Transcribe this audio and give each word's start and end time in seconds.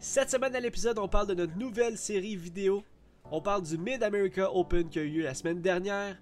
Cette 0.00 0.30
semaine 0.30 0.54
à 0.54 0.60
l'épisode, 0.60 0.96
on 0.98 1.08
parle 1.08 1.26
de 1.26 1.34
notre 1.34 1.56
nouvelle 1.56 1.98
série 1.98 2.36
vidéo. 2.36 2.84
On 3.32 3.40
parle 3.40 3.62
du 3.62 3.76
Mid 3.76 4.00
America 4.04 4.48
Open 4.54 4.88
qui 4.88 5.00
a 5.00 5.02
eu 5.02 5.08
lieu 5.08 5.22
la 5.24 5.34
semaine 5.34 5.60
dernière. 5.60 6.16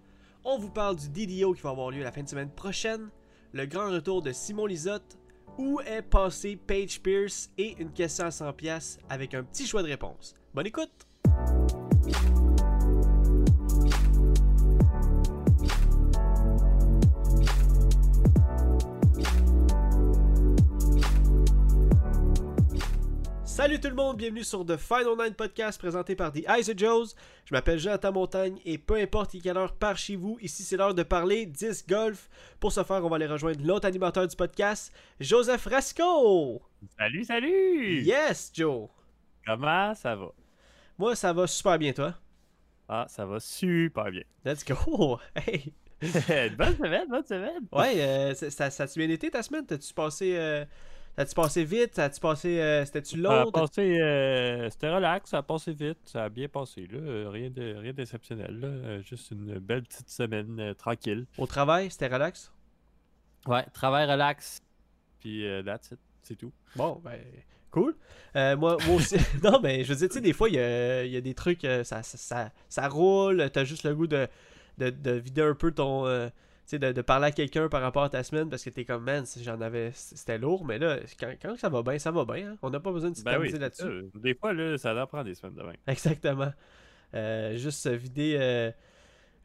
On 0.44 0.58
vous 0.58 0.70
parle 0.70 0.96
du 0.96 1.08
DDO 1.10 1.52
qui 1.52 1.60
va 1.60 1.70
avoir 1.70 1.90
lieu 1.90 2.02
la 2.02 2.10
fin 2.10 2.22
de 2.22 2.28
semaine 2.28 2.50
prochaine. 2.50 3.10
Le 3.52 3.66
grand 3.66 3.90
retour 3.90 4.22
de 4.22 4.32
Simon 4.32 4.64
Lisotte. 4.64 5.18
Où 5.58 5.80
est 5.80 6.02
passé 6.02 6.56
Paige 6.56 7.02
Pierce? 7.02 7.50
Et 7.58 7.76
une 7.78 7.92
question 7.92 8.24
à 8.24 8.30
100$ 8.30 8.98
avec 9.10 9.34
un 9.34 9.44
petit 9.44 9.66
choix 9.66 9.82
de 9.82 9.88
réponse. 9.88 10.34
Bonne 10.54 10.66
écoute! 10.66 11.06
Salut 23.56 23.80
tout 23.80 23.88
le 23.88 23.94
monde, 23.94 24.18
bienvenue 24.18 24.44
sur 24.44 24.66
The 24.66 24.76
Final 24.76 25.16
Nine 25.18 25.32
Podcast 25.32 25.80
présenté 25.80 26.14
par 26.14 26.30
The 26.30 26.46
Eyes 26.46 26.68
of 26.70 26.76
Joes. 26.76 27.14
Je 27.46 27.54
m'appelle 27.54 27.78
Jonathan 27.78 28.12
Montagne 28.12 28.60
et 28.66 28.76
peu 28.76 28.96
importe 28.96 29.34
quelle 29.42 29.56
heure 29.56 29.72
par 29.72 29.96
chez 29.96 30.14
vous, 30.14 30.36
ici 30.42 30.62
c'est 30.62 30.76
l'heure 30.76 30.92
de 30.92 31.02
parler 31.02 31.46
10 31.46 31.86
golf. 31.86 32.28
Pour 32.60 32.70
ce 32.70 32.84
faire, 32.84 33.02
on 33.02 33.08
va 33.08 33.16
aller 33.16 33.26
rejoindre 33.26 33.64
l'autre 33.64 33.86
animateur 33.86 34.28
du 34.28 34.36
podcast, 34.36 34.92
Joseph 35.20 35.64
Rasco. 35.64 36.60
Salut, 36.98 37.24
salut! 37.24 38.02
Yes, 38.02 38.52
Joe. 38.54 38.90
Comment 39.46 39.94
ça 39.94 40.14
va? 40.14 40.32
Moi, 40.98 41.16
ça 41.16 41.32
va 41.32 41.46
super 41.46 41.78
bien, 41.78 41.94
toi? 41.94 42.12
Ah, 42.90 43.06
ça 43.08 43.24
va 43.24 43.40
super 43.40 44.10
bien. 44.10 44.24
Let's 44.44 44.66
go. 44.66 45.18
Hey. 45.34 45.72
bonne 46.58 46.76
semaine, 46.76 47.08
bonne 47.08 47.24
semaine. 47.24 47.66
Ouais, 47.72 48.02
euh, 48.02 48.34
ça, 48.34 48.50
ça, 48.50 48.86
ça 48.86 48.86
bien 48.94 49.08
été 49.08 49.30
ta 49.30 49.42
semaine? 49.42 49.64
T'as-tu 49.64 49.94
passé... 49.94 50.36
euh, 50.36 50.66
T'as-tu 51.16 51.34
passé 51.34 51.64
vite? 51.64 51.92
T'as-tu 51.94 52.20
passé... 52.20 52.60
euh, 52.60 52.84
C'était-tu 52.84 53.22
Ça 53.22 53.40
a 53.40 53.44
long? 53.44 53.50
passé, 53.50 53.98
euh, 54.00 54.68
c'était 54.68 54.94
relax, 54.94 55.30
ça 55.30 55.38
a 55.38 55.42
passé 55.42 55.72
vite, 55.72 55.98
ça 56.04 56.24
a 56.24 56.28
bien 56.28 56.46
passé, 56.48 56.86
là. 56.92 56.98
euh, 56.98 57.28
Rien 57.30 57.48
de 57.48 57.74
rien 57.74 57.92
d'exceptionnel, 57.94 58.60
là. 58.60 58.66
euh, 58.68 59.02
Juste 59.02 59.30
une 59.30 59.58
belle 59.58 59.82
petite 59.84 60.10
semaine 60.10 60.60
euh, 60.60 60.74
tranquille. 60.74 61.26
Au 61.38 61.46
travail, 61.46 61.90
c'était 61.90 62.08
relax? 62.08 62.52
Ouais, 63.46 63.64
travail 63.72 64.10
relax. 64.10 64.60
Puis 65.20 65.46
euh, 65.46 65.62
that's 65.62 65.90
it, 65.92 65.98
c'est 66.22 66.36
tout. 66.36 66.52
Bon, 66.74 67.00
ben, 67.02 67.18
cool. 67.70 67.96
Euh, 68.36 68.54
moi, 68.56 68.76
moi 68.86 68.96
aussi. 68.96 69.16
non, 69.42 69.58
mais 69.62 69.84
je 69.84 69.88
veux 69.94 69.96
dire, 69.98 70.08
tu 70.08 70.14
sais, 70.16 70.20
des 70.20 70.34
fois, 70.34 70.50
il 70.50 70.56
y 70.56 70.58
a, 70.58 71.02
il 71.04 71.12
y 71.12 71.16
a 71.16 71.20
des 71.22 71.34
trucs, 71.34 71.62
ça, 71.62 71.84
ça, 71.84 72.02
ça, 72.02 72.50
ça 72.68 72.88
roule, 72.88 73.48
t'as 73.50 73.64
juste 73.64 73.84
le 73.84 73.94
goût 73.94 74.06
de, 74.06 74.28
de, 74.76 74.90
de 74.90 75.12
vider 75.12 75.42
un 75.42 75.54
peu 75.54 75.72
ton. 75.72 76.06
euh, 76.06 76.28
sais, 76.70 76.78
de, 76.78 76.92
de 76.92 77.02
parler 77.02 77.26
à 77.26 77.30
quelqu'un 77.32 77.68
par 77.68 77.80
rapport 77.82 78.02
à 78.04 78.08
ta 78.10 78.22
semaine 78.22 78.48
parce 78.50 78.64
que 78.64 78.70
t'es 78.70 78.84
comme, 78.84 79.04
man, 79.04 79.24
j'en 79.40 79.60
avais. 79.60 79.90
C'était 79.94 80.38
lourd, 80.38 80.64
mais 80.64 80.78
là, 80.78 80.98
quand, 81.18 81.32
quand 81.40 81.56
ça 81.56 81.68
va 81.68 81.82
bien, 81.82 81.98
ça 81.98 82.10
va 82.10 82.24
bien. 82.24 82.52
hein. 82.52 82.58
On 82.62 82.70
n'a 82.70 82.80
pas 82.80 82.92
besoin 82.92 83.10
de 83.10 83.16
Ben 83.22 83.38
oui, 83.38 83.50
s'éterniser 83.50 83.58
là-dessus. 83.58 83.84
euh, 83.84 84.10
des 84.14 84.34
fois, 84.34 84.52
là, 84.52 84.76
ça 84.78 84.94
en 85.00 85.06
prend 85.06 85.22
des 85.24 85.34
semaines 85.34 85.54
de 85.54 85.62
même. 85.62 85.76
Exactement. 85.86 86.52
Euh, 87.14 87.56
juste 87.56 87.80
se 87.80 87.88
vider. 87.90 88.36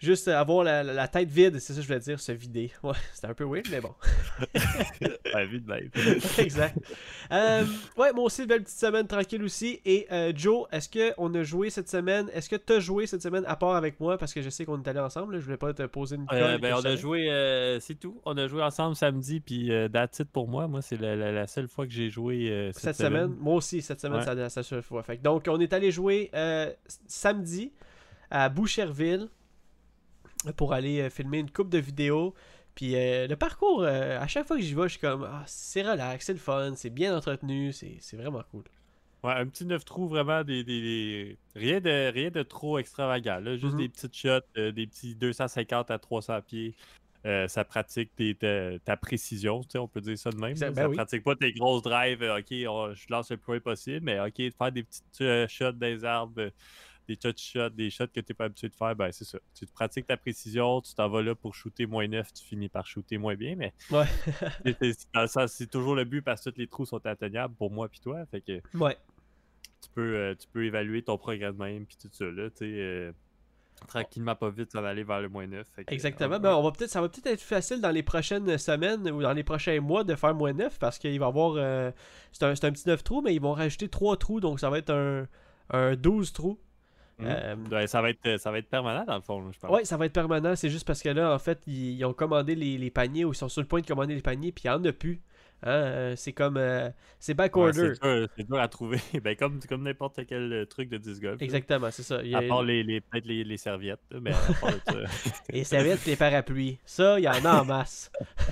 Juste 0.02 0.28
avoir 0.28 0.64
la, 0.64 0.84
la- 0.84 0.94
la 0.94 1.08
tête 1.08 1.30
vide, 1.30 1.60
c'est 1.60 1.74
ça 1.74 1.78
que 1.78 1.82
je 1.84 1.88
voulais 1.88 2.00
dire, 2.00 2.20
se 2.20 2.32
vider. 2.32 2.72
Ouais, 2.84 2.94
c'était 3.14 3.28
un 3.28 3.34
peu 3.34 3.46
weird, 3.46 3.68
mais 3.72 3.80
bon. 3.82 3.94
La 5.34 5.46
vie 5.46 5.62
de 5.62 5.68
même. 5.68 5.90
exact. 6.38 6.78
Euh, 7.32 7.64
ouais, 7.98 8.12
moi 8.14 8.26
aussi, 8.26 8.46
belle 8.46 8.64
petite 8.64 8.78
semaine 8.78 9.08
tranquille 9.08 9.44
aussi. 9.44 9.80
Et 9.86 10.08
euh, 10.12 10.32
Joe, 10.36 10.68
est-ce 10.72 10.90
qu'on 10.90 11.34
a 11.34 11.44
joué 11.44 11.70
cette 11.70 11.90
semaine? 11.90 12.30
Est-ce 12.34 12.50
que 12.50 12.56
tu 12.56 12.74
as 12.74 12.80
joué 12.80 13.06
cette 13.08 13.22
semaine 13.22 13.44
à 13.48 13.56
part 13.56 13.76
avec 13.76 14.00
moi? 14.00 14.18
Parce 14.18 14.34
que 14.34 14.42
je 14.42 14.50
sais 14.50 14.66
qu'on 14.66 14.82
est 14.82 14.88
allés 14.88 15.00
ensemble. 15.00 15.34
là, 15.34 15.40
je 15.40 15.46
voulais 15.46 15.58
pas 15.58 15.74
te 15.74 15.84
poser 15.84 16.16
une 16.18 16.26
colle. 16.26 16.38
Euh, 16.42 16.58
que 16.58 16.62
ben, 16.62 16.74
on 16.76 16.86
a 16.86 16.96
joué, 16.96 17.30
euh, 17.32 17.80
c'est 17.80 17.96
tout. 17.96 18.20
On 18.26 18.36
a 18.38 18.48
joué 18.48 18.62
ensemble 18.64 18.96
samedi, 18.96 19.40
puis 19.40 19.72
euh, 19.72 19.88
that's 19.88 20.20
it 20.20 20.30
pour 20.30 20.48
moi. 20.48 20.68
Moi, 20.68 20.82
c'est 20.82 21.00
la, 21.00 21.16
la- 21.16 21.32
la 21.32 21.48
seule 21.48 21.68
fois 21.68 21.86
que 21.86 21.94
j'ai 21.94 22.10
joué 22.10 22.50
euh, 22.50 22.72
cette, 22.74 22.96
cette 22.96 22.96
semaine. 23.08 23.36
Moi 23.40 23.56
aussi, 23.56 23.82
cette 23.82 24.02
semaine, 24.02 24.20
Ouais. 24.20 24.26
ça 24.26 24.50
ça 24.50 24.64
se 24.64 24.82
fois. 24.82 25.04
Fait 25.04 25.18
que 25.18 25.22
donc, 25.24 25.46
on 25.48 25.60
est 25.60 25.72
allé 25.74 25.92
jouer 25.92 26.30
euh, 26.34 26.72
samedi 27.08 27.72
à 28.30 28.50
Boucherville 28.50 29.28
pour 30.58 30.74
aller 30.74 31.02
euh, 31.02 31.10
filmer 31.10 31.40
une 31.40 31.52
coupe 31.52 31.70
de 31.70 31.78
vidéos. 31.78 32.34
Puis 32.76 32.96
euh, 32.96 33.28
le 33.28 33.36
parcours, 33.36 33.84
euh, 33.84 34.18
à 34.20 34.28
chaque 34.28 34.48
fois 34.48 34.56
que 34.58 34.64
j'y 34.64 34.74
vais, 34.74 34.84
je 34.84 34.88
suis 34.90 35.00
comme, 35.00 35.24
ah, 35.30 35.44
c'est 35.46 35.82
relax, 35.82 36.26
c'est 36.26 36.34
le 36.34 36.40
fun, 36.40 36.74
c'est 36.76 36.90
bien 36.90 37.16
entretenu, 37.16 37.72
c'est 37.74 38.16
vraiment 38.16 38.44
cool. 38.52 38.64
Ouais, 39.24 39.34
un 39.34 39.46
petit 39.46 39.66
neuf 39.66 39.86
trous, 39.86 40.08
vraiment, 40.08 40.44
des, 40.44 40.64
des- 40.64 40.82
des- 40.82 41.38
Rien, 41.56 41.80
de, 41.80 42.12
rien 42.12 42.32
de 42.32 42.42
trop 42.42 42.80
extravagant. 42.80 43.40
là, 43.40 43.56
Juste 43.56 43.74
Mhm. 43.74 43.80
des 43.80 43.90
petites 43.90 44.16
shots, 44.16 44.40
euh, 44.58 44.72
des 44.72 44.88
petits 44.88 45.16
250 45.16 45.92
à 45.92 46.00
300 46.00 46.42
pieds. 46.42 46.76
Euh, 47.28 47.48
ça 47.48 47.64
pratique 47.64 48.10
tes- 48.16 48.34
ta, 48.34 48.80
ta 48.80 48.98
précision, 48.98 49.62
on 49.76 49.88
peut 49.88 50.02
dire 50.02 50.18
ça 50.18 50.32
de 50.32 50.38
même. 50.38 50.58
Ben 50.58 50.74
ça 50.74 50.90
oui. 50.90 50.96
pratique 50.96 51.24
pas 51.24 51.36
tes 51.36 51.52
grosses 51.52 51.84
drives, 51.84 52.24
ok, 52.24 52.52
on- 52.68 52.96
je 52.96 53.06
lance 53.10 53.30
le 53.30 53.38
plus 53.38 53.52
loin 53.52 53.60
possible, 53.60 54.00
mais 54.04 54.20
ok, 54.20 54.38
de 54.38 54.50
faire 54.58 54.72
des 54.72 54.82
petites 54.82 55.22
euh, 55.22 55.48
shots 55.48 55.74
des 55.74 56.04
arbres, 56.04 56.50
des 57.08 57.18
touch 57.18 57.40
shots, 57.54 57.70
des 57.70 57.90
shots 57.90 58.08
que 58.08 58.20
tu 58.22 58.26
n'es 58.30 58.34
pas 58.36 58.46
habitué 58.46 58.70
de 58.70 58.76
faire, 58.76 58.96
ben 58.96 59.12
c'est 59.12 59.26
ça. 59.26 59.38
Tu 59.54 59.66
te 59.66 59.72
pratiques 59.74 60.08
ta 60.08 60.18
précision, 60.18 60.82
tu 60.82 60.94
t'en 60.94 61.10
vas 61.10 61.22
là 61.22 61.36
pour 61.36 61.56
shooter 61.56 61.86
moins 61.86 62.08
neuf, 62.08 62.32
tu 62.34 62.44
finis 62.44 62.70
par 62.70 62.86
shooter 62.86 63.18
moins 63.18 63.36
bien, 63.36 63.56
mais 63.56 63.74
Ouais. 63.90 64.06
c'est- 64.82 65.68
toujours 65.72 65.96
le 65.96 66.04
but 66.06 66.22
parce 66.22 66.44
que 66.44 66.50
tous 66.52 66.58
les 66.60 66.68
trous 66.68 66.86
sont 66.86 67.06
atteignables 67.06 67.54
pour 67.56 67.72
moi 67.72 67.90
puis 67.90 68.00
toi. 68.00 68.26
Fait 68.28 68.42
que 68.42 68.62
ouais. 68.78 68.98
tu 69.82 69.90
peux, 69.94 70.16
euh, 70.16 70.36
tu 70.36 70.48
peux 70.54 70.66
évaluer 70.66 71.02
ton 71.04 71.18
progrès 71.18 71.52
de 71.52 71.58
même, 71.58 71.86
puis 71.86 71.98
tout 72.02 72.10
ça, 72.12 72.26
là, 72.26 72.50
euh, 72.62 73.12
tranquillement, 73.88 74.36
pas 74.36 74.50
vite, 74.52 74.72
s'en 74.72 74.84
aller 74.84 75.04
vers 75.04 75.22
le 75.22 75.30
moins 75.30 75.48
9. 75.48 75.68
Exactement. 75.88 76.36
euh, 76.36 76.40
Ben, 76.40 76.54
on 76.56 76.62
va 76.62 76.72
peut-être, 76.72 76.92
ça 76.92 77.02
va 77.02 77.10
peut-être 77.10 77.26
être 77.28 77.42
facile 77.42 77.82
dans 77.82 77.90
les 77.90 78.04
prochaines 78.04 78.58
semaines 78.60 79.10
ou 79.10 79.22
dans 79.24 79.34
les 79.34 79.44
prochains 79.44 79.80
mois 79.82 80.04
de 80.04 80.14
faire 80.16 80.36
moins 80.36 80.54
9 80.54 80.78
parce 80.78 81.00
qu'il 81.00 81.20
va 81.20 81.26
y 81.26 81.30
avoir. 81.30 81.54
euh, 81.58 81.92
c'est, 82.32 82.44
un, 82.44 82.52
un 82.52 82.72
petit 82.72 82.88
9 82.88 83.04
trous, 83.04 83.22
mais 83.22 83.34
ils 83.34 83.42
vont 83.42 83.54
rajouter 83.54 83.90
3 83.90 84.18
trous, 84.18 84.40
donc 84.40 84.60
ça 84.60 84.70
va 84.70 84.78
être 84.78 84.92
un, 84.94 85.28
un 85.72 85.96
12 85.96 86.32
trous. 86.34 86.60
Euh, 87.24 87.88
ça, 87.88 88.02
va 88.02 88.10
être, 88.10 88.38
ça 88.40 88.52
va 88.52 88.58
être 88.60 88.70
permanent, 88.70 89.04
dans 89.06 89.16
le 89.16 89.22
fond, 89.22 89.52
je 89.52 89.60
pense. 89.60 89.72
Ouais, 89.72 89.86
ça 89.86 89.98
va 89.98 90.06
être 90.06 90.14
permanent. 90.14 90.56
C'est 90.56 90.70
juste 90.70 90.88
parce 90.88 91.02
que 91.02 91.10
là, 91.10 91.34
en 91.34 91.40
fait, 91.40 91.60
ils, 91.68 91.98
ils 91.98 92.06
ont 92.06 92.14
commandé 92.14 92.56
les, 92.56 92.78
les 92.78 92.92
paniers 92.92 93.26
ou 93.26 93.32
ils 93.34 93.36
sont 93.36 93.50
sur 93.50 93.62
le 93.62 93.68
point 93.68 93.82
de 93.82 93.88
commander 93.88 94.16
les 94.16 94.22
paniers, 94.22 94.52
puis 94.52 94.64
il 94.66 94.70
n'y 94.70 94.76
en 94.76 94.84
a 94.84 94.92
plus. 94.92 95.22
Hein, 95.64 95.70
euh, 95.74 96.16
c'est 96.16 96.34
comme. 96.34 96.58
euh, 96.58 96.90
c'est 97.20 97.36
back 97.36 97.56
Ouais, 97.56 97.68
order. 97.68 97.94
c'est 98.36 98.48
dur, 98.48 98.60
à 98.60 98.68
trouver. 98.68 98.98
ben, 99.24 99.36
comme 99.36 99.60
comme 99.70 99.84
n'importe 99.84 100.26
quel 100.26 100.52
euh, 100.52 100.66
truc 100.66 100.90
de 100.90 100.98
disc 100.98 101.22
golf. 101.22 101.40
là. 101.40 101.44
Exactement, 101.46 101.92
c'est 101.92 102.02
ça. 102.02 102.20
Il 102.24 102.30
y 102.32 102.36
a- 102.36 102.40
À 102.40 102.42
part 102.48 102.64
les, 102.64 102.82
les, 102.82 103.00
peut-être 103.00 103.26
les, 103.28 103.44
les 103.44 103.58
serviettes, 103.58 104.00
mais 104.20 104.32
à 104.32 104.54
part 104.60 104.72
de 104.72 104.80
ça. 104.88 105.32
Les 105.54 105.64
serviettes 105.64 106.08
et 106.08 106.12
les 106.12 106.16
parapluies. 106.16 106.80
Ça, 106.84 107.20
il 107.20 107.24
y 107.26 107.28
en 107.28 107.46
a 107.46 107.62
en 107.62 107.66
masse. 107.66 108.12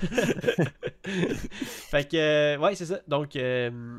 fait 1.04 2.08
que, 2.08 2.56
ouais, 2.58 2.74
c'est 2.74 2.86
ça. 2.86 3.00
Donc, 3.08 3.34
euh, 3.36 3.98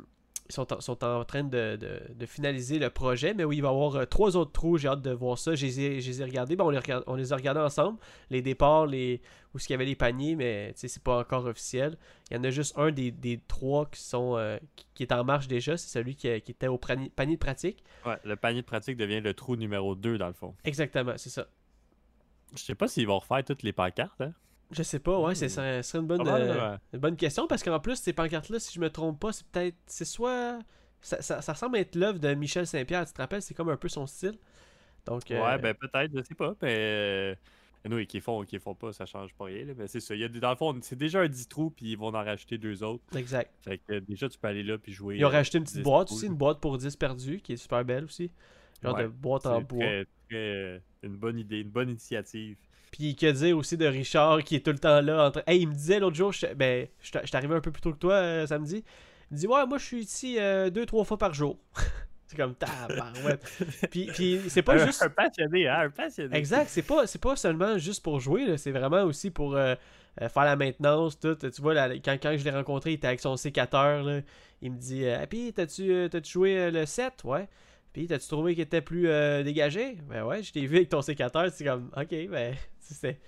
sont 0.51 0.71
en, 0.73 0.81
sont 0.81 1.03
en 1.03 1.23
train 1.25 1.43
de, 1.43 1.75
de- 1.75 2.01
de 2.13 2.25
finaliser 2.25 2.79
le 2.79 2.89
projet. 2.89 3.33
Mais 3.33 3.43
oui, 3.43 3.57
il 3.57 3.61
va 3.61 3.69
y 3.69 3.71
avoir 3.71 3.95
euh, 3.95 4.05
trois 4.05 4.35
autres 4.37 4.51
trous. 4.51 4.77
J'ai 4.77 4.87
hâte 4.87 5.01
de 5.01 5.11
voir 5.11 5.37
ça. 5.37 5.55
Je 5.55 5.65
les 5.65 5.79
ai, 5.79 6.01
je 6.01 6.07
les 6.09 6.21
ai 6.21 6.25
regardés. 6.25 6.55
Bon, 6.55 6.65
on, 6.65 6.69
les 6.69 6.79
on 7.07 7.15
les 7.15 7.33
a 7.33 7.35
regardés 7.35 7.59
ensemble. 7.61 7.97
Les 8.29 8.41
départs, 8.41 8.85
les, 8.87 9.21
où 9.53 9.57
est-ce 9.57 9.67
qu'il 9.67 9.73
y 9.73 9.75
avait 9.75 9.85
les 9.85 9.95
paniers, 9.95 10.35
mais 10.35 10.71
c'est 10.75 11.01
pas 11.03 11.19
encore 11.19 11.45
officiel. 11.45 11.97
Il 12.29 12.37
y 12.37 12.39
en 12.39 12.43
a 12.43 12.49
juste 12.49 12.77
un 12.77 12.91
des, 12.91 13.11
des 13.11 13.39
trois 13.47 13.85
qui 13.87 14.01
sont 14.01 14.37
euh, 14.37 14.57
qui, 14.75 14.85
qui 14.95 15.03
est 15.03 15.11
en 15.13 15.23
marche 15.23 15.47
déjà. 15.47 15.77
C'est 15.77 15.89
celui 15.89 16.15
qui, 16.15 16.39
qui 16.41 16.51
était 16.51 16.67
au 16.67 16.77
prani- 16.77 17.09
panier 17.09 17.35
de 17.35 17.39
pratique. 17.39 17.83
Ouais, 18.05 18.17
le 18.23 18.35
panier 18.35 18.61
de 18.61 18.65
pratique 18.67 18.97
devient 18.97 19.21
le 19.21 19.33
trou 19.33 19.55
numéro 19.55 19.95
2, 19.95 20.17
dans 20.17 20.27
le 20.27 20.33
fond. 20.33 20.55
Exactement, 20.63 21.13
c'est 21.17 21.29
ça. 21.29 21.47
Je 22.55 22.61
sais 22.63 22.75
pas 22.75 22.87
s'ils 22.87 23.07
vont 23.07 23.19
refaire 23.19 23.43
toutes 23.45 23.63
les 23.63 23.71
pancartes, 23.73 24.19
hein. 24.21 24.33
Je 24.71 24.83
sais 24.83 24.99
pas, 24.99 25.19
ouais, 25.19 25.35
c'est 25.35 25.47
Hmm. 25.47 25.49
ça 25.49 25.83
serait 25.83 25.99
une 25.99 26.07
bonne, 26.07 26.27
euh, 26.27 26.77
une 26.93 26.99
bonne 26.99 27.17
question 27.17 27.45
parce 27.47 27.61
qu'en 27.63 27.79
plus, 27.79 27.97
ces 27.97 28.13
pancartes-là, 28.13 28.59
si 28.59 28.73
je 28.73 28.79
me 28.79 28.89
trompe 28.89 29.19
pas, 29.19 29.33
c'est 29.33 29.45
peut-être. 29.47 29.75
C'est 29.85 30.05
soit. 30.05 30.59
Ça, 31.01 31.21
ça, 31.21 31.41
ça 31.41 31.53
ressemble 31.53 31.77
être 31.77 31.95
l'œuvre 31.95 32.19
de 32.19 32.33
Michel 32.35 32.65
Saint-Pierre, 32.67 33.05
tu 33.05 33.13
te 33.13 33.21
rappelles, 33.21 33.41
c'est 33.41 33.53
comme 33.55 33.69
un 33.69 33.75
peu 33.77 33.89
son 33.89 34.05
style. 34.07 34.37
Donc, 35.05 35.29
euh, 35.31 35.43
Ouais, 35.43 35.57
ben 35.57 35.73
peut-être, 35.73 36.11
je 36.15 36.21
sais 36.23 36.35
pas, 36.35 36.53
mais. 36.61 36.75
euh, 36.77 37.35
Oui, 37.89 38.05
qu'ils 38.05 38.21
font, 38.21 38.43
qu'ils 38.43 38.59
font 38.59 38.75
pas, 38.75 38.93
ça 38.93 39.07
change 39.07 39.33
pas 39.33 39.45
rien. 39.45 39.65
là, 39.65 39.73
mais 39.75 39.87
c'est 39.87 39.99
ça. 39.99 40.13
Il 40.13 40.21
y 40.21 40.23
a 40.23 40.29
dans 40.29 40.51
le 40.51 40.55
fond, 40.55 40.77
c'est 40.83 40.95
déjà 40.95 41.21
un 41.21 41.27
10 41.27 41.47
trous, 41.47 41.71
puis 41.71 41.87
ils 41.93 41.97
vont 41.97 42.09
en 42.09 42.11
rajouter 42.23 42.59
deux 42.59 42.83
autres. 42.83 43.03
exact. 43.17 43.51
Fait 43.61 43.79
que 43.79 43.97
déjà, 43.97 44.29
tu 44.29 44.37
peux 44.37 44.47
aller 44.47 44.61
là 44.61 44.77
puis 44.77 44.93
jouer. 44.93 45.17
Ils 45.17 45.25
ont 45.25 45.29
rajouté 45.29 45.57
une 45.57 45.63
petite 45.63 45.77
10 45.77 45.83
boîte 45.83 46.07
trous, 46.07 46.15
aussi, 46.17 46.27
une 46.27 46.35
boîte 46.35 46.59
pour 46.61 46.77
10 46.77 46.95
perdus, 46.95 47.39
qui 47.41 47.53
est 47.53 47.57
super 47.57 47.83
belle 47.83 48.03
aussi. 48.05 48.31
Genre 48.83 48.93
Ouais, 48.95 49.03
de 49.03 49.07
boîte 49.07 49.47
en 49.47 49.57
C'est 49.59 49.65
bois. 49.65 49.83
très- 49.85 50.05
très, 50.29 50.81
une 51.01 51.17
bonne 51.17 51.39
idée, 51.39 51.61
une 51.61 51.69
bonne 51.71 51.89
initiative. 51.89 52.57
Puis 52.91 53.15
que 53.15 53.31
dire 53.31 53.57
aussi 53.57 53.77
de 53.77 53.85
Richard 53.87 54.43
qui 54.43 54.55
est 54.57 54.65
tout 54.65 54.71
le 54.71 54.77
temps 54.79 55.01
là. 55.01 55.27
En 55.27 55.31
train- 55.31 55.43
Hey, 55.47 55.61
il 55.61 55.67
me 55.69 55.73
disait 55.73 55.99
l'autre 55.99 56.15
jour, 56.17 56.31
je, 56.33 56.45
ben, 56.53 56.87
arrivé 57.33 57.55
un 57.55 57.61
peu 57.61 57.71
plus 57.71 57.81
tôt 57.81 57.93
que 57.93 57.97
toi 57.97 58.13
euh, 58.15 58.45
samedi. 58.47 58.83
Il 59.31 59.35
me 59.35 59.39
dit 59.39 59.47
Ouais, 59.47 59.65
moi 59.65 59.77
je 59.77 59.85
suis 59.85 59.99
ici 60.01 60.37
euh, 60.39 60.69
deux, 60.69 60.85
trois 60.85 61.05
fois 61.05 61.17
par 61.17 61.33
jour. 61.33 61.57
c'est 62.27 62.35
comme 62.37 62.53
tabarouette. 62.55 63.43
puis, 63.89 64.07
puis 64.07 64.41
c'est 64.49 64.61
pas 64.61 64.73
un, 64.81 64.85
juste. 64.85 65.01
un 65.03 65.09
passionné, 65.09 65.67
hein, 65.67 65.79
un 65.85 65.89
passionné. 65.89 66.37
Exact, 66.37 66.67
c'est 66.69 66.81
pas, 66.81 67.07
c'est 67.07 67.21
pas 67.21 67.35
seulement 67.35 67.77
juste 67.77 68.03
pour 68.03 68.19
jouer, 68.19 68.57
c'est 68.57 68.71
vraiment 68.71 69.03
aussi 69.03 69.31
pour 69.31 69.55
euh, 69.55 69.75
faire 70.19 70.43
la 70.43 70.55
maintenance, 70.57 71.17
tout. 71.19 71.35
Tu 71.35 71.61
vois, 71.61 71.73
là, 71.73 71.89
quand, 72.03 72.17
quand 72.21 72.35
je 72.37 72.43
l'ai 72.43 72.51
rencontré, 72.51 72.91
il 72.91 72.93
était 72.95 73.07
avec 73.07 73.21
son 73.21 73.37
sécateur, 73.37 74.03
là. 74.03 74.19
il 74.61 74.71
me 74.71 74.77
dit 74.77 75.07
Ah, 75.07 75.25
Puis, 75.27 75.53
t'as-tu 75.53 76.09
joué 76.25 76.71
le 76.71 76.85
7 76.85 77.23
Ouais. 77.23 77.47
Puis, 77.93 78.07
t'as-tu 78.07 78.27
trouvé 78.27 78.53
qu'il 78.53 78.63
était 78.63 78.81
plus 78.81 79.07
euh, 79.09 79.43
dégagé? 79.43 79.97
Ben 80.09 80.23
ouais, 80.23 80.41
je 80.43 80.51
t'ai 80.53 80.65
vu 80.65 80.77
avec 80.77 80.89
ton 80.89 81.01
sécateur, 81.01 81.49
c'est 81.51 81.65
comme 81.65 81.91
Ok, 81.97 82.09
ben, 82.29 82.55
c'est. 82.79 83.19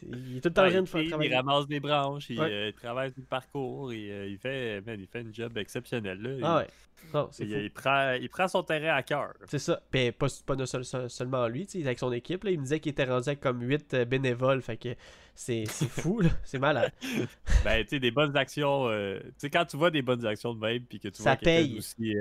Il 0.00 0.36
est 0.36 0.40
tout 0.40 0.48
le 0.48 0.54
temps 0.54 0.64
en 0.64 0.70
train 0.70 0.82
de 0.82 0.86
faire 0.88 1.04
travailler. 1.08 1.30
il 1.30 1.34
ramasse 1.34 1.66
des 1.66 1.80
branches, 1.80 2.30
il, 2.30 2.38
Ouais. 2.38 2.48
euh, 2.52 2.70
il 2.72 2.80
sur 2.80 2.94
le 3.20 3.22
parcours, 3.28 3.88
euh, 3.90 4.26
il, 4.28 4.38
fait, 4.38 4.80
man, 4.86 4.96
il 5.00 5.08
fait 5.08 5.20
un 5.26 5.32
job 5.32 5.58
exceptionnel. 5.58 6.20
Là. 6.22 6.38
Ah 6.44 6.56
ouais. 6.58 6.66
Non, 7.14 7.28
il, 7.40 7.50
il 7.50 7.70
prend, 7.72 8.12
il 8.12 8.28
prend 8.28 8.46
son 8.46 8.62
terrain 8.62 8.94
à 8.94 9.02
cœur. 9.02 9.34
C'est 9.46 9.58
ça. 9.58 9.80
Ben, 9.90 10.12
pas, 10.12 10.28
pas 10.46 10.54
de 10.54 10.66
seul- 10.66 10.84
seul- 10.84 11.10
seulement 11.10 11.48
lui, 11.48 11.66
avec 11.82 11.98
son 11.98 12.12
équipe. 12.12 12.44
Là, 12.44 12.50
il 12.52 12.58
me 12.58 12.62
disait 12.64 12.78
qu'il 12.78 12.90
était 12.90 13.04
rendu 13.06 13.28
avec 13.28 13.40
comme 13.40 13.60
8 13.60 13.96
bénévoles. 14.08 14.62
Fait 14.62 14.76
que 14.76 14.90
c'est 15.34 15.64
fou, 15.66 16.20
là. 16.20 16.30
C'est 16.44 16.58
malade. 16.60 16.92
Ben, 17.64 17.82
tu 17.82 17.90
sais, 17.90 17.98
des 18.00 18.12
bonnes 18.12 18.36
actions. 18.36 18.88
euh, 18.88 19.18
tu 19.20 19.30
sais, 19.38 19.50
quand 19.50 19.64
tu 19.64 19.76
vois 19.76 19.90
des 19.90 20.02
bonnes 20.02 20.24
actions 20.26 20.54
de 20.54 20.60
même, 20.60 20.82
puis 20.84 21.00
que 21.00 21.08
tu 21.08 21.22
Ça 21.22 21.30
vois 21.30 21.36
paye. 21.36 21.74
d'aussi. 21.74 22.14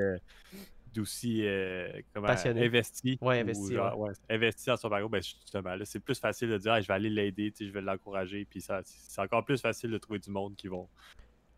D'aussi 0.93 1.41
euh, 1.45 1.89
investi. 2.15 3.17
Ouais, 3.21 3.37
ou 3.37 3.41
investi, 3.41 3.73
genre, 3.73 3.97
ouais, 3.99 4.11
investi 4.29 4.67
dans 4.67 4.77
son 4.77 4.89
parcours, 4.89 5.09
ben, 5.09 5.21
justement, 5.21 5.75
là, 5.75 5.85
c'est 5.85 5.99
plus 5.99 6.19
facile 6.19 6.49
de 6.49 6.57
dire, 6.57 6.73
Ah, 6.73 6.81
je 6.81 6.87
vais 6.87 6.93
aller 6.93 7.09
l'aider, 7.09 7.53
je 7.59 7.65
vais 7.71 7.81
l'encourager, 7.81 8.45
puis 8.49 8.61
ça, 8.61 8.81
c'est 8.83 9.21
encore 9.21 9.45
plus 9.45 9.61
facile 9.61 9.91
de 9.91 9.97
trouver 9.97 10.19
du 10.19 10.29
monde 10.29 10.55
qui 10.55 10.67
vont, 10.67 10.87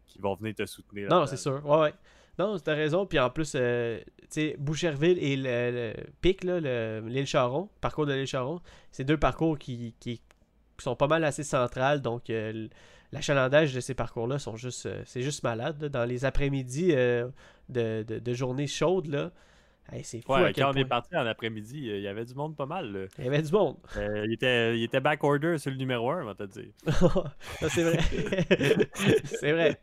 qui 0.07 0.19
vont 0.19 0.35
venir 0.35 0.55
te 0.55 0.65
soutenir. 0.65 1.09
Non, 1.09 1.25
c'est 1.25 1.37
sûr. 1.37 1.65
Ouais, 1.65 1.79
ouais. 1.79 1.93
Non, 2.37 2.57
t'as 2.57 2.73
raison. 2.73 3.05
Puis 3.05 3.19
en 3.19 3.29
plus, 3.29 3.53
euh, 3.55 3.99
tu 4.21 4.27
sais, 4.29 4.55
Boucherville 4.57 5.17
et 5.19 5.35
le, 5.35 5.93
le 5.93 5.93
Pic, 6.21 6.43
l'île 6.45 7.27
Charon, 7.27 7.69
parcours 7.81 8.05
de 8.05 8.13
l'île 8.13 8.27
Charon, 8.27 8.61
c'est 8.91 9.03
deux 9.03 9.17
parcours 9.17 9.59
qui, 9.59 9.93
qui 9.99 10.21
sont 10.77 10.95
pas 10.95 11.07
mal 11.07 11.25
assez 11.25 11.43
centrales. 11.43 12.01
Donc, 12.01 12.29
euh, 12.29 12.69
l'achalandage 13.11 13.73
de 13.73 13.81
ces 13.81 13.93
parcours-là 13.93 14.39
sont 14.39 14.55
juste, 14.55 14.85
euh, 14.85 15.01
c'est 15.05 15.21
juste 15.21 15.43
malade. 15.43 15.81
là. 15.81 15.89
Dans 15.89 16.05
les 16.05 16.23
après-midi 16.23 16.93
de, 17.69 18.04
de, 18.07 18.19
de 18.19 18.33
journées 18.33 18.68
chaudes, 18.68 19.07
là, 19.07 19.31
hey, 19.92 20.04
c'est 20.04 20.21
fou 20.21 20.33
à 20.33 20.42
Ouais, 20.44 20.54
quel 20.54 20.63
quand 20.66 20.71
on 20.71 20.75
est 20.75 20.86
parti 20.86 21.16
en 21.16 21.25
après-midi, 21.25 21.89
euh, 21.89 21.98
il 21.98 22.04
y 22.04 22.07
avait 22.07 22.25
du 22.25 22.36
monde 22.36 22.56
pas 22.56 22.66
mal. 22.66 22.92
là. 22.92 23.06
Il 23.18 23.25
y 23.25 23.27
avait 23.27 23.42
du 23.42 23.51
monde. 23.51 23.77
Euh, 23.98 24.25
il, 24.25 24.33
était, 24.33 24.77
il 24.77 24.83
était 24.83 25.00
back 25.00 25.24
order 25.24 25.57
sur 25.57 25.71
le 25.71 25.77
numéro 25.77 26.10
1, 26.12 26.24
on 26.24 26.25
va 26.25 26.36
te 26.36 26.44
dire. 26.44 26.69
C'est 27.69 27.83
vrai. 27.83 28.00
c'est 29.25 29.51
vrai. 29.51 29.80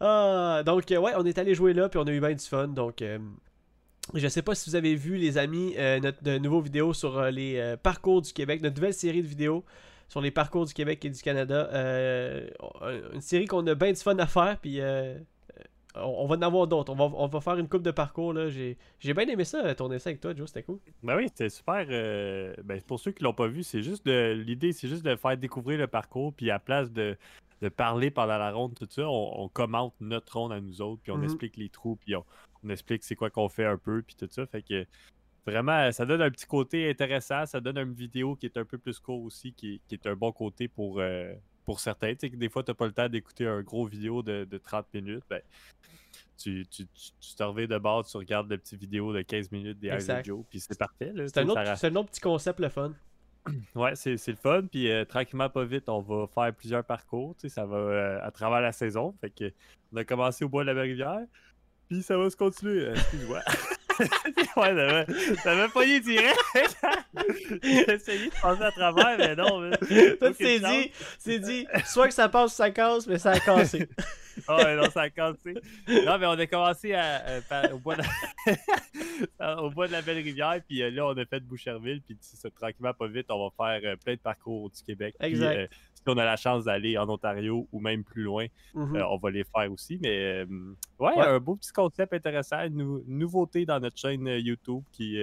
Ah, 0.00 0.62
donc, 0.64 0.90
euh, 0.90 0.98
ouais, 0.98 1.12
on 1.16 1.24
est 1.24 1.38
allé 1.38 1.54
jouer 1.54 1.72
là, 1.72 1.88
puis 1.88 1.98
on 1.98 2.04
a 2.04 2.12
eu 2.12 2.20
bien 2.20 2.32
du 2.32 2.44
fun. 2.44 2.68
Donc, 2.68 3.00
euh, 3.02 3.18
je 4.12 4.28
sais 4.28 4.42
pas 4.42 4.54
si 4.54 4.68
vous 4.68 4.76
avez 4.76 4.96
vu, 4.96 5.16
les 5.16 5.38
amis, 5.38 5.74
notre 6.02 6.38
nouveau 6.38 6.60
vidéo 6.60 6.92
sur 6.92 7.22
les 7.30 7.74
parcours 7.82 8.22
du 8.22 8.32
Québec, 8.32 8.60
notre 8.62 8.76
nouvelle 8.76 8.92
série 8.94 9.22
de 9.22 9.26
vidéos 9.28 9.64
sur 10.08 10.20
les 10.20 10.30
parcours 10.30 10.66
du 10.66 10.74
Québec 10.74 11.02
et 11.04 11.10
du 11.10 11.22
Canada. 11.22 11.70
Une 13.14 13.20
série 13.22 13.46
qu'on 13.46 13.66
a 13.66 13.74
bien 13.74 13.92
du 13.92 14.00
fun 14.00 14.18
à 14.18 14.26
faire, 14.26 14.58
puis 14.60 14.80
on, 15.94 16.26
va 16.26 16.36
en 16.36 16.42
avoir 16.42 16.66
d'autres. 16.66 16.92
On 16.92 16.96
va, 16.96 17.04
on 17.16 17.26
va 17.26 17.40
faire 17.40 17.56
une 17.58 17.68
coupe 17.68 17.82
de 17.82 17.90
parcours. 17.90 18.32
là. 18.32 18.48
J'ai 18.48 18.76
j'ai 18.98 19.14
bien 19.14 19.26
aimé 19.28 19.44
ça, 19.44 19.74
tourner 19.74 19.98
ça 19.98 20.10
avec 20.10 20.20
toi, 20.20 20.34
Joe, 20.34 20.48
c'était 20.48 20.62
cool. 20.62 20.78
Ben 21.02 21.16
oui, 21.16 21.28
c'était 21.28 21.48
super. 21.50 21.86
euh, 21.88 22.54
ben, 22.64 22.80
pour 22.82 22.98
ceux 23.00 23.12
qui 23.12 23.22
l'ont 23.22 23.34
pas 23.34 23.46
vu, 23.48 23.62
c'est 23.62 23.82
juste 23.82 24.04
de 24.06 24.32
l'idée, 24.32 24.72
c'est 24.72 24.88
juste 24.88 25.04
de 25.04 25.14
faire 25.16 25.36
découvrir 25.36 25.78
le 25.78 25.86
parcours, 25.86 26.32
puis 26.34 26.50
à 26.50 26.58
place 26.58 26.90
de, 26.92 27.16
de 27.62 27.68
parler 27.68 28.10
pendant 28.10 28.38
la 28.38 28.50
ronde, 28.52 28.74
tout 28.74 28.86
ça, 28.90 29.08
on, 29.08 29.42
on 29.44 29.48
commente 29.48 29.94
notre 30.00 30.36
ronde 30.38 30.52
à 30.52 30.60
nous 30.60 30.80
autres, 30.82 31.00
puis 31.02 31.12
on 31.12 31.18
Mhm. 31.18 31.24
explique 31.24 31.56
les 31.56 31.68
trous, 31.68 31.96
puis 31.96 32.16
on, 32.16 32.24
on 32.64 32.70
explique 32.70 33.04
c'est 33.04 33.14
quoi 33.16 33.30
qu'on 33.30 33.48
fait 33.48 33.66
un 33.66 33.78
peu, 33.78 34.02
puis 34.02 34.16
tout 34.16 34.28
ça. 34.30 34.46
Fait 34.46 34.62
que 34.62 34.86
vraiment, 35.46 35.92
ça 35.92 36.06
donne 36.06 36.22
un 36.22 36.30
petit 36.30 36.46
côté 36.46 36.88
intéressant, 36.90 37.46
ça 37.46 37.60
donne 37.60 37.78
une 37.78 37.92
vidéo 37.92 38.34
qui 38.36 38.46
est 38.46 38.56
un 38.56 38.64
peu 38.64 38.78
plus 38.78 38.98
court 38.98 39.22
aussi, 39.22 39.52
qui, 39.52 39.80
qui 39.86 39.94
est 39.94 40.06
un 40.06 40.16
bon 40.16 40.32
côté 40.32 40.68
pour, 40.68 40.98
euh, 41.00 41.32
pour 41.64 41.80
certains. 41.80 42.12
Tu 42.12 42.20
sais 42.20 42.30
que 42.30 42.36
des 42.36 42.48
fois, 42.48 42.62
tu 42.62 42.70
n'as 42.70 42.74
pas 42.74 42.86
le 42.86 42.92
temps 42.92 43.08
d'écouter 43.08 43.46
un 43.46 43.62
gros 43.62 43.86
vidéo 43.86 44.22
de, 44.22 44.44
de 44.44 44.58
30 44.58 44.86
minutes. 44.94 45.24
Ben, 45.28 45.40
tu, 46.36 46.66
tu, 46.68 46.86
tu, 46.86 47.10
tu 47.20 47.34
te 47.34 47.42
reviens 47.42 47.66
de 47.66 47.78
bord, 47.78 48.04
tu 48.04 48.16
regardes 48.16 48.50
le 48.50 48.58
petit 48.58 48.76
vidéo 48.76 49.12
de 49.12 49.22
15 49.22 49.52
minutes 49.52 49.78
des 49.78 49.90
of 49.90 50.24
Joe, 50.24 50.44
puis 50.50 50.60
c'est 50.60 50.76
parfait. 50.78 51.12
C'est 51.28 51.38
un, 51.38 51.48
autre- 51.48 51.76
ça 51.76 51.86
un 51.86 51.96
autre 51.96 52.10
petit 52.10 52.20
concept, 52.20 52.60
le 52.60 52.68
fun. 52.68 52.92
Ouais, 53.74 53.94
c'est 53.94 54.16
le 54.26 54.36
fun. 54.36 54.62
Puis 54.70 54.90
euh, 54.90 55.04
tranquillement, 55.04 55.50
pas 55.50 55.64
vite, 55.64 55.88
on 55.88 56.00
va 56.00 56.26
faire 56.26 56.52
plusieurs 56.54 56.82
parcours. 56.84 57.34
Tu 57.36 57.42
sais, 57.42 57.54
ça 57.54 57.66
va 57.66 57.76
euh, 57.76 58.18
à 58.22 58.30
travers 58.30 58.60
la 58.62 58.72
saison. 58.72 59.14
Fait 59.20 59.30
que 59.30 59.52
on 59.92 59.96
a 59.98 60.04
commencé 60.04 60.44
au 60.44 60.48
bois 60.48 60.64
de 60.64 60.70
la 60.70 60.80
rivière. 60.80 61.20
Puis 61.88 62.02
ça 62.02 62.16
va 62.16 62.30
se 62.30 62.36
continuer. 62.36 62.86
Euh, 62.86 62.94
Excuse-moi. 62.94 63.40
ouais, 64.56 64.74
ça 64.74 64.74
m'a- 64.74 65.36
ça 65.42 65.54
m'a 65.54 65.68
pogné 65.68 66.00
direct. 66.00 66.36
J'ai 67.62 67.92
essayé 67.92 68.26
de 68.26 68.40
passer 68.40 68.62
à 68.62 68.70
travers, 68.72 69.18
mais 69.18 69.36
non. 69.36 69.60
mais- 69.60 69.76
Toi, 70.16 70.30
tu 70.30 70.36
t'es 70.36 70.58
dit, 70.60 70.92
t'es 71.24 71.38
dit, 71.38 71.66
soit 71.86 72.08
que 72.08 72.14
ça 72.14 72.28
passe 72.28 72.52
ou 72.52 72.56
ça 72.56 72.70
casse, 72.70 73.06
mais 73.06 73.18
ça 73.18 73.32
a 73.32 73.40
cassé. 73.40 73.88
Ah 74.48 74.56
ouais, 74.64 74.76
non, 74.76 74.90
ça 74.90 75.02
a 75.02 75.10
cassé. 75.10 75.54
Non, 75.88 76.18
mais 76.18 76.26
on 76.26 76.32
a 76.38 76.46
commencé 76.46 76.92
à, 76.94 77.22
euh, 77.26 77.40
par- 77.48 77.72
au, 77.72 77.78
bois 77.78 77.96
de 77.96 78.02
la... 79.38 79.62
au 79.62 79.70
bois 79.70 79.86
de 79.86 79.92
la 79.92 80.02
Belle 80.02 80.18
Rivière, 80.18 80.60
puis 80.66 80.82
euh, 80.82 80.90
là, 80.90 81.06
on 81.06 81.16
a 81.16 81.24
fait 81.24 81.40
Boucherville, 81.40 82.02
puis 82.02 82.16
tranquillement, 82.58 82.92
pas 82.94 83.06
vite, 83.06 83.26
on 83.30 83.48
va 83.48 83.80
faire 83.80 83.90
euh, 83.92 83.96
plein 83.96 84.14
de 84.14 84.18
parcours 84.20 84.70
du 84.70 84.82
Québec. 84.82 85.14
Exact. 85.20 85.70
On 86.12 86.18
a 86.18 86.24
la 86.24 86.36
chance 86.36 86.64
d'aller 86.64 86.96
en 86.98 87.08
Ontario 87.08 87.66
ou 87.72 87.80
même 87.80 88.04
plus 88.04 88.22
loin, 88.22 88.46
Mhm. 88.74 88.96
euh, 88.96 89.06
on 89.08 89.16
va 89.18 89.30
les 89.30 89.44
faire 89.44 89.70
aussi. 89.72 89.98
Mais 90.02 90.44
euh, 90.44 90.46
ouais, 90.98 91.14
Ouais. 91.16 91.26
un 91.26 91.38
beau 91.40 91.56
petit 91.56 91.72
concept 91.72 92.12
intéressant, 92.12 92.60
une 92.64 92.76
nou- 92.76 93.04
nouveauté 93.06 93.64
dans 93.66 93.80
notre 93.80 93.96
chaîne 93.98 94.26
euh, 94.28 94.38
YouTube 94.38 94.82
qui, 94.92 95.18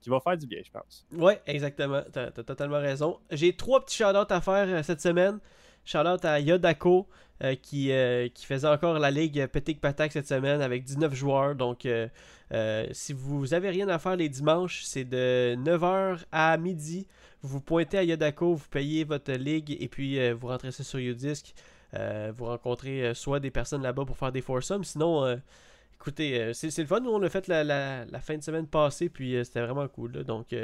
qui 0.00 0.10
va 0.10 0.20
faire 0.20 0.36
du 0.36 0.46
bien, 0.46 0.60
je 0.64 0.70
pense. 0.70 1.06
Ouais, 1.12 1.40
exactement. 1.46 2.02
T'as 2.12 2.26
as 2.26 2.30
totalement 2.32 2.80
raison. 2.80 3.18
J'ai 3.30 3.54
trois 3.56 3.82
petits 3.84 3.96
shout 3.96 4.04
à 4.28 4.40
faire 4.40 4.84
cette 4.84 5.00
semaine. 5.00 5.38
Shout-out 5.86 6.24
à 6.24 6.40
Yodako 6.40 7.06
euh, 7.42 7.56
qui, 7.56 7.90
euh, 7.90 8.28
qui 8.28 8.46
faisait 8.46 8.68
encore 8.68 9.00
la 9.00 9.10
ligue 9.10 9.44
Petit 9.48 9.74
Patak 9.74 10.12
cette 10.12 10.28
semaine 10.28 10.60
avec 10.60 10.84
19 10.84 11.12
joueurs. 11.14 11.56
Donc, 11.56 11.84
euh, 11.84 12.08
si 12.92 13.12
vous 13.12 13.54
avez 13.54 13.70
rien 13.70 13.88
à 13.88 13.98
faire 13.98 14.14
les 14.14 14.28
dimanches, 14.28 14.84
c'est 14.84 15.04
de 15.04 15.56
9h 15.56 16.20
à 16.30 16.56
midi. 16.58 17.08
Vous 17.42 17.60
pointez 17.60 17.98
à 17.98 18.04
Yodako, 18.04 18.54
vous 18.54 18.68
payez 18.70 19.02
votre 19.02 19.32
ligue 19.32 19.76
et 19.80 19.88
puis 19.88 20.30
vous 20.32 20.46
rentrez 20.46 20.70
ça 20.70 20.84
sur 20.84 21.00
Udisk. 21.00 21.54
Euh, 21.94 22.32
vous 22.36 22.44
rencontrez 22.44 23.12
soit 23.14 23.40
des 23.40 23.50
personnes 23.50 23.82
là-bas 23.82 24.04
pour 24.04 24.16
faire 24.16 24.30
des 24.30 24.40
foursomes. 24.40 24.84
Sinon, 24.84 25.40
écoutez, 25.94 26.54
c'est 26.54 26.78
le 26.78 26.86
fun. 26.86 27.00
Nous, 27.00 27.10
on 27.10 27.18
l'a 27.18 27.30
fait 27.30 27.48
la, 27.48 28.06
fin 28.20 28.36
de 28.36 28.42
semaine 28.42 28.68
passée, 28.68 29.08
puis 29.08 29.36
c'était 29.44 29.60
vraiment 29.60 29.88
cool. 29.88 30.22
Donc, 30.22 30.54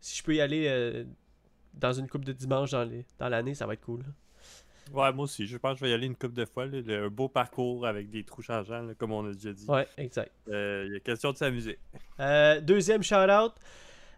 si 0.00 0.18
je 0.18 0.22
peux 0.22 0.34
y 0.34 0.40
aller 0.40 1.04
dans 1.74 1.92
une 1.92 2.08
coupe 2.08 2.24
de 2.24 2.32
dimanche 2.32 2.70
dans 2.70 3.28
l'année, 3.28 3.54
ça 3.54 3.66
va 3.66 3.74
être 3.74 3.84
cool. 3.84 4.04
Ouais, 4.92 5.12
moi 5.12 5.24
aussi, 5.24 5.46
je 5.46 5.56
pense 5.56 5.72
que 5.74 5.78
je 5.80 5.84
vais 5.84 5.90
y 5.90 5.94
aller 5.94 6.06
une 6.06 6.14
couple 6.16 6.34
de 6.34 6.44
fois. 6.44 6.66
là, 6.66 6.80
le- 6.84 7.04
un 7.04 7.08
beau 7.08 7.28
parcours 7.28 7.86
avec 7.86 8.10
des 8.10 8.22
trous 8.24 8.42
changeants, 8.42 8.82
là, 8.82 8.94
comme 8.96 9.12
on 9.12 9.26
a 9.28 9.32
déjà 9.32 9.52
dit. 9.52 9.64
Ouais, 9.68 9.86
exact. 9.98 10.30
Euh, 10.48 10.84
Il 10.88 10.92
y 10.92 10.96
a 10.96 11.00
question 11.00 11.32
de 11.32 11.36
s'amuser. 11.36 11.78
Euh, 12.20 12.60
deuxième 12.60 13.02
shout-out. 13.02 13.52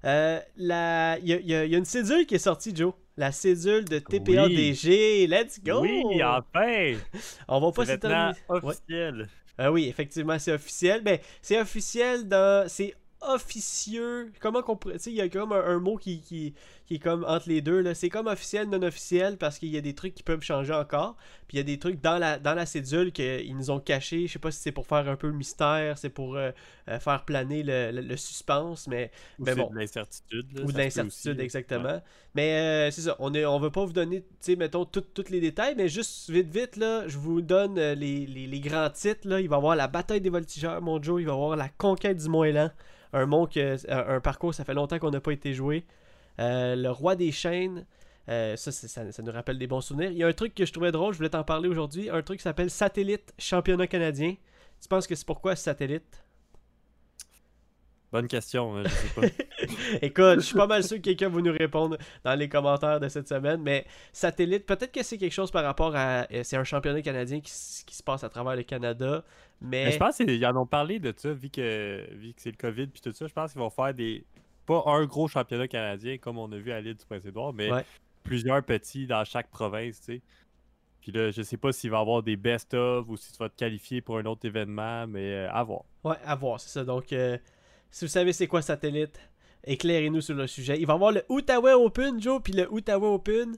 euh, 0.04 0.38
la- 0.56 1.18
Il 1.18 1.28
y, 1.28 1.32
a- 1.32 1.36
il 1.40 1.46
y 1.46 1.54
a 1.54 1.64
il 1.64 1.70
y 1.70 1.74
a 1.74 1.78
une 1.78 1.84
cédule 1.84 2.26
qui 2.26 2.34
est 2.34 2.38
sortie, 2.38 2.74
Joe. 2.74 2.92
La 3.16 3.32
cédule 3.32 3.84
de 3.86 3.98
TPA-DG. 3.98 5.26
Let's 5.26 5.58
go! 5.64 5.80
Oui, 5.80 6.22
enfin! 6.22 6.94
On 7.48 7.60
va 7.60 7.72
pas 7.72 7.86
C'est 7.86 7.92
maintenant 8.02 8.32
s'étonner. 8.34 8.60
Ouais. 8.62 8.68
officiel. 8.68 9.28
Ah 9.58 9.72
oui, 9.72 9.86
effectivement, 9.88 10.38
c'est 10.38 10.52
officiel. 10.52 11.02
Ben, 11.02 11.18
c'est 11.40 11.58
officiel 11.60 12.28
dans. 12.28 12.68
C'est 12.68 12.94
officieux. 13.34 14.32
Comment 14.40 14.62
qu'on 14.62 14.76
pourrait. 14.76 14.94
Tu 14.98 15.04
sais, 15.04 15.10
il 15.10 15.16
y 15.16 15.20
a 15.20 15.28
comme 15.28 15.52
un, 15.52 15.62
un 15.64 15.78
mot 15.78 15.96
qui, 15.96 16.20
qui, 16.20 16.54
qui 16.86 16.94
est 16.94 16.98
comme 16.98 17.24
entre 17.26 17.48
les 17.48 17.60
deux. 17.60 17.80
là. 17.80 17.94
C'est 17.94 18.08
comme 18.08 18.26
officiel, 18.26 18.68
non 18.68 18.82
officiel, 18.82 19.36
parce 19.38 19.58
qu'il 19.58 19.68
y 19.70 19.76
a 19.76 19.80
des 19.80 19.94
trucs 19.94 20.14
qui 20.14 20.22
peuvent 20.22 20.42
changer 20.42 20.72
encore. 20.72 21.16
Puis 21.48 21.56
il 21.56 21.58
y 21.58 21.60
a 21.60 21.64
des 21.64 21.78
trucs 21.78 22.00
dans 22.00 22.18
la, 22.18 22.38
dans 22.38 22.54
la 22.54 22.66
cédule 22.66 23.12
qu'ils 23.12 23.56
nous 23.56 23.70
ont 23.70 23.80
cachés. 23.80 24.26
Je 24.26 24.32
sais 24.32 24.38
pas 24.38 24.50
si 24.50 24.60
c'est 24.60 24.72
pour 24.72 24.86
faire 24.86 25.08
un 25.08 25.16
peu 25.16 25.26
le 25.28 25.32
mystère, 25.34 25.96
c'est 25.98 26.10
pour 26.10 26.36
euh, 26.36 26.50
euh, 26.88 26.98
faire 26.98 27.24
planer 27.24 27.62
le, 27.62 27.90
le- 27.92 28.00
le 28.02 28.16
suspense, 28.16 28.86
mais. 28.88 29.10
Ou 29.38 29.44
Mais 29.44 29.54
bon. 29.54 29.70
de 29.70 29.78
l'incertitude. 29.78 30.60
Ou 30.64 30.72
de 30.72 30.78
l'incertitude, 30.78 31.40
exactement. 31.40 32.00
Mais 32.34 32.52
euh, 32.52 32.90
c'est 32.90 33.02
ça, 33.02 33.16
on 33.18 33.32
est, 33.32 33.46
on 33.46 33.58
veut 33.58 33.70
pas 33.70 33.84
vous 33.84 33.92
donner, 33.94 34.20
tu 34.22 34.26
sais, 34.40 34.56
mettons, 34.56 34.84
tous 34.84 35.30
les 35.30 35.40
détails, 35.40 35.74
mais 35.76 35.88
juste 35.88 36.28
vite, 36.30 36.48
vite, 36.50 36.76
là, 36.76 37.08
je 37.08 37.16
vous 37.16 37.40
donne 37.40 37.76
les, 37.76 38.26
les- 38.26 38.46
les 38.46 38.60
grands 38.60 38.90
titres. 38.90 39.26
Là. 39.26 39.40
Il 39.40 39.48
va 39.48 39.56
y 39.56 39.58
avoir 39.58 39.74
la 39.76 39.88
bataille 39.88 40.20
des 40.20 40.28
voltigeurs, 40.30 40.82
mon 40.82 41.02
Joe. 41.02 41.20
Il 41.22 41.26
va 41.26 41.32
y 41.32 41.34
avoir 41.34 41.56
la 41.56 41.68
conquête 41.68 42.16
du 42.18 42.28
Moëlan. 42.28 42.70
Un 43.12 43.26
mont 43.26 43.46
que, 43.46 43.76
un, 43.90 44.20
parcours, 44.20 44.54
ça 44.54 44.64
fait 44.64 44.74
longtemps 44.74 44.98
qu'on 44.98 45.10
n'a 45.10 45.20
pas 45.20 45.32
été 45.32 45.52
joué. 45.54 45.84
Euh, 46.40 46.76
le 46.76 46.90
roi 46.90 47.16
des 47.16 47.32
chaînes. 47.32 47.86
euh, 48.28 48.56
ça, 48.56 48.72
ça, 48.72 49.12
ça 49.12 49.22
nous 49.22 49.32
rappelle 49.32 49.58
des 49.58 49.66
bons 49.66 49.80
souvenirs. 49.80 50.10
Il 50.10 50.16
y 50.18 50.24
a 50.24 50.26
un 50.26 50.32
truc 50.32 50.54
que 50.54 50.66
je 50.66 50.72
trouvais 50.72 50.92
drôle, 50.92 51.12
je 51.12 51.18
voulais 51.18 51.30
t'en 51.30 51.44
parler 51.44 51.68
aujourd'hui. 51.68 52.10
Un 52.10 52.22
truc 52.22 52.38
qui 52.38 52.42
s'appelle 52.44 52.70
Satellite 52.70 53.32
Championnat 53.38 53.86
canadien. 53.86 54.34
Tu 54.80 54.88
penses 54.88 55.06
que 55.06 55.14
c'est 55.14 55.26
pourquoi 55.26 55.56
Satellite? 55.56 56.24
Bonne 58.12 58.28
question, 58.28 58.76
hein, 58.76 58.84
je 58.84 58.88
sais 58.88 59.08
pas. 59.08 59.22
Écoute, 60.02 60.36
je 60.36 60.40
suis 60.46 60.54
pas 60.56 60.68
mal 60.68 60.84
sûr 60.84 60.96
que 60.98 61.02
quelqu'un 61.02 61.28
va 61.28 61.40
nous 61.40 61.52
répondre 61.52 61.98
dans 62.24 62.34
les 62.36 62.48
commentaires 62.48 63.00
de 63.00 63.08
cette 63.08 63.28
semaine, 63.28 63.60
mais 63.60 63.84
satellite, 64.12 64.64
peut-être 64.64 64.92
que 64.92 65.02
c'est 65.02 65.18
quelque 65.18 65.32
chose 65.32 65.50
par 65.50 65.64
rapport 65.64 65.94
à. 65.96 66.26
euh, 66.32 66.42
C'est 66.44 66.56
un 66.56 66.62
championnat 66.64 67.02
canadien 67.02 67.40
qui 67.40 67.50
se 67.52 68.02
passe 68.04 68.22
à 68.22 68.28
travers 68.28 68.54
le 68.54 68.62
Canada, 68.62 69.24
mais. 69.60 69.86
Mais 69.86 69.92
je 69.92 69.98
pense 69.98 70.16
qu'ils 70.16 70.44
en 70.46 70.56
ont 70.56 70.66
parlé 70.66 70.98
de 70.98 71.12
ça, 71.16 71.32
vu 71.32 71.48
que, 71.50 72.06
vu 72.14 72.32
que 72.34 72.40
c'est 72.42 72.50
le 72.50 72.56
COVID 72.56 72.86
puis 72.88 73.00
tout 73.00 73.12
ça. 73.12 73.26
Je 73.26 73.32
pense 73.32 73.52
qu'ils 73.52 73.60
vont 73.60 73.70
faire 73.70 73.94
des. 73.94 74.24
Pas 74.66 74.82
un 74.86 75.04
gros 75.06 75.28
championnat 75.28 75.68
canadien 75.68 76.18
comme 76.18 76.38
on 76.38 76.50
a 76.50 76.56
vu 76.56 76.72
à 76.72 76.80
l'île 76.80 76.94
du 76.96 77.04
Prince-Édouard, 77.06 77.52
mais 77.52 77.70
Ouais. 77.70 77.84
plusieurs 78.24 78.62
petits 78.64 79.06
dans 79.06 79.24
chaque 79.24 79.48
province, 79.50 80.00
tu 80.00 80.14
sais. 80.16 80.22
Puis 81.00 81.12
là, 81.12 81.30
je 81.30 81.40
sais 81.42 81.56
pas 81.56 81.70
s'il 81.70 81.90
va 81.90 81.98
y 81.98 82.00
avoir 82.00 82.20
des 82.24 82.34
best-of 82.36 83.08
ou 83.08 83.16
si 83.16 83.30
tu 83.32 83.38
vas 83.38 83.48
te 83.48 83.54
qualifier 83.56 84.00
pour 84.00 84.18
un 84.18 84.24
autre 84.26 84.44
événement, 84.44 85.06
mais 85.06 85.32
euh, 85.34 85.50
à 85.52 85.62
voir. 85.62 85.82
Ouais, 86.02 86.16
à 86.24 86.34
voir, 86.34 86.58
c'est 86.58 86.70
ça. 86.70 86.84
Donc, 86.84 87.12
euh, 87.12 87.38
si 87.92 88.04
vous 88.04 88.08
savez 88.10 88.32
c'est 88.32 88.48
quoi 88.48 88.60
satellite, 88.60 89.20
éclairez-nous 89.62 90.20
sur 90.20 90.34
le 90.34 90.48
sujet. 90.48 90.80
Il 90.80 90.86
va 90.86 90.94
y 90.94 90.96
avoir 90.96 91.12
le 91.12 91.22
Outaouais 91.28 91.74
Open, 91.74 92.20
Joe, 92.20 92.42
puis 92.42 92.52
le 92.52 92.68
Outaouais 92.72 93.06
Open. 93.06 93.56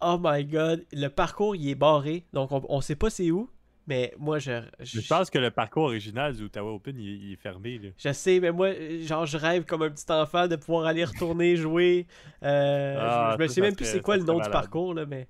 Oh 0.00 0.18
my 0.20 0.44
god, 0.44 0.84
le 0.92 1.06
parcours 1.08 1.54
il 1.54 1.68
est 1.68 1.74
barré, 1.76 2.24
donc 2.32 2.50
on, 2.50 2.60
on 2.68 2.80
sait 2.80 2.96
pas 2.96 3.08
c'est 3.08 3.30
où. 3.30 3.48
Mais 3.86 4.14
moi, 4.18 4.38
je. 4.38 4.62
Je, 4.80 5.00
pense 5.06 5.28
que 5.28 5.38
le 5.38 5.50
parcours 5.50 5.84
original 5.84 6.34
du 6.34 6.44
Ottawa 6.44 6.72
Open, 6.72 6.98
il, 6.98 7.32
est 7.32 7.36
fermé. 7.36 7.78
Là. 7.78 7.90
Je 7.98 8.12
sais, 8.12 8.40
mais 8.40 8.50
moi, 8.50 8.70
genre, 9.00 9.26
je 9.26 9.36
rêve 9.36 9.64
comme 9.64 9.82
un 9.82 9.90
petit 9.90 10.10
enfant 10.10 10.48
de 10.48 10.56
pouvoir 10.56 10.86
aller 10.86 11.04
retourner 11.04 11.56
jouer. 11.56 12.06
Euh, 12.42 12.96
ah, 12.98 13.36
je, 13.38 13.42
me 13.42 13.48
sais 13.48 13.60
même 13.60 13.76
plus 13.76 13.84
c'est 13.84 14.00
quoi 14.00 14.16
le 14.16 14.24
nom 14.24 14.40
du 14.40 14.50
parcours, 14.50 14.94
là, 14.94 15.04
mais. 15.04 15.28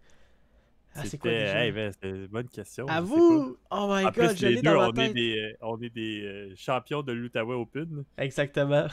Ah, 0.97 1.03
c'est 1.05 1.19
quoi 1.19 1.33
hey, 1.33 1.73
ben, 1.73 1.93
C'est 2.01 2.09
une 2.09 2.29
bonne 2.29 2.49
question. 2.49 2.87
À 2.87 3.01
vous! 3.01 3.57
Oh 3.73 3.87
my 3.91 4.05
god, 4.13 4.37
je 4.37 4.47
l'ai 4.47 4.63
dans 4.63 4.75
ma 4.75 4.89
on 4.91 4.93
Est 4.93 5.13
des, 5.13 5.39
euh, 5.39 5.57
on 5.61 5.83
est 5.83 5.93
des 5.93 6.23
euh, 6.23 6.55
champions 6.57 7.03
de 7.03 7.13
l'Ottawa 7.13 7.57
Open. 7.57 8.05
Exactement. 8.17 8.87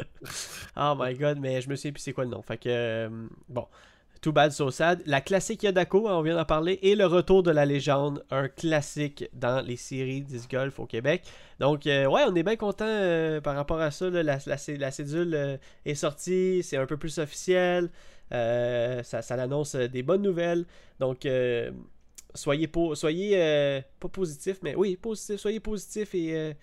oh 0.76 0.94
my 0.98 1.14
god, 1.14 1.38
mais 1.38 1.60
je 1.60 1.68
me 1.68 1.76
sais 1.76 1.92
plus 1.92 2.00
c'est 2.00 2.14
quoi 2.14 2.24
le 2.24 2.30
nom. 2.30 2.40
Fait 2.40 2.56
que, 2.56 3.10
bon. 3.50 3.66
Bad 4.32 4.52
So. 4.52 4.70
La 5.06 5.20
classique 5.20 5.62
Yadako, 5.62 6.08
hein, 6.08 6.16
on 6.16 6.22
vient 6.22 6.36
d'en 6.36 6.44
parler, 6.44 6.78
et 6.82 6.94
le 6.94 7.06
retour 7.06 7.42
de 7.42 7.50
la 7.50 7.64
légende, 7.64 8.24
un 8.30 8.48
classique 8.48 9.28
dans 9.32 9.64
les 9.64 9.76
séries 9.76 10.22
disc 10.22 10.50
golf 10.50 10.78
au 10.78 10.86
Québec. 10.86 11.22
Donc, 11.60 11.86
euh, 11.86 12.06
ouais, 12.06 12.22
on 12.28 12.34
est 12.34 12.42
bien 12.42 12.56
content 12.56 12.86
euh, 12.86 13.40
par 13.40 13.54
rapport 13.56 13.80
à 13.80 13.90
ça. 13.90 14.10
la, 14.10 14.38
cédule 14.38 15.34
euh, 15.34 15.56
est 15.84 15.94
sortie, 15.94 16.62
c'est 16.62 16.76
un 16.76 16.86
peu 16.86 16.96
plus 16.96 17.18
officiel. 17.18 17.90
ça, 18.30 19.22
ça 19.22 19.34
annonce 19.34 19.74
des 19.74 20.02
bonnes 20.02 20.22
nouvelles. 20.22 20.64
Donc, 21.00 21.26
soyez, 22.34 22.70
soyez 22.94 23.82
pas 24.00 24.08
positif, 24.08 24.58
mais 24.62 24.74
oui, 24.74 24.96
positif, 24.96 25.36
soyez 25.36 25.60
positif 25.60 26.14
et 26.14 26.54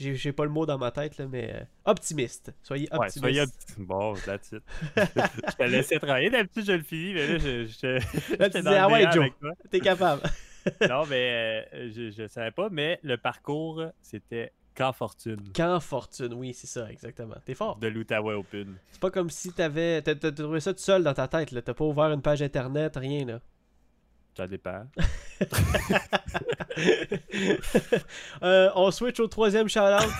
j'ai 0.00 0.32
pas 0.32 0.44
le 0.44 0.50
mot 0.50 0.66
dans 0.66 0.78
ma 0.78 0.90
tête, 0.90 1.18
là, 1.18 1.26
mais 1.26 1.52
euh, 1.54 1.64
optimiste. 1.84 2.52
Soyez 2.62 2.88
optimiste. 2.90 3.16
Ouais, 3.16 3.20
soyez 3.20 3.40
optimiste. 3.42 3.80
Bon, 3.80 4.14
that's 4.14 4.52
it. 4.52 4.62
je 4.96 5.56
te 5.56 5.62
laissais 5.64 5.98
travailler. 5.98 6.30
D'habitude, 6.30 6.64
je 6.64 6.72
le 6.72 6.82
finis, 6.82 7.14
mais 7.14 7.26
là, 7.26 7.38
je, 7.38 7.66
je, 7.66 8.36
là, 8.36 8.50
tu 8.50 8.58
disais, 8.58 8.76
ah 8.76 8.88
ouais, 8.88 9.10
Joe, 9.12 9.26
t'es 9.70 9.80
capable. 9.80 10.22
non, 10.88 11.04
mais 11.06 11.66
euh, 11.74 11.90
je, 11.90 12.10
je 12.10 12.26
savais 12.28 12.50
pas, 12.50 12.68
mais 12.70 12.98
le 13.02 13.16
parcours, 13.16 13.82
c'était 14.02 14.52
Quand 14.76 14.92
Fortune. 14.92 15.52
Quand 15.54 15.80
Fortune, 15.80 16.34
oui, 16.34 16.54
c'est 16.54 16.66
ça, 16.66 16.90
exactement. 16.90 17.36
T'es 17.44 17.54
fort. 17.54 17.76
De 17.76 17.88
l'Outaouais 17.88 18.34
Open. 18.34 18.76
C'est 18.92 19.00
pas 19.00 19.10
comme 19.10 19.30
si 19.30 19.52
t'avais. 19.52 20.02
T'as 20.02 20.14
trouvé 20.14 20.60
ça 20.60 20.72
tout 20.72 20.80
seul 20.80 21.02
dans 21.02 21.14
ta 21.14 21.28
tête, 21.28 21.52
là. 21.52 21.62
T'as 21.62 21.74
pas 21.74 21.84
ouvert 21.84 22.10
une 22.12 22.22
page 22.22 22.42
internet, 22.42 22.96
rien, 22.96 23.24
là. 23.26 23.40
Euh, 28.42 28.70
on 28.74 28.90
switch 28.90 29.20
au 29.20 29.28
troisième 29.28 29.68
shout-out. 29.68 30.10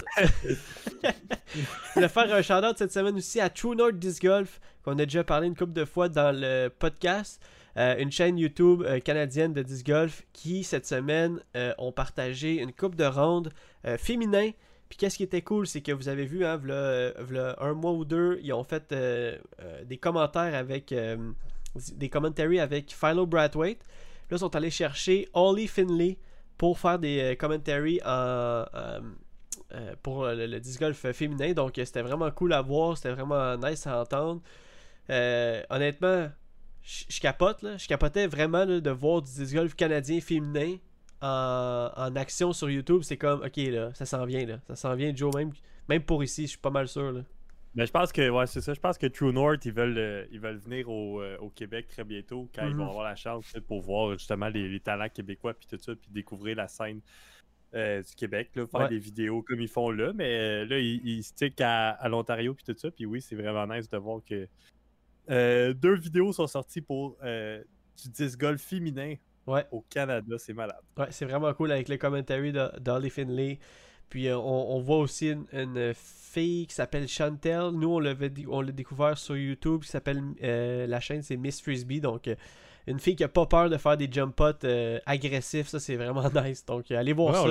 Je 1.97 2.01
vais 2.01 2.09
faire 2.09 2.35
un 2.35 2.43
shout-out 2.43 2.77
cette 2.79 2.93
semaine 2.93 3.17
aussi 3.17 3.41
à 3.41 3.49
True 3.51 3.75
North 3.75 3.99
Disc 3.99 4.23
Golf, 4.23 4.61
qu'on 4.85 4.93
a 4.99 5.05
déjà 5.05 5.25
parlé 5.25 5.47
une 5.49 5.57
couple 5.57 5.73
de 5.73 5.85
fois 5.85 6.09
dans 6.09 6.33
le 6.33 6.69
podcast. 6.69 7.43
Euh, 7.77 7.97
une 7.99 8.13
chaîne 8.13 8.39
YouTube 8.39 8.83
euh, 8.83 9.01
canadienne 9.01 9.53
de 9.53 9.63
disc 9.63 9.87
golf 9.87 10.23
qui, 10.33 10.65
cette 10.65 10.87
semaine, 10.87 11.41
ont 11.79 11.93
partagé 11.93 12.61
une 12.61 12.73
coupe 12.73 12.95
de 12.95 13.05
rondes 13.05 13.53
féminin. 13.99 14.51
Puis 14.89 14.99
qu'est-ce 14.99 15.17
qui 15.17 15.23
était 15.23 15.43
cool, 15.43 15.67
c'est 15.67 15.81
que 15.81 15.93
vous 15.93 16.09
avez 16.09 16.27
vu, 16.27 16.45
hein, 16.45 16.61
un 17.59 17.73
mois 17.75 17.93
ou 17.93 18.05
deux, 18.05 18.39
ils 18.43 18.53
ont 18.53 18.65
fait 18.65 18.95
des 19.85 19.97
commentaires 19.97 20.55
avec 20.55 20.95
des 21.75 22.09
commentaries 22.09 22.61
avec 22.61 22.95
Philo 22.95 23.27
Brathwaite. 23.27 23.85
Là, 24.31 24.37
ils 24.37 24.39
sont 24.39 24.55
allés 24.55 24.71
chercher 24.71 25.29
Ollie 25.33 25.67
Finley 25.67 26.19
pour 26.57 26.79
faire 26.79 26.99
des 26.99 27.21
euh, 27.21 27.35
commentaries 27.35 28.01
euh, 28.05 28.65
euh, 29.73 29.95
pour 30.03 30.27
le, 30.27 30.59
disc 30.61 30.79
golf 30.79 31.11
féminin. 31.13 31.53
Donc, 31.53 31.73
c'était 31.77 32.03
vraiment 32.03 32.31
cool 32.31 32.53
à 32.53 32.63
voir. 32.63 32.97
C'était 32.97 33.13
vraiment 33.13 33.57
nice 33.57 33.87
à 33.87 34.01
entendre. 34.01 34.41
honnêtement, 35.09 36.29
je 36.83 37.21
capote. 37.21 37.65
Je 37.79 37.89
capotais 37.89 38.27
vraiment 38.27 38.67
de 38.67 38.91
voir 38.91 39.23
du 39.23 39.33
disc 39.33 39.55
golf 39.55 39.75
canadien 39.75 40.21
féminin 40.21 40.77
en, 41.23 42.15
action 42.15 42.53
sur 42.53 42.71
YouTube. 42.71 43.03
C'est 43.03 43.17
comme, 43.17 43.43
ok, 43.43 43.57
là, 43.57 43.91
ça 43.95 44.07
s'en 44.07 44.25
vient. 44.25 44.47
Là. 44.47 44.61
Ça 44.69 44.77
s'en 44.77 44.95
vient, 44.95 45.15
Joe, 45.15 45.35
même, 45.35 45.53
même 45.89 46.03
pour 46.03 46.23
ici. 46.23 46.43
Je 46.43 46.51
suis 46.51 46.59
pas 46.59 46.71
mal 46.71 46.89
sûr. 46.89 47.11
Là. 47.11 47.23
Mais 47.75 47.87
je 47.87 47.93
pense 47.93 48.11
que 48.11 48.29
ouais, 48.29 48.47
c'est 48.47 48.61
ça. 48.61 48.75
Je 48.75 48.81
pense 48.81 48.99
que 48.99 49.07
True 49.07 49.33
North, 49.33 49.65
ils 49.65 49.73
veulent, 49.73 49.99
euh, 49.99 50.27
ils 50.33 50.41
veulent 50.41 50.59
venir 50.59 50.89
au, 50.89 51.21
euh, 51.21 51.39
au, 51.39 51.51
Québec 51.51 51.87
très 51.89 52.03
bientôt 52.03 52.49
quand 52.53 52.67
ils 52.67 52.75
vont 52.75 52.85
mhm. 52.85 52.91
avoir 52.91 53.05
la 53.05 53.15
chance 53.15 53.53
pour 53.69 53.81
voir 53.81 54.13
justement 54.13 54.49
les, 54.49 54.81
talents 54.81 55.09
québécois 55.09 55.55
puis 55.55 55.69
tout 55.69 55.79
ça, 55.81 55.95
puis 55.95 56.11
découvrir 56.11 56.57
la 56.57 56.67
scène 56.67 57.01
euh, 57.75 58.03
du 58.03 58.15
Québec, 58.17 58.51
là, 58.57 58.67
faire 58.67 58.89
des 58.89 58.99
vidéos 58.99 59.43
comme 59.43 59.61
ils 59.61 59.69
font 59.69 59.91
là. 59.91 60.13
Mais 60.13 60.65
là, 60.65 60.79
ils, 60.79 61.01
ils 61.07 61.23
stickent 61.23 61.61
à, 61.61 61.91
à 61.91 62.09
l'Ontario 62.09 62.55
puis 62.55 62.65
tout 62.65 62.77
ça. 62.77 62.91
Puis 62.91 63.07
oui, 63.07 63.23
c'est 63.23 63.37
vraiment 63.37 63.67
nice 63.73 63.89
de 63.89 63.99
voir 63.99 64.21
que 64.25 64.49
deux 65.73 65.95
vidéos 65.95 66.33
sont 66.33 66.49
sorties 66.49 66.81
pour 66.81 67.19
du 67.23 68.09
disc 68.11 68.41
golf 68.41 68.61
féminin 68.61 69.15
au 69.71 69.83
Canada. 69.89 70.37
C'est 70.39 70.55
malade. 70.55 70.81
Ouais, 70.97 71.07
c'est 71.11 71.25
vraiment 71.25 71.53
cool 71.55 71.71
avec 71.71 71.89
les 71.89 71.99
commentaires 71.99 72.81
d'Ollie 72.81 73.11
Finley. 73.11 73.59
Puis 74.11 74.27
euh, 74.27 74.37
on, 74.37 74.81
voit 74.81 74.99
aussi 74.99 75.33
une, 75.53 75.95
fille 75.95 76.67
qui 76.67 76.75
s'appelle 76.75 77.09
Chantel. 77.09 77.71
Nous, 77.73 77.89
on 77.89 78.61
l'a 78.61 78.73
découvert 78.73 79.17
sur 79.17 79.37
YouTube, 79.37 79.83
qui 79.83 79.89
s'appelle 79.89 80.23
euh, 80.43 80.87
la 80.87 81.01
chaîne, 81.01 81.23
c'est 81.23 81.37
Miss 81.37 81.63
Frisbee. 81.63 82.01
Donc, 82.01 82.29
euh, 82.29 82.35
une 82.87 82.99
fille 82.99 83.15
qui 83.15 83.25
a 83.25 83.29
pas 83.29 83.47
peur 83.47 83.71
de 83.71 83.77
faire 83.77 83.97
des 83.97 84.09
jump 84.11 84.35
pots 84.35 84.67
agressifs, 85.07 85.69
ça 85.69 85.79
c'est 85.79 85.97
vraiment 85.97 86.29
nice. 86.35 86.65
Donc, 86.67 86.91
allez 86.91 87.13
voir 87.13 87.35
ça. 87.35 87.43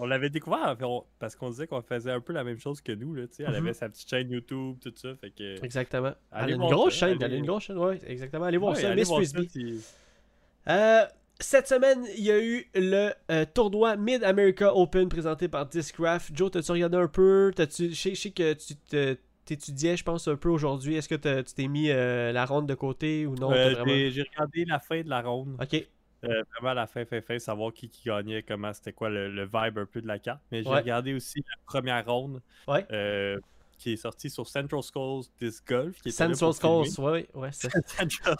On 0.00 0.06
l'avait 0.06 0.30
découvert 0.30 0.76
parce 1.18 1.36
qu'on 1.36 1.50
disait 1.50 1.68
qu'on 1.68 1.82
faisait 1.82 2.12
un 2.12 2.20
peu 2.20 2.32
la 2.32 2.44
même 2.44 2.58
chose 2.58 2.80
que 2.80 2.92
nous. 2.92 3.14
Là, 3.14 3.24
elle 3.38 3.48
mhm. 3.48 3.54
avait 3.54 3.72
sa 3.72 3.88
petite 3.88 4.08
chaîne 4.08 4.30
YouTube, 4.30 4.76
tout 4.80 4.92
ça. 4.96 5.14
Fait 5.20 5.30
que, 5.30 5.64
exactement. 5.64 6.12
Elle 6.32 6.52
a 6.52 6.54
une 6.54 6.58
grosse 6.58 6.94
chaîne. 6.94 7.18
Elle 7.20 7.34
a 7.34 7.36
une 7.36 7.46
grosse 7.46 7.64
chaîne, 7.64 7.78
ouais, 7.78 7.98
exactement. 8.06 8.44
Allez 8.44 8.58
voir 8.58 8.76
ça, 8.76 8.94
Miss 8.94 9.08
Frisbee. 9.08 9.80
Euh, 10.68 11.04
cette 11.40 11.68
semaine, 11.68 12.04
il 12.16 12.24
y 12.24 12.30
a 12.30 12.42
eu 12.42 12.66
le 12.74 13.10
euh, 13.30 13.44
tournoi 13.52 13.96
Mid 13.96 14.22
America 14.24 14.74
Open 14.74 15.08
présenté 15.08 15.48
par 15.48 15.66
Discraft. 15.66 16.30
Joe, 16.34 16.50
t'as-tu 16.50 16.72
regardé 16.72 16.96
un 16.96 17.08
peu? 17.08 17.52
Je 17.56 18.14
sais 18.14 18.30
que 18.30 18.52
tu 18.52 18.74
t'étudiais, 19.44 19.96
je 19.96 20.04
pense, 20.04 20.28
un 20.28 20.36
peu 20.36 20.48
aujourd'hui. 20.48 20.96
Est-ce 20.96 21.08
que 21.08 21.42
tu 21.42 21.54
t'es 21.54 21.66
mis 21.66 21.90
euh, 21.90 22.32
la 22.32 22.44
ronde 22.44 22.68
de 22.68 22.74
côté 22.74 23.26
ou 23.26 23.34
non? 23.34 23.50
Euh, 23.52 24.10
J'ai 24.10 24.22
regardé 24.22 24.64
la 24.64 24.78
fin 24.78 25.02
de 25.02 25.08
la 25.08 25.22
ronde. 25.22 25.56
Ok. 25.60 25.86
vraiment 26.22 26.74
la 26.74 26.86
fin, 26.86 27.04
fin, 27.04 27.20
fin, 27.20 27.38
savoir 27.38 27.72
qui, 27.72 27.88
qui 27.88 28.08
gagnait, 28.08 28.42
comment 28.42 28.72
c'était 28.72 28.92
quoi 28.92 29.08
le, 29.08 29.44
vibe 29.44 29.78
un 29.78 29.86
peu 29.86 30.00
de 30.00 30.06
la 30.06 30.18
carte. 30.18 30.40
Mais 30.52 30.62
j'ai 30.62 30.68
regardé 30.68 31.14
aussi 31.14 31.40
la 31.40 31.56
première 31.66 32.06
ronde. 32.06 32.42
Ouais 32.68 32.86
qui 33.80 33.94
est 33.94 33.96
sorti 33.96 34.28
sur 34.28 34.46
Central 34.46 34.82
Skulls 34.82 35.24
Disc 35.40 35.66
Golf. 35.66 36.00
Qui 36.02 36.12
Central 36.12 36.52
Skulls, 36.52 36.94
oui, 36.98 37.26
ouais, 37.34 37.50
c'est 37.50 37.70
Central. 37.88 38.36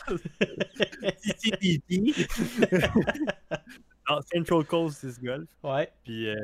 Central 4.32 4.64
Coast 4.64 5.04
Disc 5.04 5.22
Golf. 5.22 5.48
Ouais. 5.64 5.90
Puis 6.04 6.28
euh, 6.28 6.36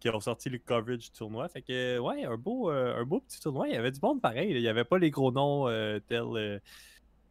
qui 0.00 0.08
ont 0.08 0.20
sorti 0.20 0.48
le 0.48 0.58
coverage 0.58 0.98
du 0.98 1.10
tournoi. 1.10 1.48
Fait 1.48 1.62
que, 1.62 1.98
ouais, 1.98 2.24
un 2.24 2.36
beau, 2.36 2.70
euh, 2.70 2.96
un 2.96 3.04
beau 3.04 3.20
petit 3.20 3.40
tournoi. 3.40 3.68
Il 3.68 3.74
y 3.74 3.76
avait 3.76 3.90
du 3.90 4.00
monde 4.02 4.20
pareil. 4.20 4.50
Il 4.50 4.60
n'y 4.60 4.68
avait 4.68 4.84
pas 4.84 4.98
les 4.98 5.10
gros 5.10 5.30
noms 5.30 5.68
euh, 5.68 6.00
tels. 6.08 6.60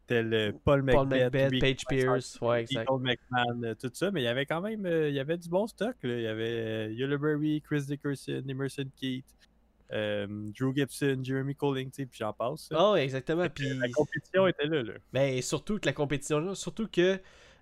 tel 0.07 0.53
Paul 0.63 0.83
McBeth, 0.83 1.59
Page 1.59 1.85
Pierce, 1.89 2.39
ouais, 2.41 2.61
exact. 2.61 2.85
Paul 2.85 3.01
McMahon, 3.01 3.75
tout 3.75 3.89
ça, 3.93 4.11
mais 4.11 4.21
il 4.21 4.25
y 4.25 4.27
avait 4.27 4.45
quand 4.45 4.61
même 4.61 4.85
il 4.85 5.13
y 5.13 5.19
avait 5.19 5.37
du 5.37 5.49
bon 5.49 5.67
stock. 5.67 5.95
Là. 6.03 6.15
Il 6.15 6.21
y 6.21 6.27
avait 6.27 6.93
Yuleberry, 6.93 7.61
Chris 7.61 7.85
Dickerson, 7.87 8.43
Emerson 8.47 8.89
Keith, 8.99 9.25
euh, 9.91 10.27
Drew 10.57 10.73
Gibson, 10.75 11.19
Jeremy 11.23 11.55
Colling, 11.55 11.91
puis 11.91 12.07
j'en 12.11 12.33
passe. 12.33 12.69
Oh, 12.77 12.95
exactement. 12.95 13.47
Puis... 13.49 13.69
La 13.77 13.89
compétition 13.89 14.47
était 14.47 14.67
là. 14.67 14.83
là. 14.83 14.93
Mais 15.13 15.41
surtout 15.41 15.79
que 15.79 15.85
la 15.85 15.93
compétition, 15.93 16.55
surtout 16.55 16.87
que 16.87 17.19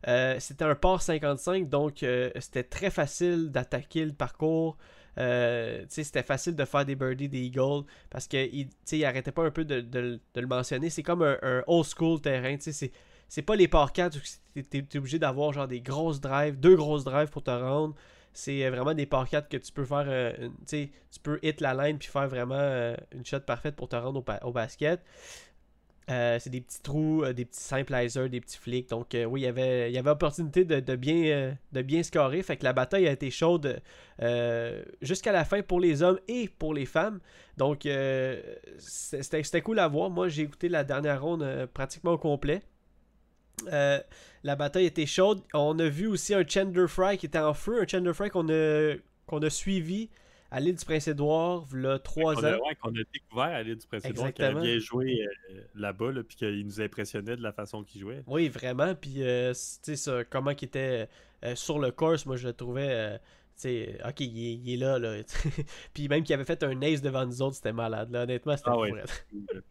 euh, 0.08 0.36
c'était 0.40 0.66
un 0.66 0.76
port 0.76 1.02
55, 1.02 1.68
donc 1.68 2.04
euh, 2.04 2.30
c'était 2.40 2.64
très 2.64 2.90
facile 2.90 3.50
d'attaquer 3.52 4.06
le 4.06 4.14
parcours. 4.14 4.78
c'était 5.18 6.24
facile 6.24 6.56
de 6.56 6.66
faire 6.66 6.86
des 6.86 6.96
birdies, 6.96 7.30
des 7.30 7.42
eagles, 7.42 7.84
parce 8.10 8.28
qu'il 8.28 8.70
il 8.92 9.06
arrêtait 9.06 9.32
pas 9.32 9.44
un 9.44 9.52
peu 9.52 9.66
de, 9.66 10.20
le 10.36 10.48
mentionner. 10.48 10.90
C'est 10.90 11.04
comme 11.04 11.24
un, 11.24 11.64
old 11.68 11.86
school 11.86 12.22
terrain. 12.22 12.56
C'est, 12.60 12.92
c'est 13.28 13.42
pas 13.42 13.56
les 13.56 13.68
par 13.68 13.92
4 13.92 14.18
où 14.18 14.62
tu 14.62 14.78
es, 14.78 14.98
obligé 14.98 15.20
d'avoir 15.20 15.54
genre 15.54 15.68
des 15.68 15.82
grosses 15.82 16.22
drives, 16.22 16.60
deux 16.60 16.76
grosses 16.76 17.04
drives 17.04 17.30
pour 17.30 17.44
te 17.44 17.52
rendre. 17.52 17.96
C'est 18.40 18.66
euh, 18.66 18.72
vraiment 18.72 18.94
des 18.94 19.06
par 19.06 19.28
4 19.28 19.50
que 19.50 19.58
tu 19.58 19.72
peux 19.74 19.84
faire. 19.84 20.06
Euh, 20.08 20.50
tu 20.70 20.90
peux 21.22 21.40
hit 21.44 21.60
la 21.60 21.74
line 21.74 21.98
puis 21.98 22.08
faire 22.08 22.28
vraiment 22.30 22.56
euh, 22.56 22.96
une 23.14 23.26
shot 23.26 23.42
parfaite 23.42 23.76
pour 23.76 23.90
te 23.90 23.98
rendre 23.98 24.24
au, 24.44 24.52
basket. 24.54 25.02
c'est 26.08 26.50
des 26.50 26.62
petits 26.62 26.82
trous, 26.82 27.26
des 27.34 27.44
petits 27.44 27.60
simplisers, 27.60 28.30
des 28.30 28.40
petits 28.40 28.58
flicks. 28.58 28.90
Donc 28.90 29.08
oui, 29.14 29.42
il 29.42 29.44
y 29.44 29.48
avait, 29.48 29.92
il 29.92 29.94
y 29.94 29.98
avait 29.98 30.10
opportunité 30.10 30.64
de, 30.64 30.96
bien, 30.96 31.58
de 31.74 31.82
bien 31.82 32.02
scorer. 32.02 32.42
Fait 32.42 32.56
que 32.56 32.64
la 32.64 32.72
bataille 32.72 33.08
a 33.08 33.12
été 33.12 33.30
chaude 33.30 33.82
jusqu'à 35.02 35.34
la 35.34 35.44
fin 35.44 35.62
pour 35.62 35.82
les 35.82 36.02
hommes 36.02 36.20
et 36.30 36.48
pour 36.48 36.74
les 36.74 36.86
femmes. 36.86 37.20
Donc 37.58 37.88
c'était 38.78 39.62
cool 39.62 39.80
à 39.80 39.88
voir. 39.90 40.10
Moi 40.10 40.30
j'ai 40.30 40.44
écouté 40.44 40.70
la 40.70 40.86
dernière 40.86 41.22
ronde 41.22 41.68
pratiquement 41.74 42.14
au 42.14 42.18
complet. 42.18 42.62
Euh, 43.68 44.00
la 44.44 44.56
bataille 44.56 44.86
était 44.86 45.06
chaude. 45.06 45.42
On 45.54 45.78
a 45.80 45.90
vu 45.90 46.08
aussi 46.08 46.34
un 46.34 46.46
Chandler 46.48 46.88
Fry 46.88 47.18
qui 47.18 47.26
était 47.26 47.40
en 47.40 47.54
feu, 47.54 47.82
un 47.82 47.88
Chandler 47.88 48.14
Fry 48.14 48.30
qu'on 48.30 48.48
a, 48.50 48.96
qu'on 49.26 49.40
a 49.42 49.50
suivi 49.50 50.10
à 50.52 50.60
l'île 50.60 50.76
du 50.76 50.86
Prince-Édouard, 50.86 51.68
trois 52.04 52.34
Qu'on 52.34 52.42
ans. 52.42 52.44
a, 52.44 52.52
ouais, 52.54 52.76
qu'on 52.82 52.90
a 52.90 53.04
découvert 53.14 53.44
à 53.56 53.62
l'île 53.62 53.76
du 53.78 53.86
Prince-Édouard, 53.86 54.34
qu'il 54.34 54.44
a 54.46 54.48
Exactement. 54.48 54.62
bien 54.66 54.80
joué 54.80 55.22
euh, 55.52 55.62
là-bas, 55.76 56.12
là, 56.12 56.24
puis 56.24 56.38
qu'il 56.38 56.66
nous 56.66 56.82
impressionnait 56.82 57.36
de 57.38 57.44
la 57.44 57.52
façon 57.52 57.84
qu'il 57.84 58.02
jouait. 58.02 58.24
Oui, 58.26 58.50
vraiment. 58.50 58.96
Puis, 58.96 59.22
euh, 59.24 59.54
tu 59.84 59.96
sais, 59.96 60.26
comment 60.30 60.50
il 60.52 60.64
était 60.66 61.08
euh, 61.44 61.56
sur 61.56 61.78
le 61.78 61.92
course, 61.92 62.26
moi, 62.26 62.36
je 62.36 62.48
le 62.48 62.54
trouvais. 62.54 63.20
Sais, 63.62 63.98
ok, 64.08 64.20
il 64.22 64.48
est, 64.48 64.54
il 64.54 64.74
est 64.74 64.78
là, 64.78 65.00
là. 65.00 65.18
Puis 65.94 66.08
même 66.08 66.24
qu'il 66.24 66.34
avait 66.34 66.46
fait 66.46 66.64
un 66.64 66.82
ace 66.82 67.02
devant 67.02 67.26
nous 67.26 67.42
autres, 67.42 67.56
c'était 67.56 67.74
malade, 67.74 68.10
là. 68.12 68.24
Honnêtement, 68.24 68.56
c'était 68.58 68.70
Ah 68.72 68.78
ouais. 68.78 68.92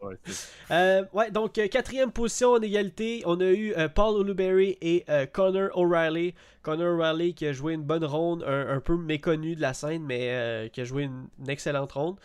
Ouais, 0.00 0.16
Euh, 0.70 1.04
ouais, 1.12 1.30
donc 1.30 1.56
euh, 1.58 1.68
quatrième 1.68 2.12
position 2.12 2.52
en 2.52 2.60
égalité, 2.60 3.22
on 3.26 3.40
a 3.40 3.46
eu 3.50 3.72
euh, 3.74 3.88
Paul 3.88 4.16
Oluberry 4.16 4.76
et 4.80 5.04
euh, 5.08 5.26
Connor 5.26 5.70
O'Reilly. 5.76 6.34
Connor 6.62 6.98
O'Reilly 6.98 7.34
qui 7.34 7.46
a 7.46 7.52
joué 7.52 7.74
une 7.74 7.82
bonne 7.82 8.04
ronde, 8.04 8.44
un, 8.46 8.76
un 8.76 8.80
peu 8.80 8.96
méconnu 8.96 9.56
de 9.56 9.60
la 9.60 9.72
scène, 9.74 10.04
mais 10.04 10.70
qui 10.72 10.80
a 10.80 10.84
joué 10.84 11.04
une, 11.04 11.28
une 11.38 11.48
excellente 11.48 11.92
ronde. 11.92 12.16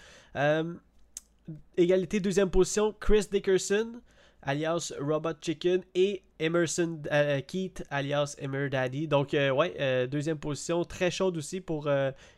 Égalité 1.76 2.20
deuxième 2.20 2.50
position, 2.50 2.96
Chris 3.00 3.28
Dickerson, 3.32 4.02
alias 4.46 4.94
Robot 5.00 5.34
Chicken, 5.42 5.84
et 5.96 6.24
Emerson 6.40 7.02
euh, 7.12 7.42
Keith, 7.42 7.84
alias 7.90 8.36
Emer 8.40 8.70
Daddy. 8.70 9.08
Donc, 9.08 9.34
euh, 9.34 9.52
ouais, 9.52 9.74
euh, 9.80 10.08
deuxième 10.08 10.38
position, 10.38 10.84
très 10.84 11.12
chaude 11.12 11.38
aussi 11.38 11.62
pour. 11.62 11.90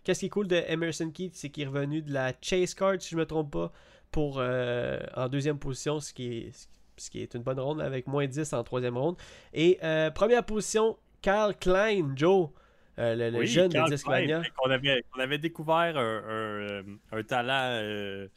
Qu'est-ce 0.03 0.19
qui 0.19 0.25
est 0.27 0.29
cool 0.29 0.47
de 0.47 0.63
Emerson 0.67 1.09
Keith, 1.12 1.35
c'est 1.35 1.50
qu'il 1.50 1.63
est 1.63 1.67
revenu 1.67 2.01
de 2.01 2.13
la 2.13 2.33
Chase 2.41 2.74
Card, 2.74 2.95
si 3.00 3.12
je 3.12 3.17
me 3.17 3.25
trompe 3.25 3.51
pas, 3.51 3.71
pour 4.12 4.38
en 4.39 5.29
deuxième 5.29 5.59
position, 5.59 6.00
ce 6.00 6.13
qui 6.13 6.38
est. 6.38 6.69
Ce 6.97 7.09
qui 7.09 7.21
est 7.21 7.33
une 7.33 7.43
bonne 7.43 7.59
ronde 7.59 7.81
avec 7.81 8.07
moins 8.07 8.25
10 8.25 8.53
en 8.53 8.63
troisième 8.63 8.97
ronde. 8.97 9.17
Et 9.53 9.79
première 10.13 10.45
position, 10.45 10.97
Carl 11.21 11.53
Klein, 11.57 12.13
Joe, 12.15 12.51
euh, 13.00 13.15
le, 13.15 13.29
le 13.29 13.39
Oui, 13.39 13.47
jeune 13.47 13.71
Carl 13.71 13.89
de 13.89 13.95
Discmania. 13.95 14.41
Qu'on 14.55 14.69
avait, 15.19 15.38
découvert 15.38 15.97
un, 15.97 16.81
un, 17.12 17.17
un 17.17 17.24
talent 17.24 17.79
euh, 17.81 18.27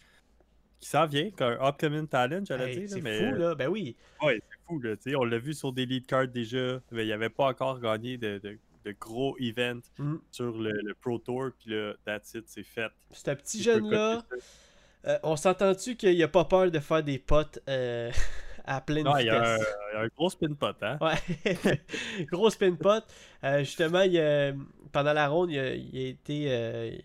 qui 0.81 0.89
s'en 0.89 1.07
vient, 1.07 1.29
un 1.41 1.59
upcoming 1.69 2.07
talent, 2.07 2.45
j'allais 2.47 2.71
Hey, 2.73 2.79
dire. 2.81 2.89
c'est 2.91 3.01
mais, 3.01 3.19
fou, 3.31 3.35
là. 3.37 3.55
Ben 3.55 3.69
oui. 3.69 3.97
Ouais, 4.23 4.41
c'est 4.51 4.59
fou, 4.67 4.81
là. 4.81 4.95
On 5.19 5.25
l'a 5.25 5.39
vu 5.39 5.55
sur 5.55 5.73
des 5.73 5.87
lead 5.87 6.07
cards 6.07 6.29
déjà, 6.29 6.81
mais 6.93 7.05
il 7.05 7.09
n'avait 7.09 7.31
pas 7.31 7.47
encore 7.49 7.81
gagné 7.81 8.17
de, 8.17 8.39
de- 8.39 8.59
de 8.85 8.95
gros 8.99 9.37
events 9.41 9.81
Mm. 9.99 10.17
sur 10.31 10.57
le, 10.57 10.71
le 10.71 10.95
Pro 10.95 11.19
Tour, 11.19 11.51
puis 11.59 11.71
là, 11.75 11.95
that's 12.05 12.33
it, 12.35 12.45
c'est 12.47 12.63
fait. 12.63 12.91
Ce 13.11 13.31
petit 13.33 13.59
Il 13.59 13.65
peut 13.65 13.73
jeune-là, 13.73 14.23
euh, 15.07 15.19
on 15.25 15.37
s'entend-tu 15.37 15.97
qu'il 15.97 16.23
a 16.23 16.29
pas 16.29 16.45
peur 16.45 16.71
de 16.71 16.79
faire 16.79 17.03
des 17.03 17.19
potes 17.19 17.59
euh, 17.69 18.11
à 18.65 18.81
pleine 18.81 19.05
Non, 19.05 19.17
il 19.19 19.27
y 19.27 19.31
a 19.31 19.41
un, 19.43 19.55
vitesse? 19.57 19.69
il 19.91 19.95
y 19.95 19.97
a 19.99 20.01
un 20.03 20.09
gros 20.17 20.31
spin 20.31 20.55
pot, 20.55 20.77
hein? 20.83 20.99
Ouais, 21.01 21.81
gros 22.31 22.51
spin 22.51 22.75
pot. 22.77 23.05
Euh, 23.45 23.59
justement, 23.61 24.03
il 24.03 24.57
pendant 24.93 25.13
la 25.13 25.29
ronde, 25.29 25.51
il 25.51 25.59
a, 25.59 25.75
il 25.75 25.97
a 25.99 26.09
été, 26.09 27.01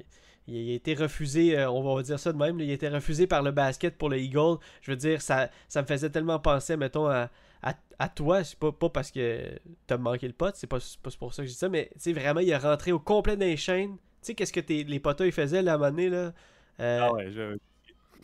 il 0.47 0.71
a 0.71 0.73
été 0.75 0.93
refusé, 0.95 1.57
euh, 1.57 1.69
on 1.71 1.95
va 1.95 2.01
dire 2.03 2.19
ça 2.19 2.33
de 2.33 2.37
même, 2.37 2.59
il 2.59 2.69
a 2.69 2.73
été 2.73 2.89
refusé 2.89 3.27
par 3.27 3.41
le 3.43 3.51
basket 3.51 3.97
pour 3.97 4.09
le 4.09 4.19
Eagle. 4.19 4.57
Je 4.81 4.91
veux 4.91 4.97
dire, 4.97 5.21
ça, 5.21 5.49
ça 5.67 5.81
me 5.81 5.87
faisait 5.87 6.09
tellement 6.09 6.39
penser, 6.39 6.77
mettons, 6.77 7.07
à, 7.07 7.29
à, 7.61 7.73
à 7.99 8.09
toi. 8.09 8.43
C'est 8.43 8.57
pas, 8.59 8.71
pas 8.71 8.89
parce 8.89 9.11
que 9.11 9.57
t'as 9.87 9.97
manqué 9.97 10.27
le 10.27 10.33
pot, 10.33 10.53
c'est 10.55 10.67
pas, 10.67 10.79
pas 11.01 11.09
pour 11.17 11.33
ça 11.33 11.43
que 11.43 11.47
je 11.47 11.53
dis 11.53 11.57
ça, 11.59 11.69
mais 11.69 11.89
tu 12.01 12.13
vraiment, 12.13 12.39
il 12.41 12.49
est 12.49 12.57
rentré 12.57 12.91
au 12.91 12.99
complet 12.99 13.37
dans 13.37 13.45
les 13.45 13.57
chaînes. 13.57 13.95
Tu 13.95 14.27
sais, 14.27 14.35
qu'est-ce 14.35 14.53
que 14.53 14.61
les 14.61 14.99
potos 14.99 15.25
ils 15.27 15.31
faisaient 15.33 15.61
là, 15.61 15.73
à 15.73 15.77
là? 16.09 16.33
Euh, 16.79 16.99
Ah 17.01 17.11
ouais, 17.13 17.31
je- 17.31 17.57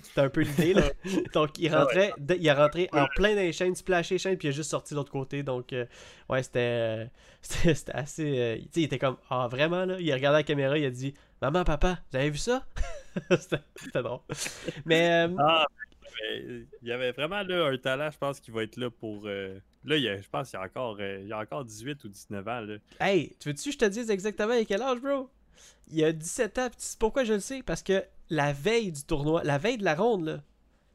c'était 0.02 0.22
un 0.22 0.30
peu 0.30 0.42
l'idée, 0.42 0.74
là. 0.74 0.92
donc, 1.34 1.58
il 1.60 1.74
Ah 1.74 1.80
rentrait, 1.80 2.14
il 2.38 2.46
est 2.48 2.52
rentré 2.54 2.90
en 2.94 3.08
plein 3.08 3.30
dans 3.36 3.42
les 3.42 3.52
chaînes, 3.54 3.76
splashé 3.76 4.16
les 4.16 4.20
chaînes, 4.20 4.38
puis 4.38 4.48
il 4.48 4.52
a 4.52 4.54
juste 4.54 4.70
sorti 4.70 4.94
de 4.94 5.00
l'autre 5.00 5.12
côté. 5.12 5.44
Donc, 5.44 5.74
euh, 5.74 5.86
ouais, 6.30 6.44
c'était, 6.44 6.60
euh, 6.60 7.06
assez. 7.94 8.40
euh, 8.40 8.56
tu 8.58 8.62
sais, 8.64 8.70
il 8.82 8.84
était 8.84 9.00
comme, 9.00 9.18
ah, 9.30 9.48
vraiment, 9.50 9.86
là? 9.86 9.98
Il 10.00 10.12
a 10.12 10.16
regardé 10.16 10.38
la 10.40 10.44
caméra, 10.44 10.78
il 10.78 10.86
a 10.86 10.90
dit, 10.92 11.14
maman, 11.42 11.64
papa, 11.64 12.00
vous 12.12 12.18
avez 12.18 12.30
vu 12.30 12.38
ça? 12.38 12.66
c'était, 13.40 14.02
drôle. 14.02 14.20
Mais, 14.86 15.28
euh, 15.28 15.36
Ah, 15.38 15.66
mais 16.22 16.44
il 16.82 16.88
y 16.88 16.92
avait 16.92 17.12
vraiment 17.12 17.42
là, 17.44 17.68
un 17.68 17.78
talent, 17.78 18.10
je 18.12 18.18
pense, 18.18 18.40
qui 18.40 18.52
va 18.52 18.64
être 18.64 18.78
là 18.78 18.90
pour. 18.90 19.24
euh, 19.26 19.60
Là, 19.86 19.96
il 19.96 20.04
y 20.04 20.10
a- 20.10 20.20
je 20.22 20.28
pense 20.30 20.50
qu'il 20.50 20.60
y 20.60 20.62
a 20.62 20.66
encore, 20.66 21.00
il 21.02 21.28
y 21.28 21.32
a 21.32 21.40
encore 21.40 21.64
18 21.64 22.04
ou 22.04 22.10
19 22.10 22.46
ans. 22.48 22.60
Là. 22.62 22.76
hey, 23.00 23.34
tu 23.40 23.48
veux-tu 23.50 23.70
que 23.70 23.72
je 23.74 23.78
te 23.78 23.86
dise 23.86 24.10
exactement 24.12 24.54
à 24.54 24.66
quel 24.66 24.82
âge, 24.82 25.00
bro? 25.00 25.30
Il 25.90 26.04
a 26.04 26.12
17 26.12 26.58
ans, 26.60 26.68
puis 26.70 26.78
tu 26.78 26.86
sais 26.86 26.98
pourquoi 27.00 27.24
je 27.24 27.34
le 27.34 27.40
sais? 27.40 27.64
Parce 27.64 27.82
que 27.82 28.04
la 28.30 28.54
veille 28.54 28.92
du 28.92 29.04
tournoi, 29.04 29.44
la 29.44 29.58
veille 29.58 29.78
de 29.78 29.84
la 29.84 29.96
ronde, 29.96 30.26
là, 30.26 30.38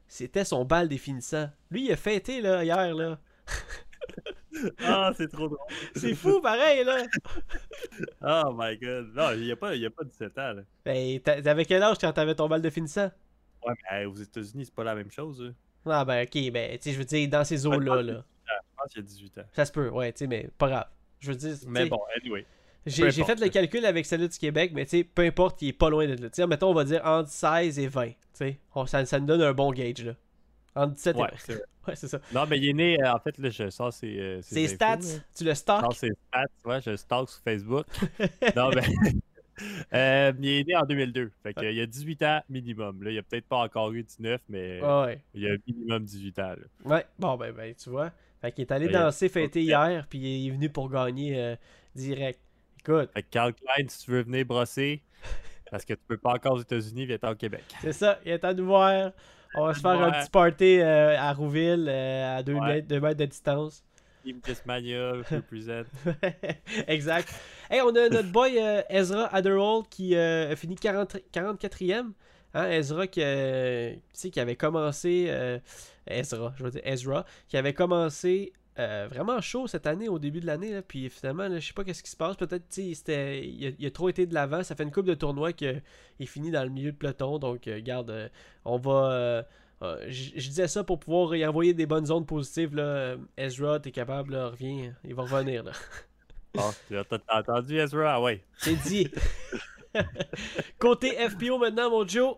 c'était 0.07 0.45
son 0.45 0.65
bal 0.65 0.87
définissant. 0.87 1.49
Lui, 1.71 1.85
il 1.85 1.91
a 1.91 1.95
fêté, 1.97 2.41
là, 2.41 2.63
hier, 2.63 2.93
là. 2.95 3.19
Ah, 4.79 5.11
c'est 5.17 5.27
trop 5.27 5.47
drôle. 5.49 5.59
C'est 5.95 6.15
fou, 6.15 6.39
pareil, 6.39 6.85
là. 6.85 7.03
Oh 8.21 8.53
my 8.57 8.77
god. 8.77 9.11
Non, 9.13 9.31
il 9.33 9.41
n'y 9.41 9.51
a, 9.51 9.55
pas- 9.57 9.75
y 9.75 9.85
a 9.85 9.89
pas 9.89 10.03
17 10.05 10.37
ans. 10.37 10.53
Là. 10.53 10.61
Ben, 10.85 11.19
t'a- 11.19 11.41
t'avais 11.41 11.65
quel 11.65 11.83
âge 11.83 11.97
quand 11.99 12.13
t'avais 12.13 12.35
ton 12.35 12.47
bal 12.47 12.61
de 12.61 12.69
finissant? 12.69 13.11
Ouais, 13.65 13.73
mais 13.91 14.05
aux 14.05 14.13
États-Unis, 14.15 14.65
c'est 14.65 14.73
pas 14.73 14.85
la 14.85 14.95
même 14.95 15.11
chose. 15.11 15.41
là. 15.41 15.51
Ah, 15.99 16.05
ben, 16.05 16.23
ok, 16.23 16.51
ben, 16.53 16.77
tu 16.77 16.83
sais, 16.83 16.91
je 16.93 16.97
veux 16.99 17.03
dire, 17.05 17.27
dans 17.29 17.43
ces 17.43 17.65
eaux-là, 17.65 18.01
là. 18.01 18.23
Je 18.45 18.51
pense 18.77 18.93
qu'il 18.93 19.01
y 19.01 19.05
a 19.05 19.07
18 19.07 19.37
ans. 19.39 19.45
Ça 19.51 19.65
se 19.65 19.71
peut, 19.73 19.89
ouais, 19.89 20.13
tu 20.13 20.19
sais, 20.19 20.27
mais 20.27 20.49
pas 20.57 20.69
grave. 20.69 20.87
Je 21.19 21.31
veux 21.31 21.37
dire, 21.37 21.55
Mais 21.67 21.85
bon, 21.87 21.99
anyway. 22.21 22.45
J'ai 22.85 23.11
fait 23.11 23.39
le 23.39 23.49
calcul 23.49 23.85
avec 23.85 24.05
celle 24.05 24.27
du 24.27 24.37
Québec, 24.37 24.71
mais 24.73 24.85
tu 24.85 24.97
sais, 24.99 25.03
peu 25.03 25.23
importe, 25.23 25.61
il 25.61 25.69
est 25.69 25.73
pas 25.73 25.89
loin 25.89 26.05
d'être 26.07 26.19
là. 26.19 26.29
Tu 26.29 26.35
sais, 26.35 26.47
mettons, 26.47 26.69
on 26.69 26.73
va 26.73 26.83
dire 26.83 27.01
entre 27.05 27.29
16 27.29 27.79
et 27.79 27.87
20. 27.87 28.07
Tu 28.09 28.13
sais, 28.33 28.59
On- 28.75 28.85
ça, 28.85 29.05
ça 29.05 29.19
nous 29.19 29.25
donne 29.25 29.41
un 29.41 29.53
bon 29.53 29.71
gauge, 29.71 30.03
là. 30.05 30.13
Entre 30.75 30.93
17 30.93 31.15
Ouais, 31.15 31.23
et 31.23 31.31
20. 31.31 31.37
c'est 31.39 31.53
vrai. 31.53 31.63
Ouais, 31.87 31.95
c'est 31.95 32.07
ça. 32.07 32.19
Non, 32.33 32.45
mais 32.49 32.57
il 32.57 32.67
est 32.69 32.73
né, 32.73 32.97
euh, 32.99 33.13
en 33.13 33.19
fait, 33.19 33.37
là, 33.37 33.49
je 33.51 33.69
sors 33.69 33.93
ses, 33.93 34.19
euh, 34.19 34.41
ses 34.41 34.65
infos, 34.65 34.73
stats, 34.75 34.95
là. 34.95 35.19
tu 35.37 35.43
le 35.43 35.49
Je 35.51 35.55
stock. 35.55 35.81
sors 35.81 35.95
ses 35.95 36.09
stats, 36.09 36.45
ouais, 36.65 36.81
je 36.81 36.95
stalk 36.95 37.29
sur 37.29 37.41
Facebook. 37.43 37.85
non, 38.55 38.71
mais. 38.73 38.81
euh, 39.93 40.31
il 40.39 40.47
est 40.49 40.67
né 40.67 40.75
en 40.75 40.81
2002. 40.83 41.31
Fait 41.43 41.53
qu'il 41.53 41.71
y 41.73 41.81
a 41.81 41.85
18 41.85 42.21
ans 42.23 42.41
minimum. 42.49 43.03
Là, 43.03 43.11
il 43.11 43.17
a 43.19 43.21
peut-être 43.21 43.45
pas 43.47 43.57
encore 43.57 43.91
eu 43.91 44.01
19, 44.03 44.41
mais 44.49 44.81
Ouais. 44.81 45.21
il 45.35 45.45
a 45.47 45.55
minimum 45.67 46.03
18 46.03 46.39
ans. 46.39 46.55
là. 46.55 46.57
Ouais, 46.95 47.05
bon, 47.19 47.37
ben, 47.37 47.51
ben, 47.53 47.73
tu 47.75 47.89
vois. 47.91 48.11
Fait 48.41 48.51
qu'il 48.51 48.63
est 48.63 48.71
allé 48.71 48.87
il 48.87 48.91
danser, 48.91 49.29
fêter 49.29 49.61
hier, 49.61 50.07
puis 50.09 50.17
il 50.17 50.47
est 50.47 50.51
venu 50.51 50.69
pour 50.69 50.89
gagner 50.89 51.39
euh, 51.39 51.55
direct. 51.95 52.39
Écoute, 52.87 53.09
Fait 53.13 53.23
que 53.23 53.27
Carl 53.31 53.53
Klein, 53.53 53.87
si 53.87 54.05
tu 54.05 54.11
veux 54.11 54.21
venir 54.21 54.45
brosser, 54.45 55.01
parce 55.71 55.83
que 55.83 55.93
tu 55.93 56.01
peux 56.07 56.17
pas 56.17 56.33
encore 56.33 56.53
aux 56.53 56.61
États-Unis, 56.61 57.07
viens 57.07 57.17
au 57.23 57.35
Québec. 57.35 57.63
c'est 57.81 57.93
ça, 57.93 58.19
il 58.23 58.31
est 58.31 58.43
à 58.43 58.53
nous 58.53 58.65
voir. 58.67 59.11
On 59.55 59.65
va 59.65 59.73
se 59.73 59.79
faire 59.79 59.91
un 59.91 60.11
petit 60.11 60.29
party 60.29 60.79
euh, 60.81 61.17
à 61.17 61.33
Rouville, 61.33 61.87
euh, 61.89 62.37
à 62.37 62.43
2 62.43 62.53
Ouais. 62.53 62.83
mètres, 62.99 63.17
de 63.17 63.25
distance. 63.25 63.83
Team 64.23 64.39
Dismania, 64.43 65.13
represent. 65.31 65.85
exact. 66.87 67.33
Hey, 67.71 67.81
on 67.81 67.89
a 67.95 68.09
notre 68.09 68.31
boy 68.31 68.59
euh, 68.59 68.81
Ezra 68.89 69.33
Adderall 69.33 69.83
qui 69.89 70.15
a 70.15 70.55
fini 70.55 70.75
40, 70.75 71.17
44e. 71.33 72.11
Hein, 72.53 72.69
Ezra 72.69 73.07
qui, 73.07 73.21
qui 74.31 74.39
avait 74.39 74.55
commencé. 74.55 75.59
Ezra, 76.05 76.53
je 76.57 76.63
veux 76.63 76.71
dire 76.71 76.81
Ezra, 76.83 77.25
qui 77.47 77.57
avait 77.57 77.73
commencé 77.73 78.53
euh, 78.77 79.07
vraiment 79.09 79.39
chaud 79.41 79.67
cette 79.67 79.87
année, 79.87 80.09
au 80.09 80.19
début 80.19 80.41
de 80.41 80.45
l'année. 80.45 80.71
là, 80.73 80.81
Puis 80.81 81.09
finalement, 81.09 81.47
là, 81.47 81.59
je 81.59 81.67
sais 81.67 81.73
pas 81.73 81.83
qu'est-ce 81.83 82.03
qui 82.03 82.11
se 82.11 82.17
passe. 82.17 82.35
Peut-être 82.35 82.65
c'était- 82.69 83.45
il, 83.47 83.67
a, 83.67 83.71
il 83.79 83.85
a 83.85 83.91
trop 83.91 84.09
été 84.09 84.25
de 84.25 84.33
l'avant. 84.33 84.63
Ça 84.63 84.75
fait 84.75 84.83
une 84.83 84.91
coupe 84.91 85.05
de 85.05 85.13
tournoi 85.13 85.53
qu'il 85.53 85.81
finit 86.25 86.51
dans 86.51 86.63
le 86.63 86.69
milieu 86.69 86.91
de 86.91 86.97
peloton. 86.97 87.39
Donc, 87.39 87.67
euh, 87.67 87.79
garde, 87.81 88.09
euh, 88.09 88.27
on 88.65 88.77
va. 88.77 89.45
je 89.81 90.31
disais 90.47 90.67
ça 90.67 90.83
pour 90.83 90.99
pouvoir 90.99 91.35
y 91.35 91.45
envoyer 91.45 91.73
des 91.73 91.85
bonnes 91.85 92.11
ondes 92.11 92.27
positives. 92.27 92.75
Là. 92.75 93.15
Ezra, 93.37 93.79
t'es 93.79 93.91
capable, 93.91 94.33
là, 94.33 94.49
reviens. 94.49 94.93
Il 95.03 95.15
va 95.15 95.23
revenir. 95.23 95.63
Là. 95.63 95.71
Bon, 96.53 96.71
tu 96.87 96.97
as 96.97 97.03
t'as 97.05 97.19
entendu 97.29 97.77
Ezra? 97.79 98.15
Ah 98.15 98.21
ouais. 98.21 98.43
C'est 98.57 98.75
dit. 98.75 99.09
Côté 100.79 101.11
FPO 101.29 101.57
maintenant, 101.57 101.89
mon 101.89 102.07
Joe. 102.07 102.35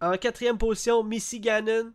En 0.00 0.16
quatrième 0.18 0.58
position, 0.58 1.02
Missy 1.02 1.40
Gannon. 1.40 1.92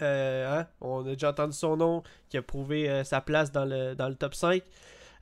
Euh, 0.00 0.60
hein, 0.60 0.66
On 0.80 1.06
a 1.06 1.12
déjà 1.12 1.30
entendu 1.30 1.52
son 1.52 1.76
nom, 1.76 2.02
qui 2.28 2.36
a 2.36 2.42
prouvé 2.42 2.88
euh, 2.88 3.04
sa 3.04 3.20
place 3.20 3.52
dans 3.52 3.64
le, 3.64 3.94
dans 3.94 4.08
le 4.08 4.14
top 4.14 4.34
5. 4.34 4.62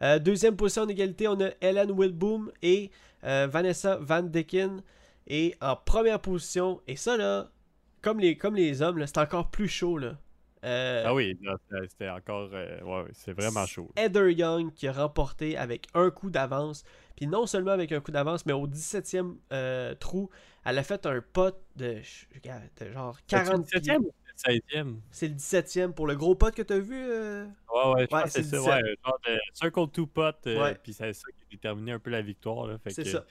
Euh, 0.02 0.18
deuxième 0.18 0.56
position 0.56 0.82
en 0.82 0.88
égalité, 0.88 1.28
on 1.28 1.40
a 1.40 1.50
Ellen 1.60 1.90
Wilboom 1.90 2.50
et 2.62 2.90
Vanessa 3.22 3.96
Van 4.00 4.22
Decken. 4.22 4.82
Et 5.26 5.54
en 5.60 5.76
première 5.76 6.20
position, 6.20 6.80
et 6.88 6.96
ça 6.96 7.16
là, 7.16 7.50
comme 8.00 8.18
les, 8.18 8.36
comme 8.36 8.54
les 8.54 8.80
hommes, 8.82 9.04
c'est 9.06 9.18
encore 9.18 9.50
plus 9.50 9.68
chaud. 9.68 9.98
Là. 9.98 10.16
Ah 10.62 11.14
oui, 11.14 11.38
c'était- 11.88 12.08
encore. 12.08 12.50
ouais, 12.50 13.04
c'est 13.12 13.32
vraiment 13.32 13.66
chaud. 13.66 13.90
Heather 13.96 14.30
Young 14.30 14.72
qui 14.72 14.88
a 14.88 14.92
remporté 14.92 15.56
avec 15.56 15.86
un 15.94 16.10
coup 16.10 16.30
d'avance. 16.30 16.82
Puis 17.20 17.26
non 17.26 17.46
seulement 17.46 17.72
avec 17.72 17.92
un 17.92 18.00
coup 18.00 18.10
d'avance, 18.12 18.46
mais 18.46 18.54
au 18.54 18.66
17e 18.66 19.36
euh, 19.52 19.94
trou, 19.94 20.30
elle 20.64 20.78
a 20.78 20.82
fait 20.82 21.04
un 21.04 21.20
pot 21.20 21.54
de, 21.76 21.98
genre 22.94 23.18
40 23.26 23.66
pieds. 23.66 23.80
17e 23.80 23.98
ou 23.98 24.12
16e? 24.46 24.96
C'est 25.10 25.28
le 25.28 25.34
17e 25.34 25.92
pour 25.92 26.06
le 26.06 26.16
gros 26.16 26.34
pot 26.34 26.54
que 26.54 26.62
tu 26.62 26.72
as 26.72 26.78
vu. 26.78 26.96
euh? 26.96 27.44
Ouais, 27.44 27.50
ouais, 27.50 27.92
je 27.94 28.00
Ouais, 28.00 28.06
pense 28.06 28.22
que 28.24 28.30
c'est 28.30 28.42
ça. 28.42 28.56
17. 28.58 28.72
Ouais, 28.84 28.94
genre 29.04 29.18
de 29.26 29.38
Circle 29.54 29.88
to 29.92 30.06
pot, 30.06 30.34
euh, 30.46 30.62
Ouais. 30.62 30.74
puis 30.82 30.92
c'est 30.92 31.12
ça 31.12 31.28
qui 31.36 31.42
a 31.42 31.46
déterminé 31.50 31.92
un 31.92 31.98
peu 31.98 32.10
la 32.10 32.22
victoire. 32.22 32.66
là, 32.66 32.78
fait 32.78 32.90
C'est 32.90 33.04
que, 33.04 33.08
ça. 33.10 33.24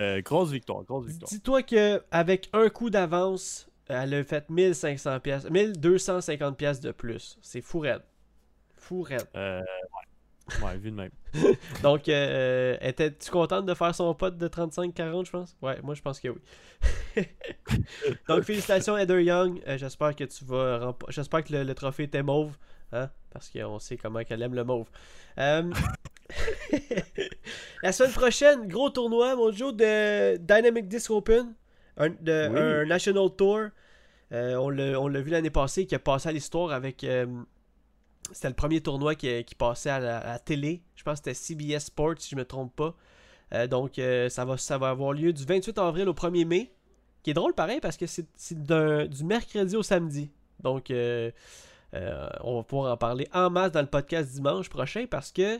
euh, 0.00 0.20
grosse 0.22 0.50
victoire, 0.50 0.84
grosse 0.84 1.06
victoire. 1.06 1.28
Dis-toi 1.30 1.62
qu'avec 1.62 2.48
un 2.52 2.68
coup 2.68 2.90
d'avance, 2.90 3.68
elle 3.88 4.14
a 4.14 4.24
fait 4.24 4.48
1500 4.50 5.20
pièces, 5.20 5.48
1250 5.50 6.56
pièces 6.56 6.80
de 6.80 6.92
plus. 6.92 7.38
C'est 7.42 7.60
fou 7.60 7.78
raide. 7.80 8.02
Fou 8.76 9.02
raide. 9.02 9.26
Euh, 9.36 9.60
Ouais, 9.60 10.05
vu 10.78 10.90
de 10.90 10.96
même. 10.96 11.10
Donc, 11.82 12.08
euh, 12.08 12.76
étais-tu 12.80 13.30
contente 13.30 13.66
de 13.66 13.74
faire 13.74 13.94
son 13.94 14.14
pote 14.14 14.36
de 14.38 14.48
35-40, 14.48 15.26
je 15.26 15.30
pense? 15.30 15.56
Ouais, 15.62 15.78
moi, 15.82 15.94
je 15.94 16.02
pense 16.02 16.20
que 16.20 16.28
oui. 16.28 16.40
Donc, 18.28 18.42
félicitations, 18.44 18.96
Heather 18.96 19.20
Young. 19.20 19.60
Euh, 19.66 19.76
j'espère 19.78 20.14
que 20.14 20.24
tu 20.24 20.44
vas 20.44 20.94
J'espère 21.08 21.42
que 21.44 21.52
le, 21.52 21.64
le 21.64 21.74
trophée 21.74 22.04
était 22.04 22.22
mauve. 22.22 22.56
Hein? 22.92 23.10
Parce 23.32 23.50
qu'on 23.50 23.78
sait 23.78 23.96
comment 23.96 24.22
qu'elle 24.22 24.42
aime 24.42 24.54
le 24.54 24.64
mauve. 24.64 24.86
Euh, 25.38 25.70
La 27.82 27.92
semaine 27.92 28.12
prochaine, 28.12 28.68
gros 28.68 28.90
tournoi, 28.90 29.36
mon 29.36 29.52
Joe, 29.52 29.74
de 29.74 30.36
Dynamic 30.36 30.88
Disc 30.88 31.10
Open. 31.10 31.54
Un, 31.96 32.10
de- 32.10 32.48
Oui. 32.50 32.58
un 32.58 32.84
National 32.86 33.28
Tour. 33.36 33.68
Euh, 34.32 34.54
on 34.56 34.68
l'a 35.08 35.20
vu 35.20 35.30
l'année 35.30 35.50
passée, 35.50 35.86
qui 35.86 35.94
a 35.94 35.98
passé 35.98 36.28
à 36.28 36.32
l'histoire 36.32 36.72
avec. 36.72 37.04
C'était 38.32 38.48
le 38.48 38.54
premier 38.54 38.80
tournoi 38.80 39.14
qui, 39.14 39.44
passait 39.56 39.90
à 39.90 40.00
la, 40.00 40.38
télé. 40.38 40.82
Je 40.94 41.02
pense 41.02 41.20
que 41.20 41.32
c'était 41.32 41.34
CBS 41.34 41.86
Sports, 41.86 42.14
si 42.18 42.30
je 42.30 42.36
me 42.36 42.44
trompe 42.44 42.74
pas. 42.74 42.94
Euh, 43.54 43.66
donc, 43.66 43.98
euh, 43.98 44.28
ça, 44.28 44.44
va, 44.44 44.88
avoir 44.88 45.12
lieu 45.12 45.32
du 45.32 45.44
28 45.44 45.78
avril 45.78 46.08
au 46.08 46.14
1er 46.14 46.44
mai. 46.44 46.72
Qui 47.22 47.30
est 47.30 47.34
drôle 47.34 47.54
pareil 47.54 47.80
parce 47.80 47.96
que 47.96 48.06
c'est 48.06 48.62
du 48.62 49.24
mercredi 49.24 49.74
au 49.74 49.82
samedi. 49.82 50.30
Donc, 50.60 50.92
euh, 50.92 51.30
on 51.92 52.56
va 52.58 52.62
pouvoir 52.62 52.92
en 52.92 52.96
parler 52.96 53.26
en 53.32 53.50
masse 53.50 53.72
dans 53.72 53.80
le 53.80 53.88
podcast 53.88 54.30
dimanche 54.32 54.68
prochain 54.68 55.06
parce 55.10 55.32
que 55.32 55.58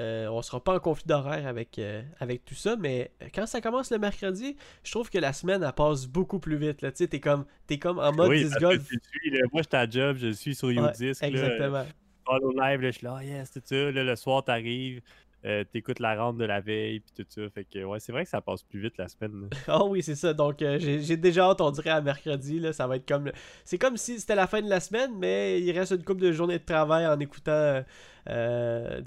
euh, 0.00 0.28
on 0.28 0.42
sera 0.42 0.62
pas 0.62 0.74
en 0.74 0.80
conflit 0.80 1.04
d'horaire 1.06 1.46
avec, 1.46 1.78
euh, 1.78 2.02
avec 2.20 2.44
tout 2.44 2.54
ça. 2.54 2.76
Mais 2.76 3.12
quand 3.34 3.46
ça 3.46 3.60
commence 3.60 3.90
le 3.90 3.98
mercredi, 3.98 4.56
je 4.82 4.90
trouve 4.90 5.10
que 5.10 5.18
la 5.18 5.32
semaine, 5.32 5.62
elle 5.62 5.72
passe 5.72 6.06
beaucoup 6.06 6.38
plus 6.38 6.56
vite. 6.56 6.82
là. 6.82 6.90
Tu 6.90 6.98
sais, 6.98 7.08
t'es 7.08 7.20
comme, 7.20 7.44
t'es 7.66 7.78
comme 7.78 7.98
en 7.98 8.12
mode 8.12 8.28
oui, 8.30 8.42
parce 8.44 8.54
que 8.54 8.76
tu 8.86 8.94
le 8.94 9.00
suis, 9.20 9.30
là. 9.30 9.40
Moi, 9.52 9.62
à 9.72 9.88
job, 9.90 10.16
je 10.18 10.28
suis 10.32 10.54
sur 10.54 10.68
Ouais, 10.68 10.74
YouDisc. 10.74 11.20
là. 11.22 11.28
Exactement. 11.28 11.84
Follow 12.26 12.52
live, 12.52 12.80
là, 12.80 12.90
je 12.90 12.96
suis 12.96 13.04
là, 13.04 13.16
Ah, 13.18 13.24
yes, 13.24 13.50
tout 13.52 13.60
ça. 13.64 13.76
Là, 13.90 14.02
le 14.04 14.16
soir, 14.16 14.42
t'arrives, 14.44 15.02
euh, 15.44 15.64
t'écoutes 15.64 15.98
la 15.98 16.20
ronde 16.22 16.38
de 16.38 16.44
la 16.44 16.60
veille, 16.60 17.00
puis 17.00 17.12
tout 17.24 17.26
ça. 17.28 17.48
Fait 17.50 17.64
que, 17.64 17.84
ouais, 17.84 18.00
c'est 18.00 18.12
vrai 18.12 18.24
que 18.24 18.30
ça 18.30 18.40
passe 18.40 18.62
plus 18.62 18.80
vite 18.80 18.96
la 18.98 19.08
semaine. 19.08 19.48
Ah 19.68 19.84
oui, 19.84 20.02
c'est 20.02 20.14
ça. 20.14 20.32
Donc, 20.32 20.62
euh, 20.62 20.78
j'ai 20.78 21.16
déjà 21.16 21.44
hâte, 21.50 21.60
on 21.60 21.70
dirait, 21.70 21.90
à 21.90 22.00
mercredi. 22.00 22.58
Là, 22.60 22.72
ça 22.72 22.86
va 22.86 22.96
être 22.96 23.06
comme. 23.06 23.30
C'est 23.64 23.78
comme 23.78 23.96
si 23.96 24.18
c'était 24.20 24.34
la 24.34 24.46
fin 24.46 24.62
de 24.62 24.68
la 24.68 24.80
semaine, 24.80 25.12
mais 25.18 25.60
il 25.60 25.70
reste 25.76 25.92
une 25.92 26.04
couple 26.04 26.22
de 26.22 26.32
journées 26.32 26.58
de 26.58 26.64
travail 26.64 27.06
en 27.06 27.18
écoutant 27.20 27.50
euh, 27.52 27.82
euh, 28.28 29.00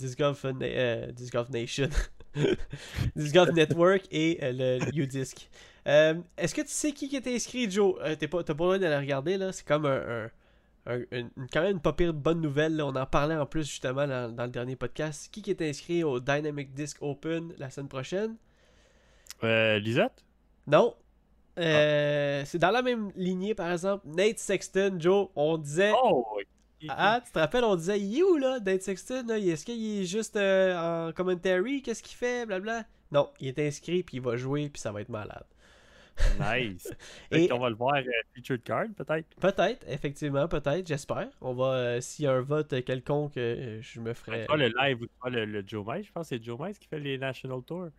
Nation, 1.50 1.88
Disc 3.15 3.34
Golf 3.34 3.52
Network 3.54 4.04
et 4.12 4.38
le 4.41 4.80
U-Disc. 4.95 5.50
Est-ce 5.86 6.54
que 6.54 6.62
tu 6.62 6.67
sais 6.69 6.91
qui 6.91 7.15
était 7.15 7.34
inscrit, 7.34 7.69
Joe? 7.69 7.95
Pas, 8.30 8.43
t'as 8.43 8.54
pas 8.54 8.63
loin 8.65 8.78
de 8.78 8.86
le 8.86 8.97
regarder, 8.97 9.38
là. 9.38 9.52
C'est 9.52 9.65
comme 9.65 9.86
un- 9.86 10.30
un- 10.88 11.00
une- 11.12 11.30
une- 11.38 11.47
quand 11.52 11.62
même 11.62 11.73
une 11.73 11.82
pas 11.82 11.93
pire 11.93 12.13
bonne 12.13 12.41
nouvelle. 12.41 12.76
là. 12.76 12.86
On 12.88 12.95
en 12.95 13.06
parlait 13.06 13.36
en 13.36 13.45
plus 13.45 13.67
justement 13.67 14.08
dans, 14.08 14.34
dans 14.34 14.43
le 14.45 14.50
dernier 14.50 14.76
podcast. 14.76 15.30
Qui 15.32 15.41
qui 15.41 15.52
est 15.52 15.62
inscrit 15.62 16.04
au 16.04 16.19
Dynamic 16.19 16.73
Disc 16.73 16.97
Open 17.02 17.54
la 17.58 17.69
semaine 17.69 17.89
prochaine? 17.89 18.36
Euh, 19.43 19.80
Lisette? 19.80 20.23
non. 20.65 20.95
Euh, 21.60 22.43
C'est 22.45 22.60
dans 22.60 22.69
la 22.69 22.84
même 22.84 23.12
lignée, 23.15 23.56
par 23.56 23.71
exemple. 23.71 24.08
Nate 24.08 24.38
Sexton, 24.38 24.97
Joe, 25.00 25.30
on 25.36 25.58
disait. 25.58 25.91
Oh! 26.04 26.23
Ah, 26.89 27.19
tu 27.26 27.32
te 27.32 27.39
rappelles, 27.39 27.63
on 27.63 27.76
disait, 27.76 28.00
il 28.00 28.19
est 28.19 28.21
où 28.21 28.38
là, 28.38 28.60
Nate 28.60 28.84
Sexton? 28.84 29.28
Est-ce 29.30 29.65
qu'il 29.65 30.02
est 30.02 30.06
juste 30.06 30.36
euh, 30.36 31.08
en 31.10 31.12
commentary? 31.13 31.82
Qu'est-ce 31.82 32.04
qu'il 32.04 32.15
fait? 32.15 32.45
Blabla. 32.45 32.84
Non, 33.12 33.32
il 33.39 33.47
est 33.47 33.60
inscrit, 33.60 34.04
puis 34.04 34.17
il 34.17 34.21
va 34.23 34.36
jouer, 34.36 34.69
puis 34.69 34.80
ça 34.80 34.91
va 34.91 35.02
être 35.02 35.10
malade. 35.10 35.45
Nice. 36.39 36.91
Et- 37.32 37.51
on 37.51 37.60
va 37.60 37.69
le 37.69 37.75
voir 37.75 37.95
euh, 37.95 38.03
featured 38.36 38.63
card, 38.63 38.86
peut-être? 38.95 39.27
Peut-être, 39.39 39.86
effectivement, 39.88 40.47
peut-être, 40.47 40.88
j'espère. 40.88 41.27
On 41.41 41.53
va, 41.53 41.73
euh, 41.73 42.01
s'il 42.01 42.25
y 42.25 42.27
a 42.27 42.34
un 42.34 42.41
vote 42.41 42.84
quelconque, 42.84 43.38
euh, 43.38 43.80
je 43.82 43.99
me 43.99 44.13
ferai. 44.13 44.45
Pas 44.45 44.58
le 44.58 44.67
live 44.80 45.01
ou 45.03 45.08
pas 45.21 45.30
le, 45.30 45.45
le 45.45 45.63
Joe 45.65 45.86
Mice. 45.88 46.08
Je 46.08 46.12
pense 46.12 46.30
que 46.30 46.36
c'est 46.36 46.43
Joe 46.43 46.60
Mice 46.60 46.80
qui 46.80 46.88
fait 46.88 46.99
les 46.99 47.17
National 47.17 47.62
Tours. 47.63 47.89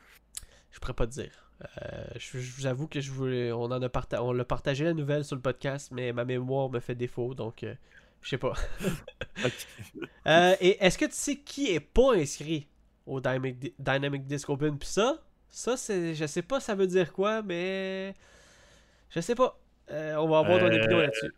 Je 0.71 0.79
pourrais 0.81 0.95
pas 0.95 1.07
te 1.07 1.13
dire. 1.13 1.31
Euh, 1.83 2.05
je, 2.17 2.39
je 2.39 2.55
vous 2.57 2.67
avoue 2.67 2.87
que 2.87 3.01
je 3.01 3.11
voulais, 3.11 3.51
on 3.53 3.65
en 3.65 3.83
a 3.83 3.89
parta- 3.89 4.23
on 4.23 4.33
l'a 4.33 4.45
partagé 4.45 4.85
la 4.85 4.95
nouvelle 4.95 5.25
sur 5.25 5.35
le 5.37 5.43
podcast, 5.43 5.91
mais 5.93 6.13
ma 6.13 6.25
mémoire 6.25 6.71
me 6.71 6.79
fait 6.81 6.95
défaut, 6.95 7.35
donc 7.35 7.65
je 8.23 8.29
sais 8.29 8.39
pas. 8.39 8.53
Et 10.61 10.85
est-ce 10.85 10.99
que 10.99 11.07
tu 11.07 11.13
sais 11.13 11.37
qui 11.37 11.73
est 11.73 11.81
pas 11.81 12.15
inscrit 12.15 12.69
au 13.07 13.21
Dynamic, 13.21 13.75
Dynamic 13.79 14.27
Disc 14.27 14.49
Open? 14.51 14.79
Puis 14.79 14.89
ça, 14.89 15.19
ça 15.51 15.77
c'est, 15.77 16.15
je 16.15 16.27
sais 16.27 16.43
pas 16.43 16.61
ça 16.61 16.75
veut 16.75 16.87
dire 16.87 17.13
quoi, 17.13 17.43
mais 17.43 18.15
je 19.11 19.21
sais 19.21 19.35
pas. 19.35 19.59
Euh, 19.91 20.17
on 20.17 20.29
va 20.29 20.39
avoir 20.41 20.59
ton 20.61 20.67
Euh, 20.67 20.77
opinion 20.79 20.99
là-dessus. 20.99 21.35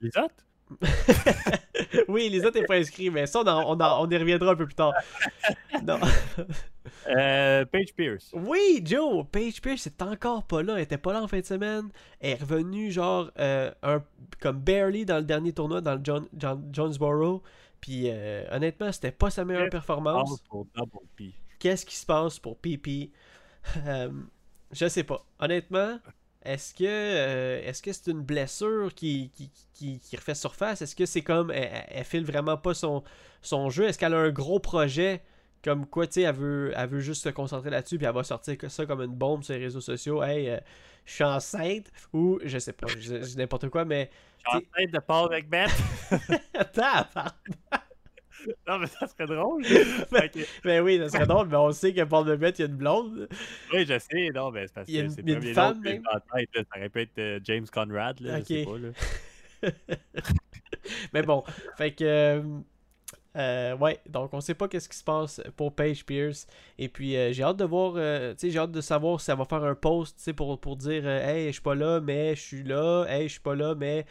Lisette? 0.00 0.44
oui, 2.08 2.28
les 2.30 2.44
autres 2.46 2.58
n'est 2.58 2.66
pas 2.66 2.76
inscrit, 2.76 3.10
mais 3.10 3.26
ça, 3.26 3.40
on, 3.40 3.46
en- 3.46 3.76
on, 3.76 3.80
en- 3.80 4.06
on 4.06 4.10
y 4.10 4.16
reviendra 4.16 4.52
un 4.52 4.56
peu 4.56 4.64
plus 4.66 4.74
tard. 4.74 4.94
Non. 5.84 5.98
Euh, 7.08 7.64
Paige 7.64 7.92
Pierce. 7.96 8.30
Oui, 8.34 8.80
Joe, 8.84 9.24
Paige 9.32 9.60
Pierce 9.60 9.86
est 9.88 10.00
encore 10.02 10.44
pas 10.44 10.62
là. 10.62 10.74
Elle 10.76 10.82
était 10.82 10.98
pas 10.98 11.12
là 11.12 11.22
en 11.22 11.26
fin 11.28 11.40
de 11.40 11.44
semaine. 11.44 11.88
Elle 12.20 12.30
est 12.32 12.40
revenue, 12.40 12.90
genre, 12.92 13.30
euh, 13.38 13.72
un, 13.82 14.02
comme 14.40 14.58
barely 14.60 15.04
dans 15.04 15.16
le 15.16 15.24
dernier 15.24 15.52
tournoi, 15.52 15.80
dans 15.80 15.94
le 15.94 16.00
John, 16.04 16.28
John- 16.36 16.68
Jonesboro. 16.72 17.42
Puis, 17.80 18.04
euh, 18.06 18.44
honnêtement, 18.52 18.92
c'était 18.92 19.10
pas 19.10 19.30
sa 19.30 19.44
meilleure 19.44 19.70
performance. 19.70 20.40
Qu'est-ce 21.58 21.84
qui 21.86 21.96
se 21.96 22.06
passe 22.06 22.38
pour 22.38 22.56
PP 22.58 23.10
Je 24.72 24.88
sais 24.88 25.04
pas. 25.04 25.24
Honnêtement, 25.38 25.98
est-ce 26.44 26.74
que 26.74 26.84
euh, 26.84 27.62
est-ce 27.64 27.82
que 27.82 27.92
c'est 27.92 28.10
une 28.10 28.22
blessure 28.22 28.92
qui, 28.94 29.30
qui, 29.34 29.50
qui, 29.74 30.00
qui 30.00 30.16
refait 30.16 30.34
surface? 30.34 30.82
Est-ce 30.82 30.96
que 30.96 31.06
c'est 31.06 31.22
comme 31.22 31.50
elle, 31.50 32.04
file 32.04 32.24
vraiment 32.24 32.56
pas 32.56 32.74
son, 32.74 33.04
son 33.42 33.70
jeu? 33.70 33.84
Est-ce 33.84 33.98
qu'elle 33.98 34.14
a 34.14 34.18
un 34.18 34.30
gros 34.30 34.58
projet? 34.58 35.22
Comme 35.62 35.86
quoi, 35.86 36.08
tu 36.08 36.14
sais, 36.14 36.22
elle 36.22 36.34
veut, 36.34 36.72
elle 36.74 36.88
veut 36.88 37.00
juste 37.00 37.22
se 37.22 37.28
concentrer 37.28 37.70
là-dessus, 37.70 37.96
puis 37.96 38.06
elle 38.06 38.14
va 38.14 38.24
sortir 38.24 38.56
ça 38.68 38.84
comme 38.84 39.00
une 39.00 39.14
bombe 39.14 39.44
sur 39.44 39.54
les 39.54 39.60
réseaux 39.60 39.80
sociaux. 39.80 40.20
Hey, 40.20 40.50
euh, 40.50 40.58
je 41.04 41.12
suis 41.12 41.24
enceinte, 41.24 41.92
ou 42.12 42.40
je 42.42 42.58
sais 42.58 42.72
pas, 42.72 42.88
je, 42.88 43.36
n'importe 43.36 43.68
quoi, 43.68 43.84
mais. 43.84 44.10
Je 44.44 44.50
suis 44.50 44.58
en 44.58 44.72
train 44.72 44.86
de 44.86 44.98
Paul 44.98 45.30
McBeth. 45.30 45.70
Tabarnak! 46.72 47.34
non, 48.68 48.78
mais 48.78 48.86
ça 48.86 49.06
serait 49.06 49.26
drôle. 49.26 49.62
Mais 50.64 50.80
oui, 50.80 50.98
ça 50.98 51.08
serait 51.08 51.26
drôle, 51.26 51.48
mais 51.48 51.56
on 51.56 51.72
sait 51.72 51.92
que 51.92 52.02
Paul 52.02 52.24
Bebet, 52.26 52.50
il 52.50 52.60
y 52.60 52.62
a 52.62 52.66
une 52.66 52.76
blonde. 52.76 53.28
oui, 53.72 53.84
je 53.86 53.98
sais. 53.98 54.30
Non, 54.34 54.50
mais 54.50 54.66
c'est 54.66 54.74
parce 54.74 54.88
Il 54.88 54.94
y 54.94 54.98
a 54.98 55.02
que 55.02 55.06
une- 55.06 55.12
c'est 55.42 55.58
en 55.58 55.72
tête, 55.74 56.00
là. 56.54 56.62
Ça 56.72 56.78
aurait 56.78 56.88
pu 56.88 57.00
être 57.02 57.18
euh, 57.18 57.40
James 57.44 57.66
Conrad, 57.72 58.20
là. 58.20 58.38
Ok. 58.38 58.44
Je 58.48 58.54
sais 58.54 58.64
pas, 58.64 58.78
là. 58.78 58.90
Mais 61.12 61.22
bon, 61.22 61.44
fait 61.76 61.92
que. 61.92 62.04
euh, 62.04 62.42
euh, 63.34 63.74
ouais, 63.78 63.98
donc 64.10 64.34
on 64.34 64.40
sait 64.42 64.52
pas 64.54 64.68
qu'est-ce 64.68 64.88
qui 64.90 64.96
se 64.98 65.04
passe 65.04 65.40
pour 65.56 65.74
Paige 65.74 66.04
Pierce. 66.04 66.46
Et 66.78 66.88
puis 66.88 67.12
j'ai 67.32 67.42
hâte 67.42 67.56
de 67.56 67.64
voir, 67.64 67.94
tu 67.94 68.00
sais, 68.38 68.50
j'ai 68.50 68.58
hâte 68.58 68.72
de 68.72 68.80
savoir 68.82 69.20
si 69.20 69.30
elle 69.30 69.38
va 69.38 69.44
faire 69.46 69.64
un 69.64 69.74
post, 69.74 70.18
tu 70.18 70.24
sais, 70.24 70.32
pour, 70.34 70.60
pour 70.60 70.76
dire 70.76 71.06
Hey, 71.08 71.46
je 71.46 71.52
suis 71.52 71.62
pas 71.62 71.74
là, 71.74 72.00
mais 72.00 72.34
je 72.34 72.40
suis 72.40 72.62
là. 72.62 73.04
Hey, 73.08 73.28
je 73.28 73.32
suis 73.32 73.40
pas 73.40 73.54
là, 73.54 73.74
mais 73.74 74.04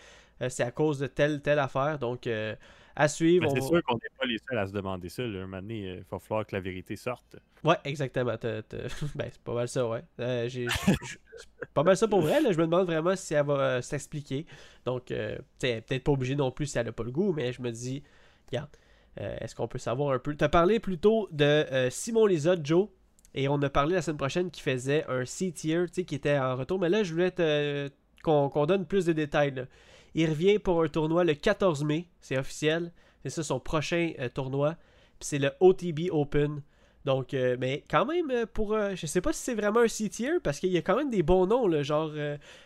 c'est 0.49 0.63
à 0.63 0.71
cause 0.71 0.97
de 0.99 1.05
telle, 1.07 1.41
telle 1.41 1.59
affaire. 1.59 1.99
Donc, 1.99 2.25
euh, 2.25 2.55
à 3.01 3.07
suivre. 3.07 3.45
On 3.47 3.53
c'est 3.53 3.59
va- 3.59 3.67
sûr 3.67 3.83
qu'on 3.83 3.95
n'est 3.95 4.09
pas 4.19 4.25
les 4.25 4.37
seuls 4.49 4.57
à 4.59 4.67
se 4.67 4.71
demander 4.71 5.09
ça. 5.09 5.23
Là. 5.23 5.39
Un 5.39 5.41
moment 5.47 5.61
donné, 5.61 5.79
il 5.97 6.03
va 6.09 6.19
falloir 6.19 6.45
que 6.45 6.55
la 6.55 6.61
vérité 6.61 6.95
sorte. 6.95 7.35
Ouais, 7.63 7.75
exactement. 7.85 8.35
Ben, 9.15 9.29
c'est 9.31 9.41
pas 9.43 9.53
mal 9.53 9.67
ça, 9.67 9.87
ouais. 9.87 10.01
Euh, 10.19 10.47
j'ai- 10.49 10.67
pas 11.73 11.83
mal 11.83 11.97
ça 11.97 12.07
pour 12.07 12.21
vrai. 12.21 12.41
Là. 12.41 12.51
Je 12.51 12.57
me 12.57 12.65
demande 12.65 12.85
vraiment 12.85 13.15
si 13.15 13.33
elle 13.33 13.45
va 13.45 13.53
euh, 13.59 13.81
s'expliquer. 13.81 14.45
Donc, 14.85 15.11
euh, 15.11 15.37
peut-être 15.59 16.03
pas 16.03 16.11
obligée 16.11 16.35
non 16.35 16.51
plus 16.51 16.65
si 16.67 16.77
elle 16.77 16.87
a 16.87 16.91
pas 16.91 17.03
le 17.03 17.11
goût, 17.11 17.33
mais 17.33 17.51
je 17.53 17.61
me 17.61 17.71
dis, 17.71 18.03
regarde, 18.51 18.69
euh, 19.19 19.35
est-ce 19.41 19.55
qu'on 19.55 19.67
peut 19.67 19.77
savoir 19.79 20.13
un 20.13 20.19
peu? 20.19 20.35
Tu 20.35 20.43
as 20.43 20.49
parlé 20.49 20.79
plutôt 20.79 21.27
de 21.31 21.43
euh, 21.45 21.89
Simon 21.89 22.25
Lizotte, 22.25 22.65
Joe. 22.65 22.87
Et 23.33 23.47
on 23.47 23.61
a 23.61 23.69
parlé 23.69 23.95
la 23.95 24.01
semaine 24.01 24.17
prochaine 24.17 24.51
qui 24.51 24.61
faisait 24.61 25.05
un 25.07 25.23
C-tier, 25.25 25.85
tu 25.87 25.93
sais, 25.93 26.03
qui 26.03 26.15
était 26.15 26.37
en 26.37 26.57
retour. 26.57 26.79
Mais 26.79 26.89
là, 26.89 27.01
je 27.03 27.13
voulais 27.13 27.31
qu'on 28.23 28.65
donne 28.65 28.85
plus 28.85 29.05
de 29.05 29.13
détails. 29.13 29.51
là. 29.51 29.63
Il 30.15 30.29
revient 30.29 30.59
pour 30.59 30.83
un 30.83 30.87
tournoi 30.87 31.23
le 31.23 31.33
14 31.33 31.83
mai, 31.83 32.07
c'est 32.19 32.37
officiel. 32.37 32.91
C'est 33.23 33.29
ça 33.29 33.43
son 33.43 33.59
prochain 33.59 34.13
euh, 34.19 34.29
tournoi. 34.29 34.75
Puis 35.19 35.27
c'est 35.27 35.39
le 35.39 35.51
OTB 35.59 36.09
Open. 36.11 36.61
Donc, 37.05 37.33
euh, 37.33 37.55
mais 37.59 37.83
quand 37.89 38.05
même, 38.05 38.29
euh, 38.29 38.45
pour. 38.51 38.73
euh, 38.73 38.93
je 38.95 39.05
sais 39.07 39.21
pas 39.21 39.33
si 39.33 39.41
c'est 39.41 39.55
vraiment 39.55 39.79
un 39.79 39.87
C-tier 39.87 40.33
parce 40.43 40.59
qu'il 40.59 40.69
y 40.71 40.77
a 40.77 40.81
quand 40.83 40.95
même 40.95 41.09
des 41.09 41.23
bons 41.23 41.47
noms, 41.47 41.67
là, 41.67 41.81
genre 41.81 42.11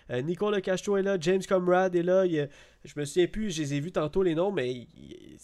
Nicolas 0.10 0.60
Castro 0.62 0.98
est 0.98 1.04
là, 1.04 1.18
James 1.20 1.42
Comrade 1.48 1.96
est 1.96 2.04
là. 2.04 2.26
il 2.26 2.40
a- 2.42 2.48
je 2.84 2.94
me 3.00 3.06
souviens 3.06 3.28
plus, 3.28 3.50
je 3.50 3.62
les 3.64 3.74
ai 3.76 3.80
vus 3.80 3.92
tantôt 3.94 4.22
les 4.24 4.36
noms, 4.36 4.52
mais 4.52 4.72
il, 4.72 4.88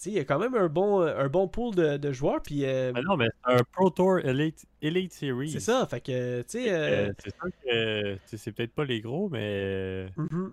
il- 0.06 0.12
y 0.14 0.20
a 0.20 0.26
quand 0.26 0.38
même 0.40 0.54
un 0.56 0.68
bon, 0.68 1.02
un 1.02 1.28
bon 1.30 1.48
pool 1.48 1.74
de, 1.74 1.98
de 1.98 2.12
joueurs. 2.12 2.42
Puis 2.42 2.62
Mais 2.62 2.92
non, 3.02 3.16
mais 3.18 3.28
c'est 3.46 3.54
un 3.54 3.64
Pro 3.72 3.90
Tour 3.90 4.20
Elite, 4.20 4.66
Elite 4.82 5.14
Series. 5.14 5.50
c'est 5.52 5.60
ça, 5.62 5.88
fait 5.90 6.02
que, 6.02 6.42
tu 6.44 6.64
sais. 6.64 7.12
C'est 7.24 7.34
sûr 7.36 7.50
que 7.64 8.18
c'est 8.38 8.52
peut-être 8.52 8.74
pas 8.74 8.86
les 8.86 9.00
gros, 9.02 9.30
mais. 9.30 10.08
mhm. 10.18 10.52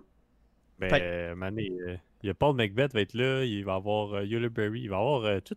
Mais 0.79 0.89
Fait- 0.89 1.01
euh, 1.03 1.35
Mané, 1.35 1.71
euh, 1.71 1.97
il 2.23 2.27
y 2.27 2.29
a 2.29 2.33
Paul 2.33 2.55
McBeth 2.55 2.93
va 2.93 3.01
être 3.01 3.13
là, 3.13 3.43
il 3.43 3.63
va 3.65 3.75
avoir 3.75 4.13
euh, 4.13 4.49
Berry, 4.49 4.81
il 4.81 4.89
va 4.89 4.97
avoir 4.97 5.25
euh, 5.25 5.39
tous 5.41 5.55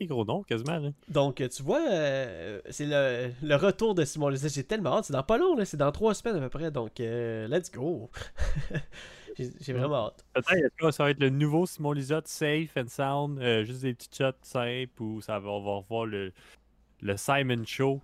les 0.00 0.06
gros 0.06 0.24
noms 0.24 0.42
quasiment. 0.42 0.78
Là. 0.78 0.90
Donc, 1.08 1.36
tu 1.36 1.62
vois, 1.62 1.80
c'est 2.70 2.86
le, 2.86 3.30
le 3.42 3.54
retour 3.56 3.94
de 3.94 4.04
Simon 4.04 4.28
Lisette. 4.28 4.52
J'ai 4.54 4.64
tellement 4.64 4.98
hâte. 4.98 5.04
C'est 5.06 5.12
dans 5.12 5.22
pas 5.22 5.38
long, 5.38 5.56
là. 5.56 5.64
C'est 5.64 5.76
dans 5.76 5.92
trois 5.92 6.14
semaines 6.14 6.36
à 6.36 6.40
peu 6.40 6.48
près. 6.48 6.70
Donc, 6.70 7.00
euh, 7.00 7.46
let's 7.48 7.70
go. 7.70 8.10
J'ai 9.38 9.72
vraiment 9.72 10.08
hâte. 10.08 10.24
Peut-être 10.34 10.90
ça 10.92 11.04
va 11.04 11.10
être 11.10 11.20
le 11.20 11.30
nouveau 11.30 11.64
Simon 11.66 11.92
Lizotte, 11.92 12.28
safe 12.28 12.76
and 12.76 12.88
sound, 12.88 13.38
euh, 13.38 13.64
juste 13.64 13.82
des 13.82 13.94
petits 13.94 14.10
shots 14.16 14.36
simples, 14.42 15.02
ou 15.02 15.20
ça 15.22 15.38
va, 15.38 15.48
on 15.50 15.62
va 15.62 15.72
revoir 15.76 16.04
le, 16.06 16.32
le 17.00 17.16
Simon 17.16 17.64
Show? 17.66 18.00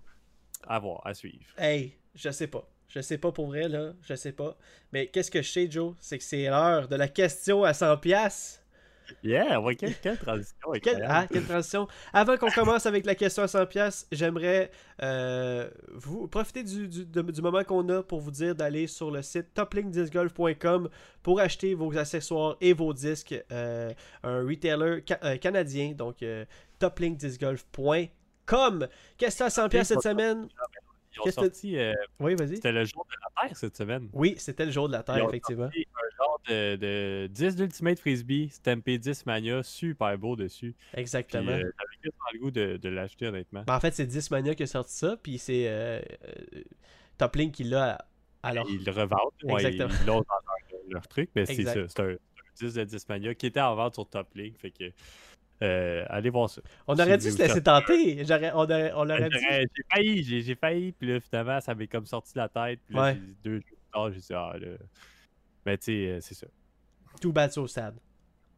À 0.66 0.78
voir, 0.78 1.07
à 1.07 1.14
suivre. 1.14 1.44
Hey, 1.57 1.92
je 2.14 2.31
sais 2.31 2.46
pas. 2.48 2.66
Je 2.88 3.01
sais 3.01 3.18
pas 3.18 3.33
pour 3.33 3.46
vrai, 3.48 3.68
là. 3.68 3.92
Je 4.03 4.14
sais 4.14 4.33
pas. 4.33 4.57
Mais 4.92 5.09
qu'est-ce 5.09 5.31
que 5.31 5.42
je 5.42 5.51
sais, 5.51 5.70
Joe? 5.70 5.94
C'est 6.01 6.16
que 6.18 6.24
c'est 6.24 6.44
l'heure 6.48 6.88
de 6.88 6.96
la 6.96 7.09
question 7.09 7.64
à 7.64 7.72
100$. 7.72 8.01
piastres. 8.01 8.61
Yeah, 9.22 9.59
ouais, 9.62 9.74
quelle, 9.74 9.94
quelle 10.03 10.18
transition 10.18 10.55
Quelle, 10.83 11.03
ah, 11.09 11.27
quelle 11.31 11.44
transition. 11.46 11.88
Avant 12.12 12.37
qu'on 12.37 12.51
commence 12.51 12.85
avec 12.85 13.07
la 13.07 13.14
question 13.14 13.42
à 13.42 13.46
100$, 13.46 13.66
piastres, 13.66 14.07
j'aimerais 14.12 14.70
euh, 15.03 15.66
vous 15.94 16.29
profiter 16.29 16.62
du, 16.62 16.88
du- 16.88 17.07
de- 17.07 17.22
du 17.22 17.40
moment 17.40 17.64
qu'on 17.64 17.88
a 17.88 18.03
pour 18.03 18.20
vous 18.20 18.31
dire 18.31 18.55
d'aller 18.55 18.87
sur 18.87 19.11
le 19.11 19.22
site 19.22 19.55
toplinkdiscgolf.com 19.55 20.90
pour 21.22 21.40
acheter 21.40 21.72
vos 21.74 21.96
accessoires 21.96 22.57
et 22.61 22.74
vos 22.74 22.92
disques. 22.92 23.35
euh, 23.51 23.90
un 24.24 24.42
retailer 24.46 25.03
ca- 25.09 25.20
euh, 25.24 25.38
canadien, 25.38 25.92
donc 25.92 26.22
toplinkdiscgolf.com. 26.79 28.88
Question 29.16 29.46
à 29.46 29.48
100$ 29.48 29.68
piastres 29.70 29.94
cette 29.94 30.03
semaine. 30.03 30.48
Ils 31.14 31.21
ont 31.21 31.25
qu'est-ce 31.25 31.37
que- 31.37 31.42
sorti, 31.42 31.77
euh, 31.79 31.92
Oui, 32.21 32.35
vas-y. 32.35 32.57
c'était 32.57 32.73
le 32.73 32.85
jour 32.85 33.07
de 33.07 33.16
la 33.23 33.42
Terre 33.49 33.57
cette 33.57 33.77
semaine. 33.77 34.09
Oui, 34.12 34.35
c'était 34.38 34.66
le 34.66 34.71
jour 34.71 34.88
de 34.88 34.92
la 34.92 35.03
Terre, 35.03 35.18
Ils 35.18 35.23
ont 35.23 35.29
effectivement. 35.29 35.64
sorti 35.64 35.87
un 35.94 36.16
genre 36.16 36.40
de, 36.49 36.77
de 36.77 37.27
10 37.29 37.57
d'Ultimate 37.57 37.99
Frisbee, 37.99 38.49
Stampé 38.51 38.99
10 38.99 39.25
Mania, 39.27 39.62
super 39.62 40.16
beau 40.18 40.37
dessus. 40.37 40.75
Puis, 40.92 41.01
Exactement. 41.01 41.51
euh, 41.51 41.57
j'avais 41.59 41.73
quasiment 42.03 42.25
le 42.33 42.38
goût 42.38 42.51
de, 42.51 42.77
de 42.77 42.88
l'acheter, 42.88 43.27
honnêtement. 43.27 43.64
Ben, 43.66 43.75
en 43.77 43.81
fait, 43.81 43.92
c'est 43.94 44.07
10 44.07 44.31
Mania 44.31 44.55
qui 44.55 44.62
a 44.62 44.66
sorti 44.66 44.94
ça, 44.94 45.16
puis 45.23 45.38
c'est 45.38 45.68
euh, 45.68 46.01
euh, 46.27 46.62
Toplink 47.16 47.53
qui 47.55 47.64
l'a. 47.64 47.99
Alors, 48.42 48.66
Ils 48.71 48.85
le 48.85 48.92
revendent, 48.92 49.33
ouais, 49.44 49.64
Exactement. 49.66 49.99
ils 50.01 50.07
l'ont 50.07 50.21
dans 50.21 50.27
leur, 50.73 50.81
leur 50.90 51.09
truc, 51.09 51.31
mais 51.35 51.44
c'est 51.47 51.64
ça. 51.64 51.73
C'est 51.75 51.81
un, 51.81 51.88
c'est 51.88 52.03
un 52.03 52.16
10 52.68 52.75
de 52.75 52.85
10 52.85 53.09
Mania 53.09 53.35
qui 53.35 53.47
était 53.47 53.61
en 53.61 53.75
vente 53.75 53.94
sur 53.94 54.09
Top 54.09 54.33
League. 54.35 54.57
Fait 54.59 54.71
que, 54.71 54.85
euh, 55.62 56.05
allez 56.09 56.31
voir 56.31 56.49
ça. 56.51 56.61
on 56.87 56.94
aurait 56.94 57.18
dû 57.18 57.31
se 57.31 57.38
laisser 57.38 57.62
tenter. 57.62 58.25
J'aurais- 58.25 58.53
on 58.55 58.59
aurait, 58.61 58.92
on 58.94 59.09
aurait 59.09 59.29
J'ai 59.31 59.83
failli, 59.92 60.23
j'ai 60.23 60.40
j'ai 60.42 60.55
failli, 60.55 60.92
puis 60.92 61.12
là, 61.12 61.21
finalement, 61.21 61.61
ça 61.61 61.75
m'est 61.75 61.88
comme 61.88 62.07
sorti 62.07 62.35
de 62.35 62.38
la 62.38 62.49
tête. 62.49 62.81
Puis 62.87 62.94
là, 62.94 63.03
Ouais. 63.03 63.14
j'ai 63.14 63.21
dit 63.21 63.37
deux 63.44 63.55
jours 63.57 63.64
plus 63.66 63.90
tard, 63.92 64.12
j'ai 64.12 64.21
dit, 64.21 64.33
ah 64.35 64.53
là. 64.59 64.68
Mais 65.66 65.77
tu 65.79 65.85
sais, 65.85 65.92
euh, 66.09 66.18
c'est 66.21 66.35
ça. 66.35 66.47
Too 67.21 67.33
bad, 67.33 67.51
so 67.53 67.66
sad. 67.66 67.94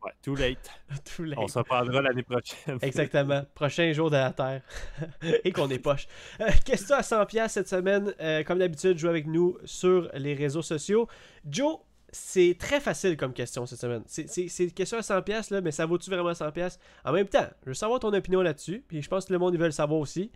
Ouais, 0.02 0.12
too 0.22 0.34
late. 0.34 0.70
Too 1.16 1.24
late. 1.24 1.38
On 1.38 1.46
se 1.46 1.58
reprendra 1.58 2.00
l'année 2.00 2.22
prochaine. 2.22 2.78
Exactement. 2.82 3.42
Prochain 3.54 3.92
jour 3.92 4.08
de 4.10 4.16
la 4.16 4.32
Terre. 4.32 4.62
Et 5.44 5.52
qu'on 5.52 5.68
est 5.68 5.78
poche. 5.78 6.06
Euh, 6.40 6.48
question 6.64 6.96
à 6.96 7.02
100$ 7.02 7.26
piastres 7.26 7.52
cette 7.54 7.68
semaine. 7.68 8.14
Euh, 8.18 8.42
comme 8.42 8.58
d'habitude, 8.60 8.96
joue 8.96 9.08
avec 9.08 9.26
nous 9.26 9.58
sur 9.66 10.08
les 10.14 10.32
réseaux 10.32 10.62
sociaux. 10.62 11.06
Joe, 11.46 11.80
c'est 12.12 12.56
très 12.58 12.80
facile 12.80 13.16
comme 13.16 13.32
question 13.32 13.66
cette 13.66 13.80
semaine. 13.80 14.02
C'est- 14.06 14.24
une 14.64 14.72
question 14.72 14.98
à 14.98 15.02
100$, 15.02 15.22
piastres, 15.22 15.52
là, 15.54 15.60
mais 15.60 15.70
ça 15.70 15.86
vaut-tu 15.86 16.10
vraiment 16.10 16.32
100$? 16.34 16.52
piastres? 16.52 16.80
En 17.04 17.12
même 17.12 17.28
temps, 17.28 17.46
je 17.64 17.70
veux 17.70 17.74
savoir 17.74 18.00
ton 18.00 18.12
opinion 18.12 18.42
là-dessus. 18.42 18.84
Puis 18.88 19.02
je 19.02 19.08
pense 19.08 19.26
que 19.26 19.32
le 19.32 19.38
monde, 19.38 19.56
veut 19.56 19.64
le 19.66 19.70
savoir 19.70 20.00
aussi. 20.00 20.30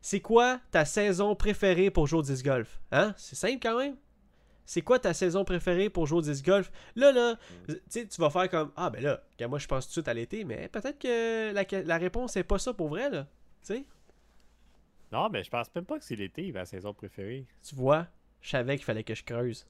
C'est 0.00 0.20
quoi 0.20 0.60
ta 0.70 0.84
saison 0.84 1.34
préférée 1.34 1.90
pour 1.90 2.06
jouer 2.06 2.20
au 2.20 2.22
disc 2.22 2.44
golf? 2.44 2.80
Hein? 2.92 3.14
C'est 3.16 3.34
simple 3.36 3.58
quand 3.60 3.76
même. 3.78 3.96
C'est 4.64 4.82
quoi 4.82 4.98
ta 4.98 5.14
saison 5.14 5.44
préférée 5.44 5.88
pour 5.90 6.06
jouer 6.06 6.18
au 6.18 6.22
disc 6.22 6.44
golf? 6.44 6.70
Là, 6.94 7.10
là, 7.10 7.36
tu 7.66 7.74
sais, 7.88 8.06
tu 8.06 8.20
vas 8.20 8.28
faire 8.30 8.48
comme 8.50 8.70
Ah, 8.76 8.90
ben 8.90 9.02
là, 9.02 9.22
moi 9.48 9.58
je 9.58 9.66
pense 9.66 9.84
tout 9.86 9.88
de 9.88 9.92
suite 9.92 10.08
à 10.08 10.14
l'été, 10.14 10.44
mais 10.44 10.68
peut-être 10.68 10.98
que 10.98 11.52
la, 11.52 11.64
la 11.84 11.96
réponse 11.98 12.32
c'est 12.32 12.44
pas 12.44 12.58
ça 12.58 12.72
pour 12.74 12.88
vrai, 12.88 13.08
là. 13.10 13.26
Tu 13.66 13.74
sais, 13.74 13.84
Non, 15.10 15.28
mais 15.30 15.42
je 15.42 15.50
pense 15.50 15.74
même 15.74 15.84
pas 15.86 15.98
que 15.98 16.04
c'est 16.04 16.16
l'été, 16.16 16.52
ma 16.52 16.64
saison 16.66 16.92
préférée. 16.92 17.46
tu 17.66 17.74
vois, 17.74 18.06
je 18.42 18.50
savais 18.50 18.76
qu'il 18.76 18.84
fallait 18.84 19.04
que 19.04 19.14
je 19.14 19.24
creuse. 19.24 19.66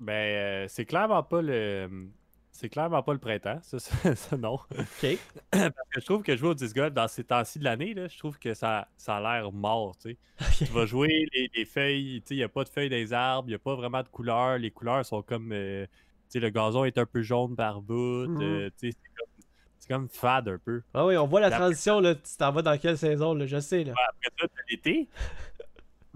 Ben, 0.00 0.12
euh, 0.12 0.66
c'est 0.68 0.84
clairement 0.86 1.22
pas 1.22 1.42
le. 1.42 2.08
C'est 2.52 2.68
clairement 2.68 3.02
pas 3.02 3.12
le 3.12 3.18
printemps, 3.20 3.58
ça, 3.62 3.78
ça, 3.78 4.14
ça, 4.16 4.36
non. 4.36 4.54
Ok. 4.76 5.18
Parce 5.50 5.70
que 5.92 6.00
je 6.00 6.04
trouve 6.04 6.22
que 6.22 6.36
jouer 6.36 6.48
au 6.48 6.54
disc 6.54 6.74
golf 6.74 6.92
dans 6.92 7.06
ces 7.08 7.22
temps-ci 7.24 7.58
de 7.58 7.64
l'année, 7.64 7.94
là, 7.94 8.08
je 8.08 8.18
trouve 8.18 8.38
que 8.38 8.54
ça, 8.54 8.88
ça 8.96 9.16
a 9.16 9.20
l'air 9.40 9.52
mort, 9.52 9.96
tu 9.96 10.10
sais. 10.10 10.16
Tu 10.66 10.72
vas 10.72 10.84
jouer 10.84 11.26
les, 11.32 11.50
les 11.54 11.64
feuilles, 11.64 12.20
tu 12.22 12.28
sais, 12.28 12.34
il 12.34 12.38
n'y 12.38 12.42
a 12.42 12.48
pas 12.48 12.64
de 12.64 12.68
feuilles 12.68 12.88
les 12.88 13.12
arbres, 13.12 13.48
il 13.48 13.52
n'y 13.52 13.54
a 13.54 13.58
pas 13.60 13.74
vraiment 13.76 14.02
de 14.02 14.08
couleurs. 14.08 14.58
Les 14.58 14.70
couleurs 14.70 15.04
sont 15.06 15.22
comme. 15.22 15.52
euh, 15.52 15.86
tu 15.86 15.90
sais, 16.28 16.40
le 16.40 16.50
gazon 16.50 16.84
est 16.84 16.98
un 16.98 17.06
peu 17.06 17.22
jaune 17.22 17.54
par 17.56 17.80
bout, 17.80 18.26
Mhm. 18.28 18.42
euh, 18.42 18.70
tu 18.78 18.90
sais, 18.90 18.96
c'est 19.78 19.88
comme, 19.88 20.08
fade 20.08 20.48
un 20.48 20.58
peu. 20.58 20.82
Ah 20.92 21.06
oui, 21.06 21.16
on 21.16 21.26
voit 21.26 21.40
la 21.40 21.48
La- 21.50 21.56
transition, 21.56 22.00
là. 22.00 22.14
Tu 22.14 22.36
t'en 22.38 22.52
vas 22.52 22.62
dans 22.62 22.76
quelle 22.78 22.98
saison, 22.98 23.32
là? 23.34 23.46
Je 23.46 23.58
sais, 23.60 23.84
là. 23.84 23.94
Après 24.08 24.30
ça, 24.38 24.46
l'été. 24.70 25.08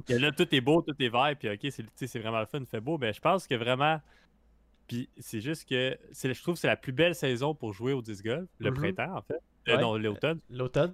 Et 0.09 0.19
là, 0.19 0.33
tout 0.33 0.53
est 0.55 0.61
beau, 0.61 0.83
tout 0.83 0.95
est 1.01 1.09
vert, 1.09 1.35
puis 1.39 1.49
ok, 1.49 1.73
c'est 1.97 2.19
vraiment 2.19 2.41
le 2.41 2.47
fun, 2.47 2.61
il 2.61 2.67
fait 2.67 2.81
beau, 2.81 2.99
mais 2.99 3.13
je 3.13 3.21
pense 3.21 3.47
que 3.47 3.55
vraiment. 3.55 4.01
Puis 4.87 5.09
c'est 5.17 5.41
juste 5.41 5.67
que 5.69 5.97
je 6.13 6.43
trouve 6.43 6.55
que 6.55 6.61
c'est 6.61 6.67
la 6.67 6.77
plus 6.77 6.93
belle 6.93 7.15
saison 7.15 7.55
pour 7.55 7.73
jouer 7.73 7.93
au 7.95 8.03
disc 8.03 8.23
golf, 8.25 8.49
le 8.59 8.71
Mhm. 8.71 8.77
printemps 8.77 9.17
en 9.17 9.23
fait. 9.23 9.41
Euh, 9.69 9.77
Ouais. 9.77 9.81
non, 9.81 9.97
l'automne. 9.97 10.41
L'automne? 10.51 10.93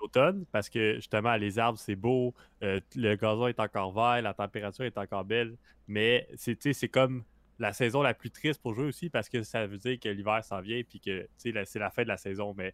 L'automne, 0.00 0.44
parce 0.52 0.68
que 0.68 0.94
justement, 0.96 1.34
les 1.34 1.58
arbres, 1.58 1.78
c'est 1.80 1.96
beau, 1.96 2.32
euh, 2.62 2.78
le 2.94 3.16
gazon 3.16 3.48
est 3.48 3.58
encore 3.58 3.92
vert, 3.92 4.22
la 4.22 4.32
température 4.34 4.84
est 4.84 4.96
encore 4.96 5.24
belle, 5.24 5.56
mais 5.88 6.28
c'est 6.36 6.88
comme 6.88 7.24
la 7.58 7.72
saison 7.72 8.02
la 8.02 8.14
plus 8.14 8.30
triste 8.30 8.62
pour 8.62 8.74
jouer 8.74 8.84
aussi, 8.84 9.10
parce 9.10 9.28
que 9.28 9.42
ça 9.42 9.66
veut 9.66 9.78
dire 9.78 9.98
que 9.98 10.08
l'hiver 10.08 10.44
s'en 10.44 10.60
vient, 10.60 10.80
puis 10.88 11.00
que 11.00 11.28
c'est 11.36 11.50
la 11.52 11.90
fin 11.90 12.04
de 12.04 12.08
la 12.08 12.16
saison, 12.16 12.54
mais 12.56 12.72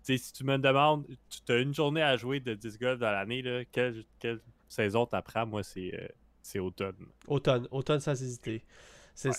si 0.00 0.32
tu 0.32 0.44
me 0.44 0.56
demandes, 0.56 1.06
tu 1.46 1.52
as 1.52 1.58
une 1.58 1.74
journée 1.74 2.00
à 2.02 2.16
jouer 2.16 2.40
de 2.40 2.54
disc 2.54 2.80
golf 2.80 2.98
dans 2.98 3.10
l'année, 3.12 3.42
là, 3.42 3.66
quelle, 3.66 4.04
quelle 4.18 4.40
saison 4.72 5.06
t'apprends? 5.06 5.46
Moi, 5.46 5.62
c'est 5.62 5.92
euh, 5.94 6.08
c'est 6.42 6.58
automne. 6.58 6.96
Automne. 7.28 7.68
Automne 7.70 8.00
sans 8.00 8.20
hésiter. 8.20 8.64
Ouais. 9.24 9.30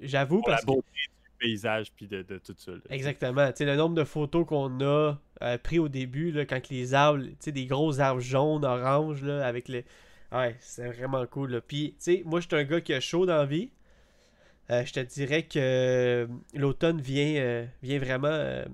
J'avoue, 0.00 0.40
Pour 0.40 0.48
la 0.48 0.54
parce 0.56 0.62
que. 0.62 0.66
beauté 0.66 0.88
du 1.22 1.30
paysage 1.38 1.92
puis 1.92 2.08
de, 2.08 2.22
de 2.22 2.38
tout 2.38 2.54
ça. 2.56 2.72
là. 2.72 2.78
Exactement. 2.90 3.46
Tu 3.48 3.58
sais, 3.58 3.64
le 3.66 3.76
nombre 3.76 3.94
de 3.94 4.04
photos 4.04 4.46
qu'on 4.46 4.80
a 4.80 5.18
euh, 5.42 5.58
pris 5.58 5.78
au 5.78 5.88
début, 5.88 6.32
là, 6.32 6.44
quand 6.46 6.68
les 6.70 6.94
arbres, 6.94 7.22
tu 7.24 7.36
sais, 7.40 7.52
des 7.52 7.66
gros 7.66 8.00
arbres 8.00 8.20
jaunes, 8.20 8.64
oranges, 8.64 9.22
là, 9.22 9.46
avec 9.46 9.68
les. 9.68 9.84
Ouais, 10.32 10.56
c'est 10.60 10.88
vraiment 10.88 11.26
cool. 11.26 11.52
Là. 11.52 11.60
Puis, 11.60 11.90
tu 11.98 12.04
sais, 12.04 12.22
moi, 12.24 12.40
je 12.40 12.46
suis 12.46 12.56
un 12.56 12.64
gars 12.64 12.80
qui 12.80 12.94
a 12.94 13.00
chaud 13.00 13.26
dans 13.26 13.36
la 13.36 13.46
vie. 13.46 13.70
Euh, 14.70 14.84
je 14.84 14.92
te 14.92 15.00
dirais 15.00 15.42
que 15.44 15.58
euh, 15.58 16.26
l'automne 16.54 17.00
vient, 17.00 17.66
vient 17.82 17.98
vraiment 17.98 18.64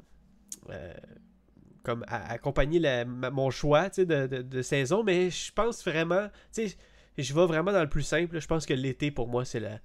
comme 1.87 2.05
accompagner 2.09 2.81
mon 3.07 3.51
choix 3.51 3.89
de, 3.91 4.27
de- 4.27 4.63
saison, 4.63 5.05
mais 5.05 5.31
je 5.31 5.53
pense 5.53 5.85
vraiment, 5.85 6.29
tu 6.53 6.69
je 7.17 7.33
vais 7.33 7.47
vraiment 7.47 7.73
dans 7.73 7.81
le 7.81 7.89
plus 7.89 8.03
simple. 8.03 8.41
Je 8.41 8.47
pense 8.49 8.67
que 8.67 8.75
l'été, 8.75 9.13
pour 9.13 9.29
moi, 9.29 9.45
c'est 9.45 9.61
la, 9.61 9.79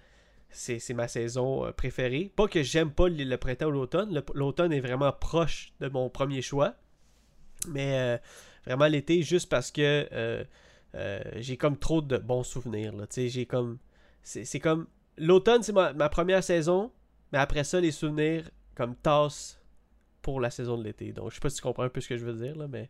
c'est 0.50 0.94
ma 0.96 1.08
saison 1.08 1.68
euh, 1.68 1.72
préférée. 1.72 2.34
Pas 2.36 2.48
que 2.48 2.64
j'aime 2.64 2.90
pas 2.92 3.08
le, 3.08 3.38
printemps 3.38 3.68
ou 3.68 3.72
l'automne. 3.72 4.24
L'automne 4.34 4.74
est 4.74 4.80
vraiment 4.80 5.12
proche 5.12 5.74
de 5.80 5.90
mon 5.90 6.10
premier 6.10 6.42
choix. 6.42 6.74
Mais 7.68 8.00
euh, 8.00 8.18
vraiment 8.66 8.88
l'été, 8.88 9.22
juste 9.22 9.48
parce 9.48 9.70
que 9.70 10.10
euh, 10.12 10.44
j'ai 11.36 11.56
comme 11.56 11.78
trop 11.78 12.02
de 12.02 12.18
bons 12.18 12.44
souvenirs. 12.44 12.96
J'ai 13.16 13.46
comme. 13.46 13.78
C'est 14.24 14.44
c'est 14.44 14.60
comme. 14.60 14.88
L'automne, 15.18 15.62
c'est 15.62 15.72
ma, 15.72 15.94
ma 15.94 16.10
première 16.10 16.44
saison. 16.44 16.92
Mais 17.32 17.38
après 17.38 17.64
ça, 17.64 17.80
les 17.80 17.92
souvenirs 17.92 18.50
comme 18.74 18.96
tassent 18.96 19.61
pour 20.22 20.40
la 20.40 20.50
saison 20.50 20.78
de 20.78 20.84
l'été. 20.84 21.12
Donc, 21.14 21.30
je 21.30 21.36
sais 21.36 21.42
pas 21.42 21.50
si 21.50 21.58
tu 21.58 21.62
comprends 21.64 21.84
un 21.84 21.90
peu 21.90 22.02
ce 22.02 22.10
que 22.10 22.18
je 22.18 22.26
veux 22.26 22.34
dire, 22.34 22.56
là, 22.56 22.68
mais. 22.68 22.90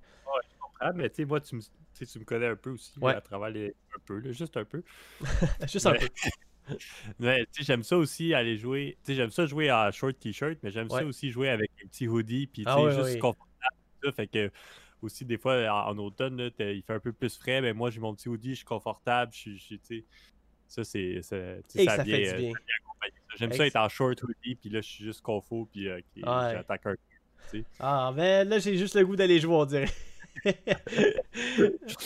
Ah, 0.80 0.92
mais 0.94 1.10
tu 1.10 1.18
sais, 1.18 1.26
moi, 1.26 1.40
tu 1.40 1.56
me, 1.56 1.62
tu 1.62 2.20
me 2.20 2.24
connais 2.26 2.48
un 2.48 2.56
peu 2.56 2.72
aussi, 2.72 2.98
Ouais. 3.00 3.14
à 3.14 3.22
travers 3.22 3.50
les... 3.52 3.68
Un 3.96 4.00
peu, 4.06 4.18
là, 4.20 4.32
juste 4.32 4.58
un 4.58 4.66
peu. 4.66 4.82
Juste 5.72 5.86
un 5.86 5.94
peu. 5.94 6.08
Mais 7.20 7.46
tu 7.46 7.52
sais, 7.54 7.64
j'aime 7.64 7.84
ça 7.84 7.98
aussi 7.98 8.34
aller 8.34 8.58
jouer. 8.58 8.98
Tu 9.04 9.12
sais, 9.12 9.16
j'aime 9.16 9.30
ça 9.32 9.46
jouer 9.46 9.72
en 9.72 9.92
short 9.92 10.18
t-shirt, 10.20 10.58
mais 10.64 10.72
j'aime 10.72 10.88
Ouais. 10.92 11.02
ça 11.02 11.06
aussi 11.06 11.30
jouer 11.32 11.50
avec 11.50 11.70
un 11.84 11.88
petit 11.88 12.08
hoodie, 12.08 12.48
puis 12.48 12.64
tu 12.64 12.70
Ah 12.70 12.76
sais, 12.78 12.82
ouais, 12.84 12.92
juste 13.08 13.20
confortable. 13.20 13.76
Ça, 14.04 14.12
fait 14.12 14.28
que 14.28 14.52
aussi, 15.02 15.26
des 15.26 15.38
fois, 15.38 15.56
en, 15.70 15.92
en 15.92 15.98
automne, 15.98 16.38
là, 16.38 16.50
il 16.60 16.82
fait 16.84 16.94
un 16.94 17.00
peu 17.00 17.12
plus 17.14 17.38
frais, 17.38 17.62
mais 17.62 17.74
moi, 17.74 17.90
j'ai 17.90 18.00
mon 18.00 18.16
petit 18.16 18.30
hoodie, 18.30 18.52
je 18.52 18.56
suis 18.58 18.66
confortable, 18.66 19.34
je 19.34 19.38
suis, 19.38 19.58
je 19.58 19.76
tu 19.76 19.80
sais, 19.84 20.06
ça, 20.68 20.84
c'est, 20.84 21.22
ça 21.24 21.38
ça 21.86 22.04
fait 22.04 22.04
du 22.04 22.38
bien. 22.38 22.54
J'aime 23.38 23.52
ça 23.54 23.66
être 23.68 23.76
en 23.78 23.90
short 23.90 24.22
hoodie, 24.24 24.56
puis 24.56 24.70
là, 24.70 24.82
je 24.82 24.88
suis 24.90 25.04
juste 25.04 25.22
confo, 25.22 25.68
puis 25.72 25.88
euh, 25.90 26.00
qui- 26.14 26.24
Ouais. 26.24 26.52
j'attaque 26.54 26.86
un 26.86 26.96
Ah, 27.80 28.12
mais 28.16 28.46
là, 28.46 28.60
j'ai 28.60 28.78
juste 28.78 28.96
le 28.96 29.06
goût 29.06 29.16
d'aller 29.16 29.40
jouer, 29.40 29.54
on 29.56 29.66
dirait. 29.66 29.90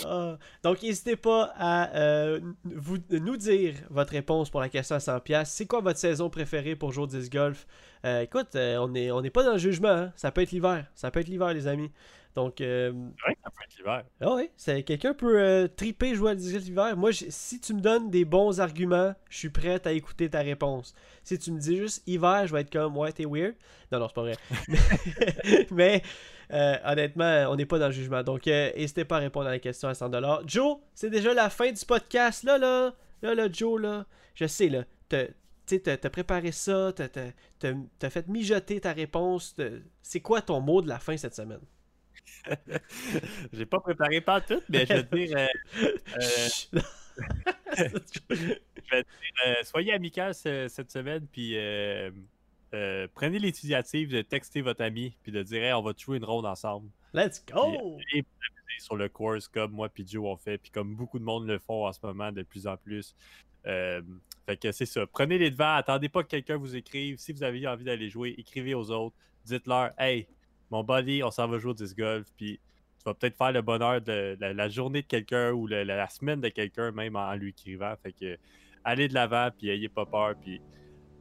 Ah, 0.06 0.38
donc, 0.64 0.82
n'hésitez 0.82 1.16
pas 1.16 1.54
à 1.56 1.96
euh, 1.98 2.40
vous, 2.64 2.98
nous 3.10 3.38
dire 3.38 3.76
votre 3.90 4.12
réponse 4.12 4.50
pour 4.50 4.62
la 4.62 4.70
question 4.70 4.96
à 4.96 5.00
100$. 5.00 5.46
C'est 5.46 5.66
quoi 5.66 5.82
votre 5.82 6.00
saison 6.00 6.30
préférée 6.30 6.76
pour 6.76 6.92
jouer 6.92 7.04
au 7.04 7.08
disc 7.08 7.32
golf? 7.32 7.66
Euh, 8.06 8.22
écoute, 8.22 8.56
euh, 8.56 8.78
on 8.78 8.90
n'est 8.90 9.12
on 9.12 9.24
est 9.24 9.30
pas 9.30 9.44
dans 9.44 9.54
le 9.54 9.58
jugement. 9.58 9.88
hein. 9.90 10.14
Ça 10.16 10.32
peut 10.32 10.42
être 10.42 10.52
l'hiver. 10.52 10.86
Ça 10.96 11.12
peut 11.12 11.20
être 11.22 11.28
l'hiver, 11.28 11.54
les 11.54 11.68
amis. 11.68 11.92
Donc, 12.36 12.60
euh, 12.62 12.92
Ouais, 12.92 13.38
ça 13.44 13.50
peut 13.50 13.64
être 13.64 13.78
l'hiver. 13.78 14.04
ah 14.22 14.38
c'est 14.58 14.84
quelqu'un 14.84 15.14
peut 15.14 15.40
euh, 15.40 15.68
triper 15.68 16.14
jouer 16.16 16.32
à 16.32 16.36
disc 16.36 16.52
golf 16.52 16.66
l'hiver. 16.66 16.98
Moi, 16.98 17.12
si 17.14 17.60
tu 17.60 17.74
me 17.74 17.80
donnes 17.80 18.10
des 18.12 18.26
bons 18.26 18.60
arguments, 18.60 19.16
je 19.30 19.38
suis 19.38 19.50
prêt 19.50 19.80
à 19.86 19.92
écouter 19.94 20.30
ta 20.30 20.42
réponse. 20.42 20.94
Si 21.24 21.40
tu 21.40 21.52
me 21.52 21.60
dis 21.60 21.78
juste 21.78 22.04
hiver, 22.08 22.46
je 22.46 22.54
vais 22.54 22.62
être 22.62 22.72
comme 22.72 22.96
ouais, 22.98 23.12
t'es 23.12 23.26
weird. 23.26 23.56
Non, 23.92 24.00
non, 24.00 24.08
c'est 24.08 24.16
pas 24.16 24.22
vrai. 24.22 24.36
Mais, 25.72 26.04
euh, 26.52 26.76
honnêtement, 26.86 27.46
on 27.50 27.56
n'est 27.56 27.66
pas 27.66 27.80
dans 27.80 27.88
le 27.88 27.94
jugement. 27.94 28.24
Donc, 28.24 28.48
euh, 28.48 28.72
n'hésitez 28.76 29.06
pas 29.06 29.18
à 29.18 29.20
répondre 29.20 29.48
à 29.48 29.52
la 29.52 29.60
question 29.60 29.88
à 29.90 29.94
100$. 29.94 30.44
Joe, 30.48 30.78
c'est 30.94 31.10
déjà 31.10 31.34
la 31.34 31.50
fin 31.50 31.72
du 31.72 31.86
podcast. 31.86 32.44
Là, 32.44 32.58
là, 32.58 32.94
là, 33.22 33.36
là, 33.36 33.48
Joe, 33.52 33.82
là, 33.82 34.06
je 34.36 34.46
sais, 34.48 34.70
là, 34.70 34.84
t'as- 35.10 35.28
tu 35.68 35.82
sais, 35.84 35.98
t'as 35.98 36.10
préparé 36.10 36.52
ça, 36.52 36.94
t'as 36.94 38.10
fait 38.10 38.28
mijoter 38.28 38.80
ta 38.80 38.94
réponse. 38.94 39.56
C'est 40.04 40.20
quoi 40.20 40.42
ton 40.42 40.62
mot 40.62 40.82
de 40.84 40.88
la 40.90 41.00
fin 41.00 41.18
cette 41.18 41.34
semaine? 41.36 41.62
J'ai 43.54 43.66
pas 43.66 43.80
préparé 43.80 44.22
pas 44.22 44.42
tout, 44.42 44.62
mais 44.70 44.86
je 44.86 44.94
veux 44.94 45.04
dire, 45.04 45.38
euh, 45.38 45.48
euh, 46.22 46.50
Chut. 46.50 46.84
euh, 48.94 49.54
soyez 49.64 49.94
amical 49.94 50.34
ce- 50.36 50.68
cette 50.68 50.92
semaine, 50.92 51.26
puis 51.32 51.54
euh, 51.58 52.12
euh, 52.76 53.08
prenez 53.14 53.40
l'initiative 53.40 54.10
de 54.12 54.22
texter 54.22 54.62
votre 54.62 54.84
ami, 54.84 55.18
puis 55.24 55.32
de 55.32 55.42
dire 55.44 55.64
Hey, 55.64 55.74
on 55.74 55.82
va 55.82 55.94
jouer 55.98 56.18
une 56.18 56.26
ronde 56.26 56.46
ensemble. 56.46 56.90
Let's 57.14 57.40
Puis, 57.40 57.54
go! 57.56 57.62
vous 57.72 57.96
amuser 57.96 58.80
sur 58.80 58.96
le 58.98 59.08
course 59.10 59.48
comme 59.48 59.72
moi 59.72 59.90
puis 59.90 60.06
Joe 60.06 60.26
on 60.26 60.36
fait, 60.36 60.58
puis 60.58 60.70
comme 60.72 60.96
beaucoup 60.96 61.18
de 61.20 61.24
monde 61.24 61.48
le 61.48 61.58
font 61.60 61.88
en 61.88 61.94
ce 61.94 62.00
moment 62.04 62.32
de 62.32 62.44
plus 62.44 62.68
en 62.68 62.76
plus. 62.78 63.16
Euh, 63.66 64.02
fait 64.46 64.58
que 64.58 64.72
c'est 64.72 64.86
ça. 64.86 65.08
Prenez 65.08 65.38
les 65.38 65.50
devants, 65.50 65.74
attendez 65.76 66.10
pas 66.10 66.22
que 66.24 66.28
quelqu'un 66.28 66.58
vous 66.58 66.76
écrive. 66.76 67.18
Si 67.18 67.32
vous 67.34 67.42
avez 67.44 67.66
envie 67.68 67.84
d'aller 67.86 68.10
jouer, 68.10 68.36
écrivez 68.38 68.74
aux 68.76 68.92
autres. 68.92 69.16
Dites-leur 69.46 69.92
Hey, 69.98 70.28
mon 70.70 70.84
buddy, 70.84 71.24
on 71.24 71.32
s'en 71.32 71.48
va 71.48 71.58
jouer 71.58 71.72
au 71.72 71.76
disc 71.76 71.98
golf, 71.98 72.28
puis 72.38 72.60
tu 73.00 73.04
vas 73.06 73.14
peut-être 73.14 73.38
faire 73.38 73.52
le 73.52 73.62
bonheur 73.62 74.02
de 74.02 74.36
la, 74.40 74.54
la 74.54 74.70
journée 74.70 75.02
de 75.02 75.08
quelqu'un 75.08 75.52
ou 75.52 75.68
le- 75.68 75.84
la, 75.84 75.96
la 75.96 76.10
semaine 76.10 76.42
de 76.42 76.50
quelqu'un, 76.50 76.92
même 76.92 77.16
en, 77.16 77.28
en 77.30 77.36
lui 77.36 77.50
écrivant. 77.52 77.94
Fait 78.04 78.12
que 78.12 78.38
allez 78.84 79.08
de 79.08 79.14
l'avant, 79.14 79.50
puis 79.58 79.70
ayez 79.70 79.90
pas 79.90 80.06
peur, 80.06 80.36
puis 80.40 80.60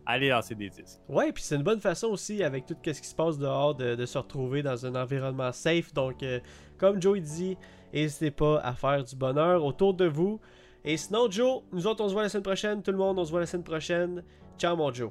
allez 0.07 0.29
lancer 0.29 0.55
des 0.55 0.71
disques. 0.71 1.01
Ouais, 1.09 1.33
puis 1.33 1.43
c'est 1.43 1.57
une 1.57 1.63
bonne 1.63 1.81
façon 1.81 2.09
aussi, 2.09 2.43
avec 2.43 2.67
tout 2.67 2.77
ce 2.85 3.01
qui 3.01 3.09
se 3.09 3.15
passe 3.15 3.39
dehors, 3.39 3.75
de, 3.75 3.95
de 3.95 4.07
se 4.07 4.19
retrouver 4.19 4.63
dans 4.63 4.87
un 4.87 4.95
environnement 4.95 5.53
safe. 5.53 5.93
Donc, 5.93 6.23
euh, 6.23 6.41
comme 6.79 7.01
Joe 7.01 7.21
dit, 7.21 7.57
n'hésitez 7.93 8.31
pas 8.31 8.61
à 8.61 8.73
faire 8.73 9.05
du 9.05 9.17
bonheur 9.17 9.65
autour 9.65 9.95
de 9.95 10.07
vous. 10.07 10.41
Et 10.85 10.97
sinon, 10.97 11.31
Joe, 11.31 11.63
nous 11.73 11.87
autres, 11.87 12.05
on 12.05 12.09
se 12.09 12.13
voit 12.13 12.23
la 12.23 12.29
semaine 12.29 12.43
prochaine. 12.43 12.83
Tout 12.83 12.93
le 12.93 12.99
monde, 12.99 13.19
on 13.19 13.25
se 13.25 13.31
voit 13.31 13.41
la 13.41 13.47
semaine 13.47 13.65
prochaine. 13.65 14.23
Ciao, 14.59 14.77
mon 14.77 14.93
Joe. 14.93 15.11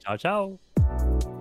Ciao, 0.00 0.16
ciao! 0.16 1.37